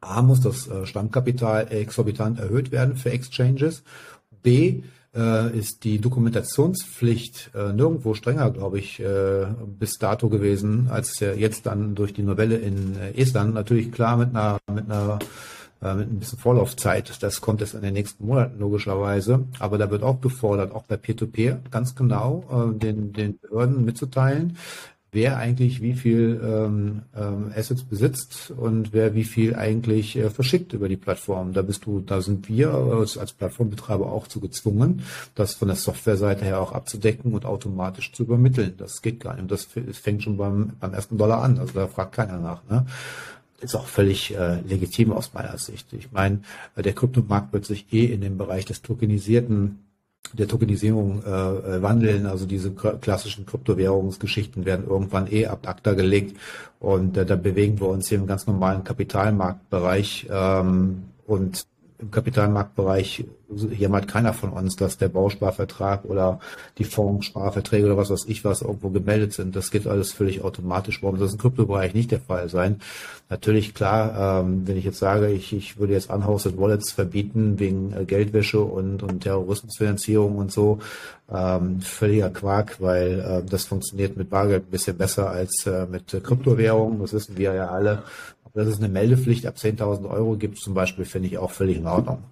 A 0.00 0.22
muss 0.22 0.40
das 0.40 0.68
äh, 0.68 0.86
Stammkapital 0.86 1.72
exorbitant 1.72 2.38
erhöht 2.38 2.70
werden 2.70 2.96
für 2.96 3.10
Exchanges. 3.10 3.82
B 4.42 4.82
ist 5.18 5.84
die 5.84 6.00
Dokumentationspflicht 6.00 7.50
äh, 7.54 7.72
nirgendwo 7.72 8.14
strenger, 8.14 8.50
glaube 8.50 8.78
ich, 8.78 9.00
äh, 9.00 9.46
bis 9.66 9.98
dato 9.98 10.28
gewesen, 10.28 10.88
als 10.90 11.20
äh, 11.20 11.34
jetzt 11.34 11.66
dann 11.66 11.94
durch 11.94 12.12
die 12.12 12.22
Novelle 12.22 12.56
in 12.56 12.96
äh, 12.96 13.20
Estland. 13.20 13.54
Natürlich 13.54 13.92
klar 13.92 14.16
mit 14.16 14.30
einer, 14.30 14.58
mit 14.72 14.90
einer 14.90 15.18
äh, 15.80 15.94
mit 15.94 16.10
ein 16.10 16.18
bisschen 16.18 16.38
Vorlaufzeit. 16.38 17.22
Das 17.22 17.40
kommt 17.40 17.60
jetzt 17.60 17.74
in 17.74 17.82
den 17.82 17.94
nächsten 17.94 18.26
Monaten 18.26 18.58
logischerweise. 18.58 19.44
Aber 19.60 19.78
da 19.78 19.90
wird 19.90 20.02
auch 20.02 20.20
gefordert, 20.20 20.72
auch 20.72 20.82
bei 20.84 20.96
Peer-to-Peer 20.96 21.56
-Peer, 21.56 21.70
ganz 21.70 21.94
genau 21.94 22.44
äh, 22.50 22.78
den, 22.78 23.12
den 23.12 23.38
Behörden 23.38 23.84
mitzuteilen, 23.84 24.56
wer 25.18 25.36
eigentlich 25.36 25.82
wie 25.82 25.94
viel 25.94 26.40
ähm, 26.44 27.02
ähm, 27.16 27.52
Assets 27.52 27.82
besitzt 27.82 28.52
und 28.56 28.92
wer 28.92 29.16
wie 29.16 29.24
viel 29.24 29.56
eigentlich 29.56 30.16
äh, 30.16 30.30
verschickt 30.30 30.74
über 30.74 30.88
die 30.88 30.96
Plattform. 30.96 31.52
Da 31.52 31.62
bist 31.62 31.86
du, 31.86 31.98
da 31.98 32.22
sind 32.22 32.48
wir 32.48 32.72
als, 32.72 33.18
als 33.18 33.32
Plattformbetreiber 33.32 34.12
auch 34.12 34.28
zu 34.28 34.38
gezwungen, 34.38 35.02
das 35.34 35.56
von 35.56 35.66
der 35.66 35.76
Softwareseite 35.76 36.44
her 36.44 36.60
auch 36.60 36.70
abzudecken 36.70 37.34
und 37.34 37.46
automatisch 37.46 38.12
zu 38.12 38.22
übermitteln. 38.22 38.74
Das 38.78 39.02
geht 39.02 39.18
gar 39.18 39.32
nicht. 39.32 39.42
Und 39.42 39.50
das 39.50 39.66
fängt 40.00 40.22
schon 40.22 40.36
beim, 40.36 40.74
beim 40.78 40.94
ersten 40.94 41.18
Dollar 41.18 41.42
an. 41.42 41.58
Also 41.58 41.72
da 41.74 41.88
fragt 41.88 42.12
keiner 42.12 42.38
nach. 42.38 42.62
Ne? 42.70 42.86
ist 43.60 43.74
auch 43.74 43.86
völlig 43.86 44.36
äh, 44.36 44.60
legitim 44.60 45.10
aus 45.10 45.34
meiner 45.34 45.58
Sicht. 45.58 45.92
Ich 45.92 46.12
meine, 46.12 46.42
der 46.76 46.92
Kryptomarkt 46.92 47.52
wird 47.52 47.64
sich 47.64 47.92
eh 47.92 48.04
in 48.04 48.20
dem 48.20 48.38
Bereich 48.38 48.66
des 48.66 48.82
tokenisierten 48.82 49.80
der 50.32 50.48
Tokenisierung 50.48 51.22
äh, 51.24 51.28
äh, 51.28 51.82
wandeln. 51.82 52.26
Also 52.26 52.46
diese 52.46 52.70
klassischen 52.72 53.46
Kryptowährungsgeschichten 53.46 54.64
werden 54.64 54.86
irgendwann 54.86 55.30
eh 55.30 55.46
ab 55.46 55.66
ACTA 55.66 55.94
gelegt 55.94 56.36
und 56.80 57.16
äh, 57.16 57.24
da 57.24 57.36
bewegen 57.36 57.80
wir 57.80 57.88
uns 57.88 58.08
hier 58.08 58.18
im 58.18 58.26
ganz 58.26 58.46
normalen 58.46 58.84
Kapitalmarktbereich 58.84 60.28
ähm, 60.30 61.04
und 61.26 61.66
im 62.00 62.10
Kapitalmarktbereich 62.10 63.24
meint 63.88 64.08
keiner 64.08 64.32
von 64.32 64.50
uns, 64.50 64.76
dass 64.76 64.98
der 64.98 65.08
Bausparvertrag 65.08 66.04
oder 66.04 66.38
die 66.76 66.84
Fondssparverträge 66.84 67.86
oder 67.86 67.96
was 67.96 68.10
weiß 68.10 68.26
ich 68.28 68.44
was 68.44 68.62
irgendwo 68.62 68.90
gemeldet 68.90 69.32
sind. 69.32 69.56
Das 69.56 69.70
geht 69.70 69.86
alles 69.86 70.12
völlig 70.12 70.42
automatisch. 70.42 71.02
Warum 71.02 71.16
soll 71.16 71.26
das 71.26 71.34
im 71.34 71.40
Kryptobereich 71.40 71.94
nicht 71.94 72.10
der 72.10 72.20
Fall 72.20 72.48
sein? 72.48 72.80
Natürlich 73.30 73.74
klar, 73.74 74.42
ähm, 74.42 74.66
wenn 74.66 74.76
ich 74.76 74.84
jetzt 74.84 74.98
sage, 74.98 75.30
ich, 75.30 75.52
ich 75.52 75.78
würde 75.78 75.92
jetzt 75.92 76.10
Unhosted 76.10 76.58
Wallets 76.58 76.92
verbieten 76.92 77.58
wegen 77.58 77.92
äh, 77.92 78.04
Geldwäsche 78.04 78.60
und, 78.60 79.02
und 79.02 79.20
Terrorismusfinanzierung 79.20 80.36
und 80.36 80.52
so, 80.52 80.78
ähm, 81.30 81.80
völliger 81.80 82.30
Quark, 82.30 82.80
weil 82.80 83.20
äh, 83.20 83.48
das 83.48 83.66
funktioniert 83.66 84.16
mit 84.16 84.30
Bargeld 84.30 84.64
ein 84.66 84.70
bisschen 84.70 84.96
besser 84.96 85.30
als 85.30 85.66
äh, 85.66 85.86
mit 85.86 86.14
äh, 86.14 86.20
Kryptowährungen. 86.20 87.00
Das 87.00 87.12
wissen 87.12 87.36
wir 87.36 87.52
ja 87.54 87.68
alle. 87.68 88.02
Dass 88.54 88.66
es 88.66 88.78
eine 88.78 88.88
Meldepflicht 88.88 89.46
ab 89.46 89.56
10.000 89.56 90.08
Euro 90.10 90.36
gibt 90.36 90.58
zum 90.58 90.74
Beispiel, 90.74 91.04
finde 91.04 91.28
ich 91.28 91.38
auch 91.38 91.50
völlig 91.50 91.76
in 91.76 91.86
Ordnung. 91.86 92.24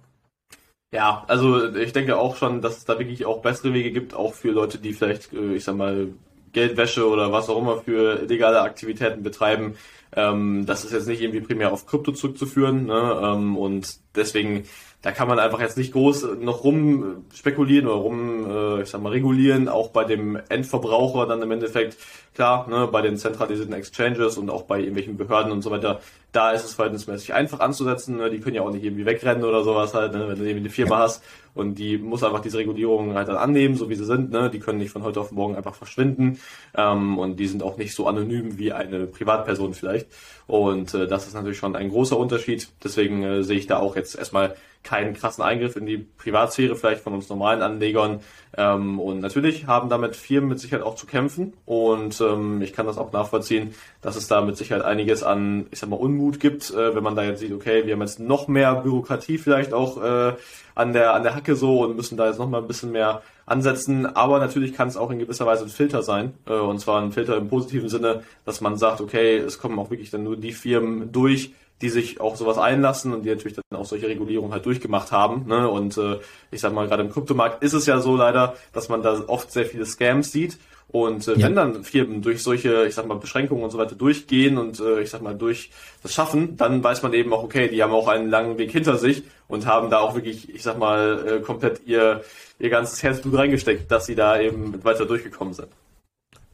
Ja, 0.91 1.25
also 1.27 1.73
ich 1.75 1.91
denke 1.91 2.17
auch 2.17 2.37
schon, 2.37 2.61
dass 2.61 2.77
es 2.77 2.85
da 2.85 2.97
wirklich 2.97 3.25
auch 3.25 3.41
bessere 3.41 3.73
Wege 3.73 3.91
gibt, 3.91 4.13
auch 4.13 4.33
für 4.33 4.51
Leute, 4.51 4.77
die 4.77 4.93
vielleicht, 4.93 5.33
äh, 5.33 5.55
ich 5.55 5.63
sag 5.63 5.75
mal, 5.75 6.07
Geldwäsche 6.53 7.07
oder 7.07 7.31
was 7.31 7.49
auch 7.49 7.59
immer 7.59 7.81
für 7.81 8.21
illegale 8.21 8.61
Aktivitäten 8.61 9.21
betreiben. 9.21 9.75
Ähm, 10.15 10.65
das 10.65 10.85
ist 10.85 10.93
jetzt 10.93 11.07
nicht 11.07 11.21
irgendwie 11.21 11.41
primär 11.41 11.73
auf 11.73 11.85
Krypto 11.85 12.13
zurückzuführen. 12.13 12.85
Ne? 12.85 13.19
Ähm, 13.21 13.57
und 13.57 13.99
deswegen 14.17 14.65
da 15.03 15.11
kann 15.11 15.27
man 15.27 15.37
einfach 15.37 15.59
jetzt 15.59 15.77
nicht 15.77 15.93
groß 15.93 16.27
noch 16.41 16.63
rum 16.63 17.25
spekulieren 17.33 17.87
oder 17.87 17.97
rum, 17.97 18.49
äh, 18.49 18.81
ich 18.81 18.89
sag 18.89 19.01
mal, 19.01 19.11
regulieren, 19.11 19.69
auch 19.69 19.89
bei 19.89 20.03
dem 20.03 20.39
Endverbraucher 20.49 21.27
dann 21.27 21.41
im 21.41 21.51
Endeffekt, 21.51 21.97
klar, 22.33 22.67
ne, 22.67 22.87
bei 22.91 23.01
den 23.03 23.15
zentralisierten 23.15 23.75
Exchanges 23.75 24.37
und 24.37 24.49
auch 24.49 24.63
bei 24.63 24.79
irgendwelchen 24.79 25.15
Behörden 25.15 25.51
und 25.51 25.61
so 25.61 25.69
weiter, 25.69 26.01
da 26.31 26.51
ist 26.51 26.65
es 26.65 26.73
verhältnismäßig 26.73 27.35
einfach 27.35 27.59
anzusetzen, 27.59 28.17
ne, 28.17 28.31
die 28.31 28.39
können 28.39 28.55
ja 28.55 28.63
auch 28.63 28.71
nicht 28.71 28.83
irgendwie 28.83 29.05
wegrennen 29.05 29.43
oder 29.43 29.63
sowas 29.63 29.93
halt, 29.93 30.13
ne, 30.13 30.27
wenn 30.27 30.39
du 30.39 30.43
irgendwie 30.43 30.65
eine 30.65 30.69
Firma 30.71 30.97
hast 30.97 31.23
und 31.53 31.75
die 31.75 31.99
muss 31.99 32.23
einfach 32.23 32.41
diese 32.41 32.57
Regulierungen 32.57 33.15
halt 33.15 33.27
dann 33.27 33.37
annehmen, 33.37 33.75
so 33.75 33.89
wie 33.89 33.95
sie 33.95 34.05
sind, 34.05 34.31
ne, 34.31 34.49
die 34.49 34.59
können 34.59 34.79
nicht 34.79 34.91
von 34.91 35.03
heute 35.03 35.19
auf 35.19 35.31
morgen 35.31 35.55
einfach 35.55 35.75
verschwinden 35.75 36.39
ähm, 36.75 37.19
und 37.19 37.39
die 37.39 37.47
sind 37.47 37.61
auch 37.61 37.77
nicht 37.77 37.93
so 37.93 38.07
anonym 38.07 38.57
wie 38.57 38.73
eine 38.73 39.05
Privatperson 39.05 39.75
vielleicht 39.75 40.07
und 40.47 40.93
äh, 40.93 41.07
das 41.07 41.27
ist 41.27 41.33
natürlich 41.33 41.57
schon 41.57 41.75
ein 41.75 41.89
großer 41.89 42.17
Unterschied, 42.17 42.69
deswegen 42.83 43.23
äh, 43.23 43.43
sehe 43.43 43.57
ich 43.57 43.67
da 43.67 43.77
auch 43.77 43.95
jetzt 43.95 44.17
erstmal 44.17 44.55
keinen 44.87 45.13
krassen 45.13 45.43
Eingriff 45.43 45.75
in 45.75 45.85
die 45.85 45.97
Privatsphäre 45.97 46.75
vielleicht 46.75 47.01
von 47.01 47.13
uns 47.13 47.27
normalen 47.29 47.61
Anlegern. 47.61 48.21
Ähm, 48.55 48.99
und 48.99 49.19
natürlich 49.19 49.67
haben 49.67 49.89
damit 49.89 50.15
Firmen 50.15 50.49
mit 50.49 50.59
Sicherheit 50.59 50.85
auch 50.85 50.95
zu 50.95 51.05
kämpfen. 51.05 51.53
Und 51.65 52.21
ähm, 52.21 52.61
ich 52.61 52.71
kann 52.71 52.85
das 52.85 52.97
auch 52.97 53.11
nachvollziehen, 53.11 53.75
dass 54.01 54.15
es 54.15 54.27
da 54.27 54.41
mit 54.41 54.55
Sicherheit 54.55 54.85
einiges 54.85 55.23
an, 55.23 55.67
ich 55.71 55.79
sag 55.79 55.89
mal, 55.89 55.97
Unmut 55.97 56.39
gibt, 56.39 56.71
äh, 56.71 56.95
wenn 56.95 57.03
man 57.03 57.15
da 57.15 57.23
jetzt 57.23 57.41
sieht, 57.41 57.51
okay, 57.51 57.85
wir 57.85 57.93
haben 57.93 58.01
jetzt 58.01 58.19
noch 58.19 58.47
mehr 58.47 58.75
Bürokratie 58.75 59.37
vielleicht 59.37 59.73
auch 59.73 60.01
äh, 60.01 60.33
an 60.73 60.93
der 60.93 61.13
an 61.15 61.23
der 61.23 61.35
Hacke 61.35 61.55
so 61.55 61.83
und 61.83 61.95
müssen 61.95 62.17
da 62.17 62.27
jetzt 62.27 62.39
noch 62.39 62.47
mal 62.47 62.61
ein 62.61 62.67
bisschen 62.67 62.91
mehr 62.91 63.23
ansetzen. 63.45 64.05
Aber 64.05 64.39
natürlich 64.39 64.73
kann 64.73 64.87
es 64.87 64.95
auch 64.95 65.11
in 65.11 65.19
gewisser 65.19 65.45
Weise 65.45 65.65
ein 65.65 65.69
Filter 65.69 66.01
sein. 66.01 66.33
Äh, 66.45 66.53
und 66.53 66.79
zwar 66.79 67.01
ein 67.01 67.11
Filter 67.11 67.35
im 67.35 67.49
positiven 67.49 67.89
Sinne, 67.89 68.23
dass 68.45 68.61
man 68.61 68.77
sagt, 68.77 69.01
okay, 69.01 69.37
es 69.37 69.59
kommen 69.59 69.77
auch 69.79 69.89
wirklich 69.89 70.11
dann 70.11 70.23
nur 70.23 70.37
die 70.37 70.53
Firmen 70.53 71.11
durch, 71.11 71.51
die 71.81 71.89
sich 71.89 72.19
auch 72.19 72.35
sowas 72.35 72.57
einlassen 72.57 73.13
und 73.13 73.23
die 73.23 73.29
natürlich 73.29 73.57
dann 73.69 73.79
auch 73.79 73.85
solche 73.85 74.07
Regulierungen 74.07 74.51
halt 74.51 74.65
durchgemacht 74.65 75.11
haben. 75.11 75.45
Ne? 75.47 75.69
Und 75.69 75.97
äh, 75.97 76.19
ich 76.51 76.61
sag 76.61 76.73
mal, 76.73 76.87
gerade 76.87 77.03
im 77.03 77.11
Kryptomarkt 77.11 77.63
ist 77.63 77.73
es 77.73 77.85
ja 77.85 77.99
so 77.99 78.15
leider, 78.15 78.55
dass 78.73 78.89
man 78.89 79.03
da 79.03 79.21
oft 79.27 79.51
sehr 79.51 79.65
viele 79.65 79.85
Scams 79.85 80.31
sieht. 80.31 80.57
Und 80.89 81.27
äh, 81.27 81.33
ja. 81.33 81.47
wenn 81.47 81.55
dann 81.55 81.83
Firmen 81.83 82.21
durch 82.21 82.41
solche, 82.41 82.85
ich 82.85 82.95
sag 82.95 83.07
mal, 83.07 83.17
Beschränkungen 83.17 83.63
und 83.63 83.71
so 83.71 83.77
weiter 83.77 83.95
durchgehen 83.95 84.57
und 84.57 84.79
äh, 84.79 85.01
ich 85.01 85.09
sag 85.09 85.21
mal, 85.21 85.35
durch 85.35 85.69
das 86.01 86.13
schaffen, 86.13 86.55
dann 86.55 86.81
weiß 86.81 87.03
man 87.03 87.13
eben 87.13 87.33
auch, 87.33 87.43
okay, 87.43 87.67
die 87.67 87.83
haben 87.83 87.91
auch 87.91 88.07
einen 88.07 88.29
langen 88.29 88.57
Weg 88.57 88.71
hinter 88.71 88.97
sich 88.97 89.23
und 89.49 89.65
haben 89.65 89.89
da 89.89 89.99
auch 89.99 90.15
wirklich, 90.15 90.53
ich 90.53 90.63
sag 90.63 90.77
mal, 90.77 91.27
äh, 91.27 91.39
komplett 91.41 91.81
ihr, 91.85 92.23
ihr 92.57 92.69
ganzes 92.69 93.03
Herzblut 93.03 93.37
reingesteckt, 93.37 93.91
dass 93.91 94.05
sie 94.05 94.15
da 94.15 94.39
eben 94.39 94.81
weiter 94.85 95.05
durchgekommen 95.05 95.53
sind. 95.53 95.67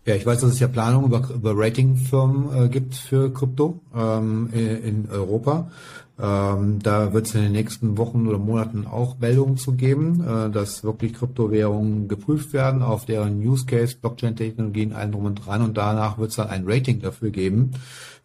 Ja, 0.06 0.16
ich 0.16 0.26
weiß, 0.26 0.42
dass 0.42 0.52
es 0.52 0.60
ja 0.60 0.68
Planungen 0.68 1.08
über, 1.08 1.30
über 1.34 1.54
Ratingfirmen 1.56 2.66
äh, 2.66 2.68
gibt 2.68 2.96
für 2.96 3.32
Krypto 3.34 3.80
ähm, 3.96 4.50
in, 4.52 4.84
in 4.84 5.10
Europa. 5.10 5.72
Ähm, 6.20 6.80
da 6.84 7.14
wird 7.14 7.26
es 7.26 7.36
in 7.36 7.44
den 7.44 7.54
nächsten 7.54 7.98
Wochen 7.98 8.28
oder 8.28 8.38
Monaten 8.38 8.86
auch 8.86 9.18
Meldungen 9.20 9.58
zu 9.58 9.74
geben, 9.74 10.22
äh, 10.22 10.52
dass 10.52 10.84
wirklich 10.84 11.14
Kryptowährungen 11.14 12.10
geprüft 12.10 12.52
werden 12.52 12.82
auf 12.84 13.06
deren 13.06 13.40
Use 13.40 13.66
Case, 13.66 13.96
Blockchain-Technologien, 14.00 14.92
allen 14.92 15.14
drum 15.14 15.26
und 15.26 15.36
dran 15.36 15.62
und 15.62 15.78
danach 15.78 16.18
wird 16.18 16.32
es 16.32 16.36
dann 16.36 16.50
ein 16.50 16.66
Rating 16.68 17.02
dafür 17.02 17.32
geben. 17.32 17.72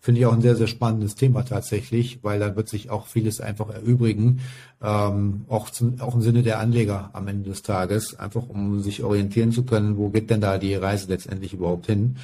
Finde 0.00 0.20
ich 0.20 0.26
auch 0.26 0.32
ein 0.32 0.42
sehr, 0.42 0.54
sehr 0.54 0.68
spannendes 0.68 1.16
Thema 1.16 1.42
tatsächlich, 1.44 2.20
weil 2.22 2.38
da 2.38 2.54
wird 2.54 2.68
sich 2.68 2.88
auch 2.90 3.06
vieles 3.06 3.40
einfach 3.40 3.70
erübrigen, 3.70 4.40
ähm, 4.80 5.44
auch, 5.48 5.70
zum, 5.70 6.00
auch 6.00 6.14
im 6.14 6.22
Sinne 6.22 6.42
der 6.42 6.60
Anleger 6.60 7.10
am 7.14 7.26
Ende 7.26 7.50
des 7.50 7.62
Tages, 7.62 8.18
einfach 8.18 8.48
um 8.48 8.80
sich 8.80 9.02
orientieren 9.02 9.50
zu 9.50 9.64
können, 9.64 9.96
wo 9.96 10.10
geht 10.10 10.30
denn 10.30 10.40
da 10.40 10.58
die 10.58 10.74
Reise 10.74 11.08
letztendlich 11.08 11.52
überhaupt 11.52 11.86
hin. 11.86 12.16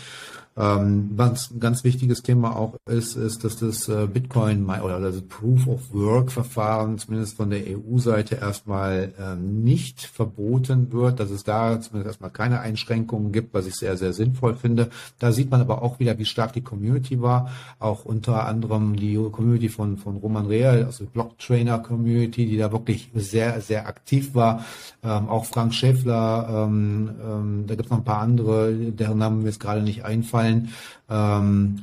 Ähm, 0.57 1.11
was 1.17 1.51
ein 1.51 1.59
ganz 1.59 1.83
wichtiges 1.83 2.23
Thema 2.23 2.55
auch 2.55 2.77
ist, 2.87 3.17
ist, 3.17 3.43
dass 3.43 3.57
das 3.57 3.89
äh, 3.89 4.07
Bitcoin 4.07 4.65
oder 4.67 5.01
das 5.01 5.21
Proof 5.23 5.67
of 5.67 5.93
Work 5.93 6.31
Verfahren 6.31 6.97
zumindest 6.99 7.37
von 7.37 7.51
der 7.51 7.63
EU-Seite 7.67 8.37
erstmal 8.37 9.13
ähm, 9.19 9.65
nicht 9.65 10.03
verboten 10.03 10.93
wird, 10.93 11.19
dass 11.19 11.31
es 11.31 11.43
da 11.43 11.81
zumindest 11.81 12.15
erstmal 12.15 12.31
keine 12.31 12.61
Einschränkungen 12.61 13.33
gibt, 13.33 13.53
was 13.53 13.67
ich 13.67 13.75
sehr, 13.75 13.97
sehr 13.97 14.13
sinnvoll 14.13 14.55
finde. 14.55 14.91
Da 15.19 15.33
sieht 15.33 15.51
man 15.51 15.61
aber 15.61 15.83
auch 15.83 15.99
wieder, 15.99 16.19
wie 16.19 16.25
stark 16.25 16.53
die 16.53 16.63
Community 16.63 17.21
war, 17.21 17.51
auch 17.81 18.05
unter 18.05 18.47
anderem 18.47 18.95
die 18.95 19.17
Community 19.33 19.69
von, 19.69 19.97
von 19.97 20.19
Roman 20.19 20.47
Real, 20.47 20.85
also 20.85 21.05
Blocktrainer 21.07 21.81
Community, 21.81 22.47
die 22.47 22.59
da 22.59 22.71
wirklich 22.71 23.11
sehr, 23.15 23.61
sehr 23.61 23.89
aktiv 23.89 24.37
war. 24.37 24.65
Ähm, 25.03 25.29
auch 25.29 25.47
Frank 25.47 25.75
Schäffler, 25.75 26.67
ähm, 26.69 27.11
ähm, 27.21 27.65
da 27.67 27.75
gibt 27.75 27.87
es 27.87 27.91
noch 27.91 27.99
ein 27.99 28.05
paar 28.05 28.21
andere, 28.21 28.73
deren 28.73 29.19
Namen 29.19 29.41
mir 29.41 29.47
jetzt 29.47 29.61
gerade 29.61 29.83
nicht 29.83 30.05
einfallen 30.05 30.44
aufgefallen, 30.45 30.69
ähm, 31.09 31.81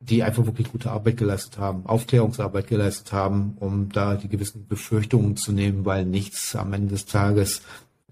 die 0.00 0.22
einfach 0.22 0.44
wirklich 0.44 0.70
gute 0.70 0.90
Arbeit 0.90 1.16
geleistet 1.16 1.58
haben, 1.58 1.86
Aufklärungsarbeit 1.86 2.66
geleistet 2.66 3.12
haben, 3.12 3.56
um 3.58 3.88
da 3.90 4.16
die 4.16 4.28
gewissen 4.28 4.66
Befürchtungen 4.68 5.36
zu 5.36 5.52
nehmen, 5.52 5.84
weil 5.86 6.04
nichts 6.04 6.54
am 6.56 6.72
Ende 6.74 6.88
des 6.88 7.06
Tages 7.06 7.62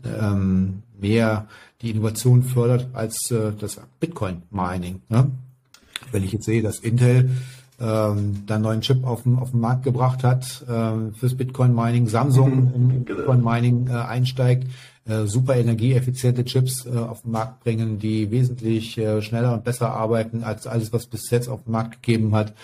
ähm, 0.02 0.82
mehr 0.98 1.46
die 1.82 1.90
Innovation 1.90 2.42
fördert 2.42 2.88
als 2.94 3.30
äh, 3.30 3.52
das 3.58 3.78
Bitcoin-Mining. 4.00 5.02
Ne? 5.08 5.30
Wenn 6.12 6.24
ich 6.24 6.32
jetzt 6.32 6.46
sehe, 6.46 6.62
dass 6.62 6.78
Intel 6.78 7.30
ähm, 7.78 8.44
da 8.46 8.54
einen 8.54 8.64
neuen 8.64 8.80
Chip 8.80 9.04
auf 9.04 9.24
den, 9.24 9.38
auf 9.38 9.50
den 9.50 9.60
Markt 9.60 9.82
gebracht 9.82 10.24
hat 10.24 10.64
äh, 10.66 11.12
fürs 11.18 11.34
Bitcoin-Mining, 11.34 12.08
Samsung 12.08 12.72
im 12.74 13.04
genau. 13.04 13.18
Bitcoin-Mining 13.18 13.88
äh, 13.88 13.92
einsteigt, 13.92 14.66
äh, 15.06 15.26
super 15.26 15.56
energieeffiziente 15.56 16.44
Chips 16.44 16.86
äh, 16.86 16.96
auf 16.96 17.22
den 17.22 17.32
Markt 17.32 17.64
bringen, 17.64 17.98
die 17.98 18.30
wesentlich 18.30 18.96
äh, 18.98 19.20
schneller 19.20 19.52
und 19.52 19.64
besser 19.64 19.90
arbeiten 19.90 20.44
als 20.44 20.66
alles, 20.66 20.92
was 20.92 21.06
bis 21.06 21.30
jetzt 21.30 21.48
auf 21.48 21.64
den 21.64 21.72
Markt 21.72 22.02
gegeben 22.02 22.34
hat. 22.34 22.54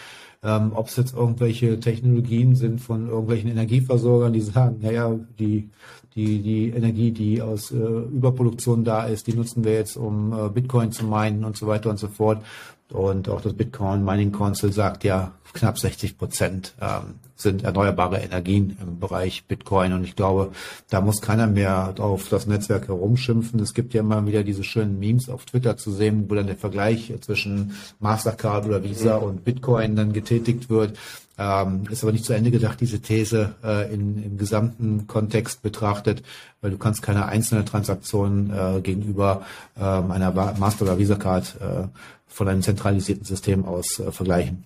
Ähm, 0.43 0.73
Ob 0.75 0.87
es 0.87 0.97
jetzt 0.97 1.15
irgendwelche 1.15 1.81
Technologien 1.81 2.55
sind 2.55 2.81
von 2.81 3.09
irgendwelchen 3.09 3.51
Energieversorgern, 3.51 4.33
die 4.33 4.41
sagen, 4.41 4.79
naja, 4.81 5.19
die, 5.39 5.69
die, 6.15 6.43
die 6.43 6.71
Energie, 6.71 7.11
die 7.11 7.43
aus 7.43 7.73
äh, 7.73 7.77
Überproduktion 7.77 8.85
da 8.85 9.05
ist, 9.05 9.27
die 9.27 9.35
nutzen 9.35 9.65
wir 9.65 9.73
jetzt, 9.73 9.97
um 9.97 10.33
äh, 10.33 10.49
Bitcoin 10.49 10.93
zu 10.93 11.05
meinen 11.07 11.45
und 11.45 11.57
so 11.57 11.67
weiter 11.67 11.91
und 11.91 11.99
so 11.99 12.09
fort. 12.09 12.45
Und 12.93 13.29
auch 13.29 13.41
das 13.41 13.53
Bitcoin 13.53 14.05
Mining 14.05 14.33
Council 14.33 14.73
sagt 14.73 15.05
ja, 15.05 15.33
knapp 15.53 15.79
60 15.79 16.17
Prozent 16.17 16.75
ähm, 16.81 17.17
sind 17.35 17.63
erneuerbare 17.63 18.19
Energien 18.19 18.77
im 18.83 18.99
Bereich 18.99 19.45
Bitcoin. 19.47 19.93
Und 19.93 20.05
ich 20.05 20.17
glaube, 20.17 20.51
da 20.91 21.01
muss 21.01 21.21
keiner 21.21 21.47
mehr 21.47 21.95
auf 21.99 22.29
das 22.29 22.47
Netzwerk 22.47 22.89
herumschimpfen. 22.89 23.61
Es 23.61 23.75
gibt 23.75 23.95
ja 23.95 24.01
immer 24.01 24.27
wieder 24.27 24.43
diese 24.43 24.65
schönen 24.65 24.99
Memes 24.99 25.29
auf 25.29 25.45
Twitter 25.45 25.77
zu 25.77 25.93
sehen, 25.93 26.25
wo 26.29 26.35
dann 26.35 26.47
der 26.47 26.57
Vergleich 26.57 27.13
zwischen 27.21 27.75
Mastercard 28.01 28.67
oder 28.67 28.83
Visa 28.83 29.19
mhm. 29.19 29.25
und 29.25 29.45
Bitcoin 29.45 29.95
dann 29.95 30.13
getätigt 30.29 30.71
wird. 30.71 30.99
Ähm, 31.41 31.85
ist 31.89 32.03
aber 32.03 32.13
nicht 32.13 32.25
zu 32.25 32.33
Ende 32.33 32.51
gedacht, 32.51 32.81
diese 32.81 33.01
These 33.01 33.55
äh, 33.63 33.93
in, 33.95 34.23
im 34.25 34.39
gesamten 34.39 35.07
Kontext 35.07 35.63
betrachtet, 35.63 36.23
weil 36.61 36.73
du 36.73 36.79
kannst 36.79 37.01
keine 37.03 37.27
einzelne 37.27 37.65
Transaktion 37.65 38.51
äh, 38.51 38.81
gegenüber 38.81 39.47
ähm, 39.81 40.11
einer 40.11 40.33
Master- 40.33 40.85
oder 40.85 40.99
Visa-Card 40.99 41.57
äh, 41.61 41.89
von 42.27 42.49
einem 42.49 42.63
zentralisierten 42.63 43.25
System 43.25 43.65
aus 43.65 44.01
äh, 44.01 44.11
vergleichen. 44.11 44.65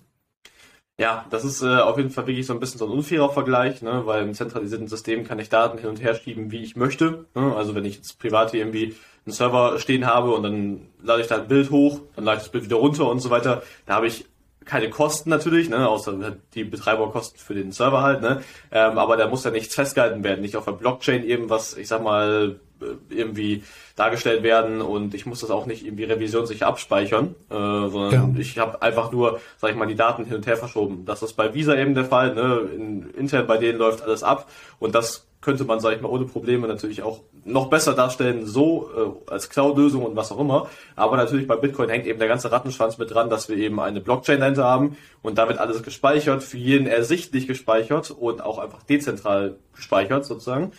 Ja, 0.99 1.25
das 1.29 1.43
ist 1.43 1.61
äh, 1.61 1.77
auf 1.77 1.97
jeden 1.97 2.11
Fall 2.11 2.27
wirklich 2.27 2.45
so 2.45 2.53
ein 2.53 2.59
bisschen 2.59 2.79
so 2.79 2.85
ein 2.85 2.91
unfairer 2.91 3.29
Vergleich, 3.29 3.81
ne? 3.81 4.03
weil 4.05 4.23
im 4.23 4.33
zentralisierten 4.33 4.87
System 4.87 5.25
kann 5.25 5.39
ich 5.39 5.49
Daten 5.49 5.77
hin 5.77 5.89
und 5.89 6.01
her 6.01 6.15
schieben, 6.15 6.51
wie 6.51 6.63
ich 6.63 6.75
möchte. 6.75 7.25
Ne? 7.35 7.55
Also 7.55 7.75
wenn 7.75 7.85
ich 7.85 7.97
jetzt 7.97 8.19
privat 8.19 8.51
hier 8.51 8.61
irgendwie 8.61 8.95
einen 9.25 9.33
Server 9.33 9.79
stehen 9.79 10.05
habe 10.05 10.33
und 10.33 10.43
dann 10.43 10.81
lade 11.01 11.21
ich 11.21 11.27
da 11.27 11.37
ein 11.37 11.47
Bild 11.47 11.71
hoch, 11.71 12.01
dann 12.15 12.25
lade 12.25 12.37
ich 12.37 12.43
das 12.43 12.51
Bild 12.51 12.65
wieder 12.65 12.75
runter 12.77 13.09
und 13.09 13.19
so 13.19 13.29
weiter, 13.29 13.63
da 13.85 13.95
habe 13.95 14.07
ich 14.07 14.25
keine 14.65 14.89
Kosten 14.89 15.29
natürlich, 15.29 15.69
ne, 15.69 15.87
außer 15.87 16.37
die 16.53 16.63
Betreiberkosten 16.63 17.39
für 17.39 17.53
den 17.53 17.71
Server 17.71 18.01
halt, 18.01 18.21
ne, 18.21 18.41
ähm, 18.71 18.97
aber 18.97 19.17
da 19.17 19.27
muss 19.27 19.43
ja 19.43 19.51
nichts 19.51 19.75
festgehalten 19.75 20.23
werden, 20.23 20.41
nicht 20.41 20.55
auf 20.55 20.65
der 20.65 20.73
Blockchain 20.73 21.23
eben 21.23 21.49
was, 21.49 21.77
ich 21.77 21.87
sag 21.87 22.03
mal, 22.03 22.59
äh, 22.81 22.85
irgendwie 23.09 23.63
dargestellt 23.95 24.43
werden 24.43 24.81
und 24.81 25.13
ich 25.13 25.25
muss 25.25 25.41
das 25.41 25.51
auch 25.51 25.65
nicht 25.65 25.85
irgendwie 25.85 26.05
revisionssicher 26.05 26.67
abspeichern, 26.67 27.35
äh, 27.49 27.53
sondern 27.53 28.35
ja. 28.35 28.41
ich 28.41 28.57
habe 28.57 28.81
einfach 28.81 29.11
nur, 29.11 29.39
sag 29.57 29.71
ich 29.71 29.75
mal, 29.75 29.85
die 29.85 29.95
Daten 29.95 30.25
hin 30.25 30.35
und 30.35 30.47
her 30.47 30.57
verschoben. 30.57 31.05
Das 31.05 31.21
ist 31.21 31.33
bei 31.33 31.53
Visa 31.53 31.75
eben 31.75 31.93
der 31.93 32.05
Fall, 32.05 32.33
ne, 32.33 32.69
in 32.75 33.09
Intel 33.11 33.43
bei 33.43 33.57
denen 33.57 33.77
läuft 33.77 34.01
alles 34.01 34.23
ab 34.23 34.49
und 34.79 34.95
das 34.95 35.27
könnte 35.43 35.65
man, 35.65 35.79
sage 35.79 35.97
ich 35.97 36.01
mal, 36.01 36.09
ohne 36.09 36.25
Probleme 36.25 36.67
natürlich 36.67 37.03
auch 37.03 37.19
noch 37.45 37.69
besser 37.69 37.93
darstellen, 37.93 38.45
so 38.45 38.89
äh, 39.27 39.31
als 39.31 39.49
Cloud-Lösung 39.49 40.03
und 40.03 40.15
was 40.15 40.31
auch 40.31 40.39
immer. 40.39 40.69
Aber 40.95 41.17
natürlich 41.17 41.47
bei 41.47 41.57
Bitcoin 41.57 41.89
hängt 41.89 42.07
eben 42.07 42.17
der 42.19 42.27
ganze 42.27 42.51
Rattenschwanz 42.51 42.97
mit 42.97 43.13
dran, 43.13 43.29
dass 43.29 43.49
wir 43.49 43.57
eben 43.57 43.79
eine 43.79 44.01
Blockchain 44.01 44.39
dahinter 44.39 44.63
haben 44.63 44.97
und 45.21 45.37
damit 45.37 45.57
alles 45.57 45.83
gespeichert, 45.83 46.43
für 46.43 46.57
jeden 46.57 46.87
ersichtlich 46.87 47.47
gespeichert 47.47 48.11
und 48.11 48.41
auch 48.41 48.57
einfach 48.57 48.83
dezentral 48.83 49.57
gespeichert 49.75 50.25
sozusagen. 50.25 50.71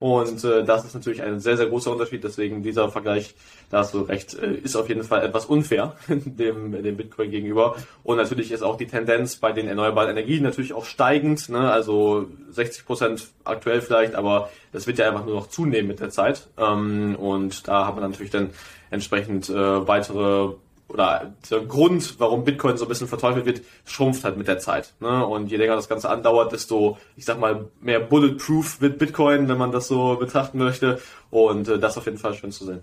Und 0.00 0.44
äh, 0.44 0.64
das 0.64 0.84
ist 0.84 0.94
natürlich 0.94 1.22
ein 1.22 1.40
sehr, 1.40 1.56
sehr 1.56 1.66
großer 1.66 1.90
Unterschied. 1.90 2.22
Deswegen 2.22 2.62
dieser 2.62 2.88
Vergleich, 2.88 3.34
da 3.68 3.78
hast 3.78 3.94
du 3.94 4.02
recht, 4.02 4.34
äh, 4.34 4.54
ist 4.54 4.76
auf 4.76 4.88
jeden 4.88 5.02
Fall 5.02 5.24
etwas 5.24 5.46
unfair 5.46 5.96
dem, 6.08 6.82
dem 6.82 6.96
Bitcoin 6.96 7.32
gegenüber. 7.32 7.74
Und 8.04 8.16
natürlich 8.16 8.52
ist 8.52 8.62
auch 8.62 8.76
die 8.76 8.86
Tendenz 8.86 9.36
bei 9.36 9.50
den 9.50 9.66
erneuerbaren 9.66 10.10
Energien 10.10 10.44
natürlich 10.44 10.72
auch 10.72 10.84
steigend. 10.84 11.48
Ne? 11.48 11.70
Also 11.70 12.28
60 12.50 12.86
Prozent 12.86 13.28
aktuell 13.44 13.80
vielleicht, 13.80 14.14
aber 14.14 14.50
das 14.72 14.86
wird 14.86 14.98
ja 14.98 15.08
einfach 15.08 15.24
nur 15.24 15.34
noch 15.34 15.48
zunehmen 15.48 15.88
mit 15.88 15.98
der 15.98 16.10
Zeit. 16.10 16.46
Ähm, 16.56 17.16
und 17.16 17.66
da 17.66 17.86
hat 17.86 17.96
man 17.96 18.08
natürlich 18.08 18.30
dann 18.30 18.50
entsprechend 18.90 19.48
äh, 19.48 19.88
weitere 19.88 20.52
oder 20.88 21.34
der 21.50 21.60
Grund, 21.60 22.18
warum 22.18 22.44
Bitcoin 22.44 22.76
so 22.78 22.86
ein 22.86 22.88
bisschen 22.88 23.08
verteufelt 23.08 23.44
wird, 23.44 23.62
schrumpft 23.84 24.24
halt 24.24 24.38
mit 24.38 24.48
der 24.48 24.58
Zeit. 24.58 24.94
Ne? 25.00 25.26
Und 25.26 25.50
je 25.50 25.56
länger 25.56 25.76
das 25.76 25.88
Ganze 25.88 26.08
andauert, 26.08 26.52
desto, 26.52 26.96
ich 27.16 27.24
sag 27.24 27.38
mal, 27.38 27.66
mehr 27.80 28.00
bulletproof 28.00 28.80
wird 28.80 28.98
Bitcoin, 28.98 29.48
wenn 29.48 29.58
man 29.58 29.70
das 29.70 29.88
so 29.88 30.16
betrachten 30.16 30.58
möchte. 30.58 30.98
Und 31.30 31.68
äh, 31.68 31.78
das 31.78 31.98
auf 31.98 32.06
jeden 32.06 32.18
Fall 32.18 32.34
schön 32.34 32.52
zu 32.52 32.64
sehen. 32.64 32.80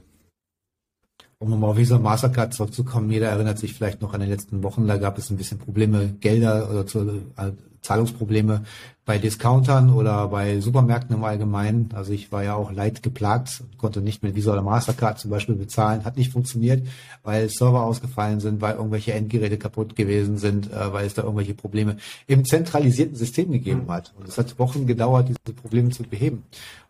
Um 1.40 1.50
nochmal 1.50 1.72
auf 1.72 1.78
Visa 1.78 1.98
Mastercard 1.98 2.54
zurückzukommen, 2.54 3.12
jeder 3.12 3.28
erinnert 3.28 3.60
sich 3.60 3.74
vielleicht 3.74 4.02
noch 4.02 4.14
an 4.14 4.22
die 4.22 4.28
letzten 4.28 4.64
Wochen, 4.64 4.88
da 4.88 4.98
gab 4.98 5.18
es 5.18 5.30
ein 5.30 5.38
bisschen 5.38 5.60
Probleme, 5.60 6.16
Gelder 6.22 6.70
oder 6.70 6.86
zu, 6.86 7.00
äh, 7.36 7.52
Zahlungsprobleme 7.86 8.64
bei 9.06 9.20
Discountern 9.20 9.94
oder 9.94 10.28
bei 10.30 10.60
Supermärkten 10.60 11.16
im 11.16 11.24
Allgemeinen. 11.24 11.90
Also 11.94 12.12
ich 12.12 12.32
war 12.32 12.44
ja 12.44 12.56
auch 12.56 12.72
leid 12.72 13.04
geplagt, 13.04 13.64
konnte 13.78 14.02
nicht 14.02 14.24
mit 14.24 14.36
Visa 14.36 14.52
oder 14.52 14.64
Mastercard 14.64 15.20
zum 15.20 15.30
Beispiel 15.30 15.56
bezahlen, 15.56 16.04
hat 16.04 16.18
nicht 16.18 16.32
funktioniert, 16.32 16.88
weil 17.24 17.48
Server 17.50 17.84
ausgefallen 17.84 18.40
sind, 18.40 18.62
weil 18.62 18.76
irgendwelche 18.76 19.14
Endgeräte 19.14 19.58
kaputt 19.58 19.96
gewesen 19.96 20.38
sind, 20.38 20.72
äh, 20.72 20.92
weil 20.92 21.06
es 21.06 21.14
da 21.14 21.22
irgendwelche 21.22 21.54
Probleme 21.54 21.98
im 22.26 22.46
zentralisierten 22.46 23.16
System 23.16 23.52
gegeben 23.52 23.86
hat. 23.90 24.12
Und 24.18 24.28
es 24.28 24.40
hat 24.40 24.58
Wochen 24.58 24.88
gedauert, 24.88 25.30
diese 25.30 25.56
Probleme 25.56 25.92
zu 25.92 26.02
beheben. 26.02 26.44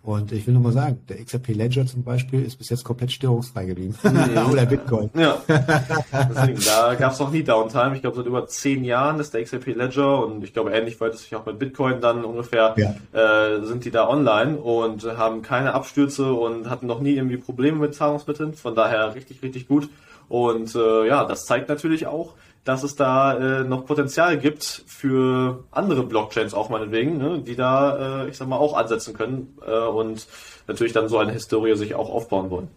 Und 0.06 0.32
ich 0.32 0.46
will 0.46 0.54
nur 0.54 0.62
mal 0.62 0.72
sagen, 0.72 1.00
der 1.10 1.18
XRP 1.18 1.50
Ledger 1.54 1.88
zum 1.88 2.04
Beispiel 2.04 2.44
ist 2.44 2.58
bis 2.58 2.70
jetzt 2.70 2.84
komplett 2.84 3.12
störungsfrei 3.12 3.66
geblieben. 3.66 3.96
Ja. 4.36 4.48
Oder 4.52 4.66
Bitcoin. 4.66 5.10
Ja. 5.16 5.42
Deswegen, 5.48 6.60
da 6.66 6.96
gab 6.96 7.14
es 7.14 7.20
noch 7.20 7.32
nie 7.32 7.44
Downtime. 7.44 7.96
Ich 7.96 8.02
glaube, 8.02 8.18
seit 8.18 8.26
über 8.26 8.48
zehn 8.48 8.84
Jahren 8.84 9.20
ist 9.20 9.34
der 9.34 9.44
XRP 9.44 9.68
Ledger 9.76 10.26
und 10.26 10.44
ich 10.44 10.54
glaube, 10.54 10.72
ähnlich 10.86 11.02
weit 11.02 11.16
es 11.16 11.22
sich 11.24 11.36
auch 11.36 11.46
mit 11.46 11.58
Bitcoin 11.60 12.00
dann 12.00 12.24
ungefähr, 12.24 12.76
ja. 12.78 12.96
äh, 13.12 13.62
sind 13.66 13.86
die 13.86 13.92
da 13.92 14.08
online 14.08 14.58
und 14.58 15.04
haben 15.18 15.42
keine 15.42 15.74
Abstürze 15.74 16.32
und 16.34 16.70
hatten 16.70 16.86
noch 16.86 17.00
nie 17.00 17.16
irgendwie 17.16 17.38
Probleme 17.38 17.80
mit 17.80 17.96
Zahlungsmitteln. 17.96 18.54
Von 18.54 18.76
daher 18.76 19.16
richtig, 19.16 19.42
richtig 19.42 19.68
gut. 19.68 19.90
Und 20.30 20.76
äh, 20.76 21.08
ja, 21.08 21.26
das 21.26 21.46
zeigt 21.46 21.70
natürlich 21.70 22.08
auch, 22.08 22.34
dass 22.64 22.84
es 22.84 22.96
da 22.96 23.38
äh, 23.38 23.64
noch 23.64 23.86
Potenzial 23.86 24.38
gibt 24.38 24.84
für 24.88 25.64
andere 25.72 26.04
Blockchains 26.04 26.54
auch 26.54 26.70
meinetwegen, 26.70 27.18
ne, 27.18 27.40
die 27.40 27.56
da, 27.56 28.24
äh, 28.24 28.30
ich 28.30 28.38
sag 28.38 28.48
mal, 28.48 28.58
auch 28.58 28.76
ansetzen 28.76 29.14
können 29.14 29.58
äh, 29.66 29.72
und 29.72 30.28
natürlich 30.68 30.94
dann 30.94 31.08
so 31.08 31.18
eine 31.18 31.32
Historie 31.32 31.76
sich 31.76 31.94
auch 31.94 32.10
aufbauen 32.10 32.50
wollen. 32.50 32.68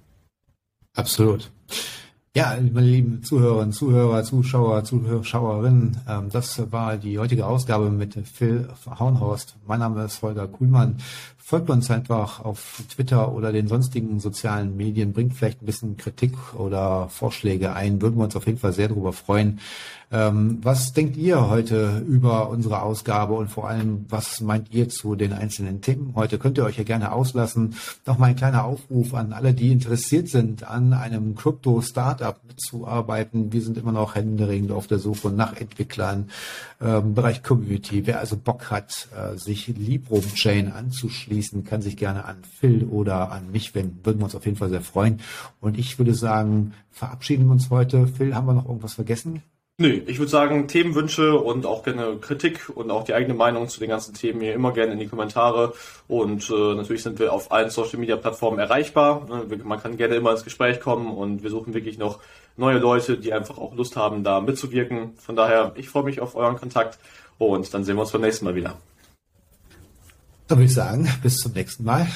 Absolut. 0.95 1.51
Ja, 2.39 2.57
meine 2.73 2.87
lieben 2.87 3.25
Zuhörerinnen, 3.25 3.73
Zuhörer, 3.73 4.23
Zuschauer, 4.23 4.85
Zuschauerinnen, 4.85 5.97
ähm, 6.09 6.29
das 6.31 6.71
war 6.71 6.97
die 6.97 7.19
heutige 7.19 7.45
Ausgabe 7.45 7.91
mit 7.91 8.15
Phil 8.33 8.69
Haunhorst. 8.87 9.57
Mein 9.67 9.81
Name 9.81 10.05
ist 10.05 10.23
Holger 10.23 10.47
Kuhlmann. 10.47 10.99
Folgt 11.37 11.69
uns 11.69 11.91
einfach 11.91 12.45
auf 12.45 12.85
Twitter 12.91 13.33
oder 13.33 13.51
den 13.51 13.67
sonstigen 13.67 14.21
sozialen 14.21 14.77
Medien, 14.77 15.15
bringt 15.15 15.35
vielleicht 15.35 15.63
ein 15.63 15.67
bisschen 15.67 15.97
Kritik 15.97 16.37
oder 16.55 17.09
Vorschläge 17.09 17.73
ein, 17.73 18.01
würden 18.03 18.19
wir 18.19 18.25
uns 18.25 18.37
auf 18.37 18.47
jeden 18.47 18.59
Fall 18.59 18.75
sehr 18.75 18.89
darüber 18.89 19.13
freuen. 19.13 19.59
Ähm, 20.11 20.59
was 20.63 20.93
denkt 20.93 21.17
ihr 21.17 21.49
heute 21.51 22.03
über 22.07 22.49
unsere 22.49 22.83
Ausgabe 22.83 23.35
und 23.35 23.49
vor 23.49 23.69
allem, 23.69 24.07
was 24.09 24.41
meint 24.41 24.73
ihr 24.73 24.89
zu 24.89 25.17
den 25.17 25.33
einzelnen 25.33 25.81
Themen? 25.81 26.13
Heute 26.15 26.39
könnt 26.39 26.57
ihr 26.57 26.65
euch 26.65 26.79
ja 26.79 26.85
gerne 26.85 27.13
auslassen. 27.13 27.75
Noch 28.07 28.19
mal 28.19 28.27
ein 28.27 28.37
kleiner 28.37 28.65
Aufruf 28.65 29.13
an 29.13 29.33
alle, 29.33 29.53
die 29.53 29.71
interessiert 29.71 30.29
sind, 30.29 30.65
an 30.65 30.95
einem 30.95 31.35
Krypto-Startup 31.35 32.28
mitzuarbeiten. 32.47 33.53
Wir 33.53 33.63
sind 33.63 33.79
immer 33.79 33.93
noch 33.93 34.15
händeringend 34.15 34.73
auf 34.73 34.87
der 34.87 34.99
Suche 34.99 35.31
nach 35.31 35.57
Entwicklern 35.57 36.31
ähm, 36.81 37.15
Bereich 37.15 37.43
Community. 37.43 38.07
Wer 38.07 38.21
also 38.21 38.37
Bock 38.37 38.71
hat, 38.71 39.09
äh, 39.17 39.37
sich 39.37 39.69
Librum 39.69 40.25
Chain 40.35 40.73
anzuschließen, 40.73 41.65
kann 41.65 41.83
sich 41.83 41.97
gerne 41.97 42.25
an 42.25 42.39
Phil 42.45 42.85
oder 42.85 43.33
an 43.33 43.51
mich 43.51 43.75
wenden. 43.75 44.05
Würden 44.05 44.21
wir 44.21 44.25
uns 44.25 44.35
auf 44.35 44.47
jeden 44.47 44.57
Fall 44.57 44.71
sehr 44.71 44.83
freuen. 44.83 45.21
Und 45.61 45.79
ich 45.79 45.99
würde 45.99 46.15
sagen, 46.15 46.75
verabschieden 46.91 47.47
wir 47.47 47.53
uns 47.53 47.71
heute. 47.71 48.07
Phil, 48.07 48.35
haben 48.35 48.47
wir 48.47 48.55
noch 48.55 48.67
irgendwas 48.67 48.95
vergessen? 48.95 49.43
Nö, 49.81 50.01
ich 50.09 50.19
würde 50.19 50.29
sagen, 50.29 50.67
Themenwünsche 50.67 51.39
und 51.39 51.65
auch 51.65 51.85
gerne 51.85 52.17
Kritik 52.17 52.69
und 52.75 52.91
auch 52.91 53.05
die 53.05 53.15
eigene 53.15 53.35
Meinung 53.35 53.69
zu 53.69 53.79
den 53.79 53.91
ganzen 53.91 54.13
Themen 54.13 54.41
hier 54.41 54.53
immer 54.53 54.73
gerne 54.73 54.95
in 54.95 54.99
die 54.99 55.07
Kommentare. 55.07 55.73
Und 56.09 56.51
äh, 56.51 56.75
natürlich 56.75 57.05
sind 57.05 57.21
wir 57.21 57.33
auf 57.33 57.53
allen 57.53 57.71
Social 57.71 58.01
Media 58.01 58.17
Plattformen 58.17 58.59
erreichbar. 58.59 59.25
Ne? 59.29 59.57
Man 59.63 59.81
kann 59.81 59.97
gerne 59.97 60.17
immer 60.17 60.33
ins 60.33 60.43
Gespräch 60.43 60.81
kommen 60.81 61.07
und 61.07 61.45
wir 61.45 61.51
suchen 61.51 61.75
wirklich 61.75 61.97
noch 61.97 62.19
neue 62.57 62.79
Leute, 62.79 63.19
die 63.19 63.33
einfach 63.33 63.57
auch 63.57 63.73
Lust 63.73 63.95
haben, 63.95 64.25
da 64.25 64.41
mitzuwirken. 64.41 65.13
Von 65.17 65.37
daher, 65.37 65.71
ich 65.77 65.89
freue 65.89 66.03
mich 66.03 66.21
auf 66.21 66.35
euren 66.35 66.57
Kontakt 66.57 66.99
und 67.39 67.73
dann 67.73 67.85
sehen 67.85 67.95
wir 67.95 68.01
uns 68.01 68.11
beim 68.11 68.23
nächsten 68.23 68.47
Mal 68.47 68.57
wieder. 68.57 68.75
Dann 70.49 70.59
würde 70.59 70.67
ich 70.67 70.75
sagen, 70.75 71.09
bis 71.23 71.37
zum 71.37 71.53
nächsten 71.53 71.85
Mal. 71.85 72.09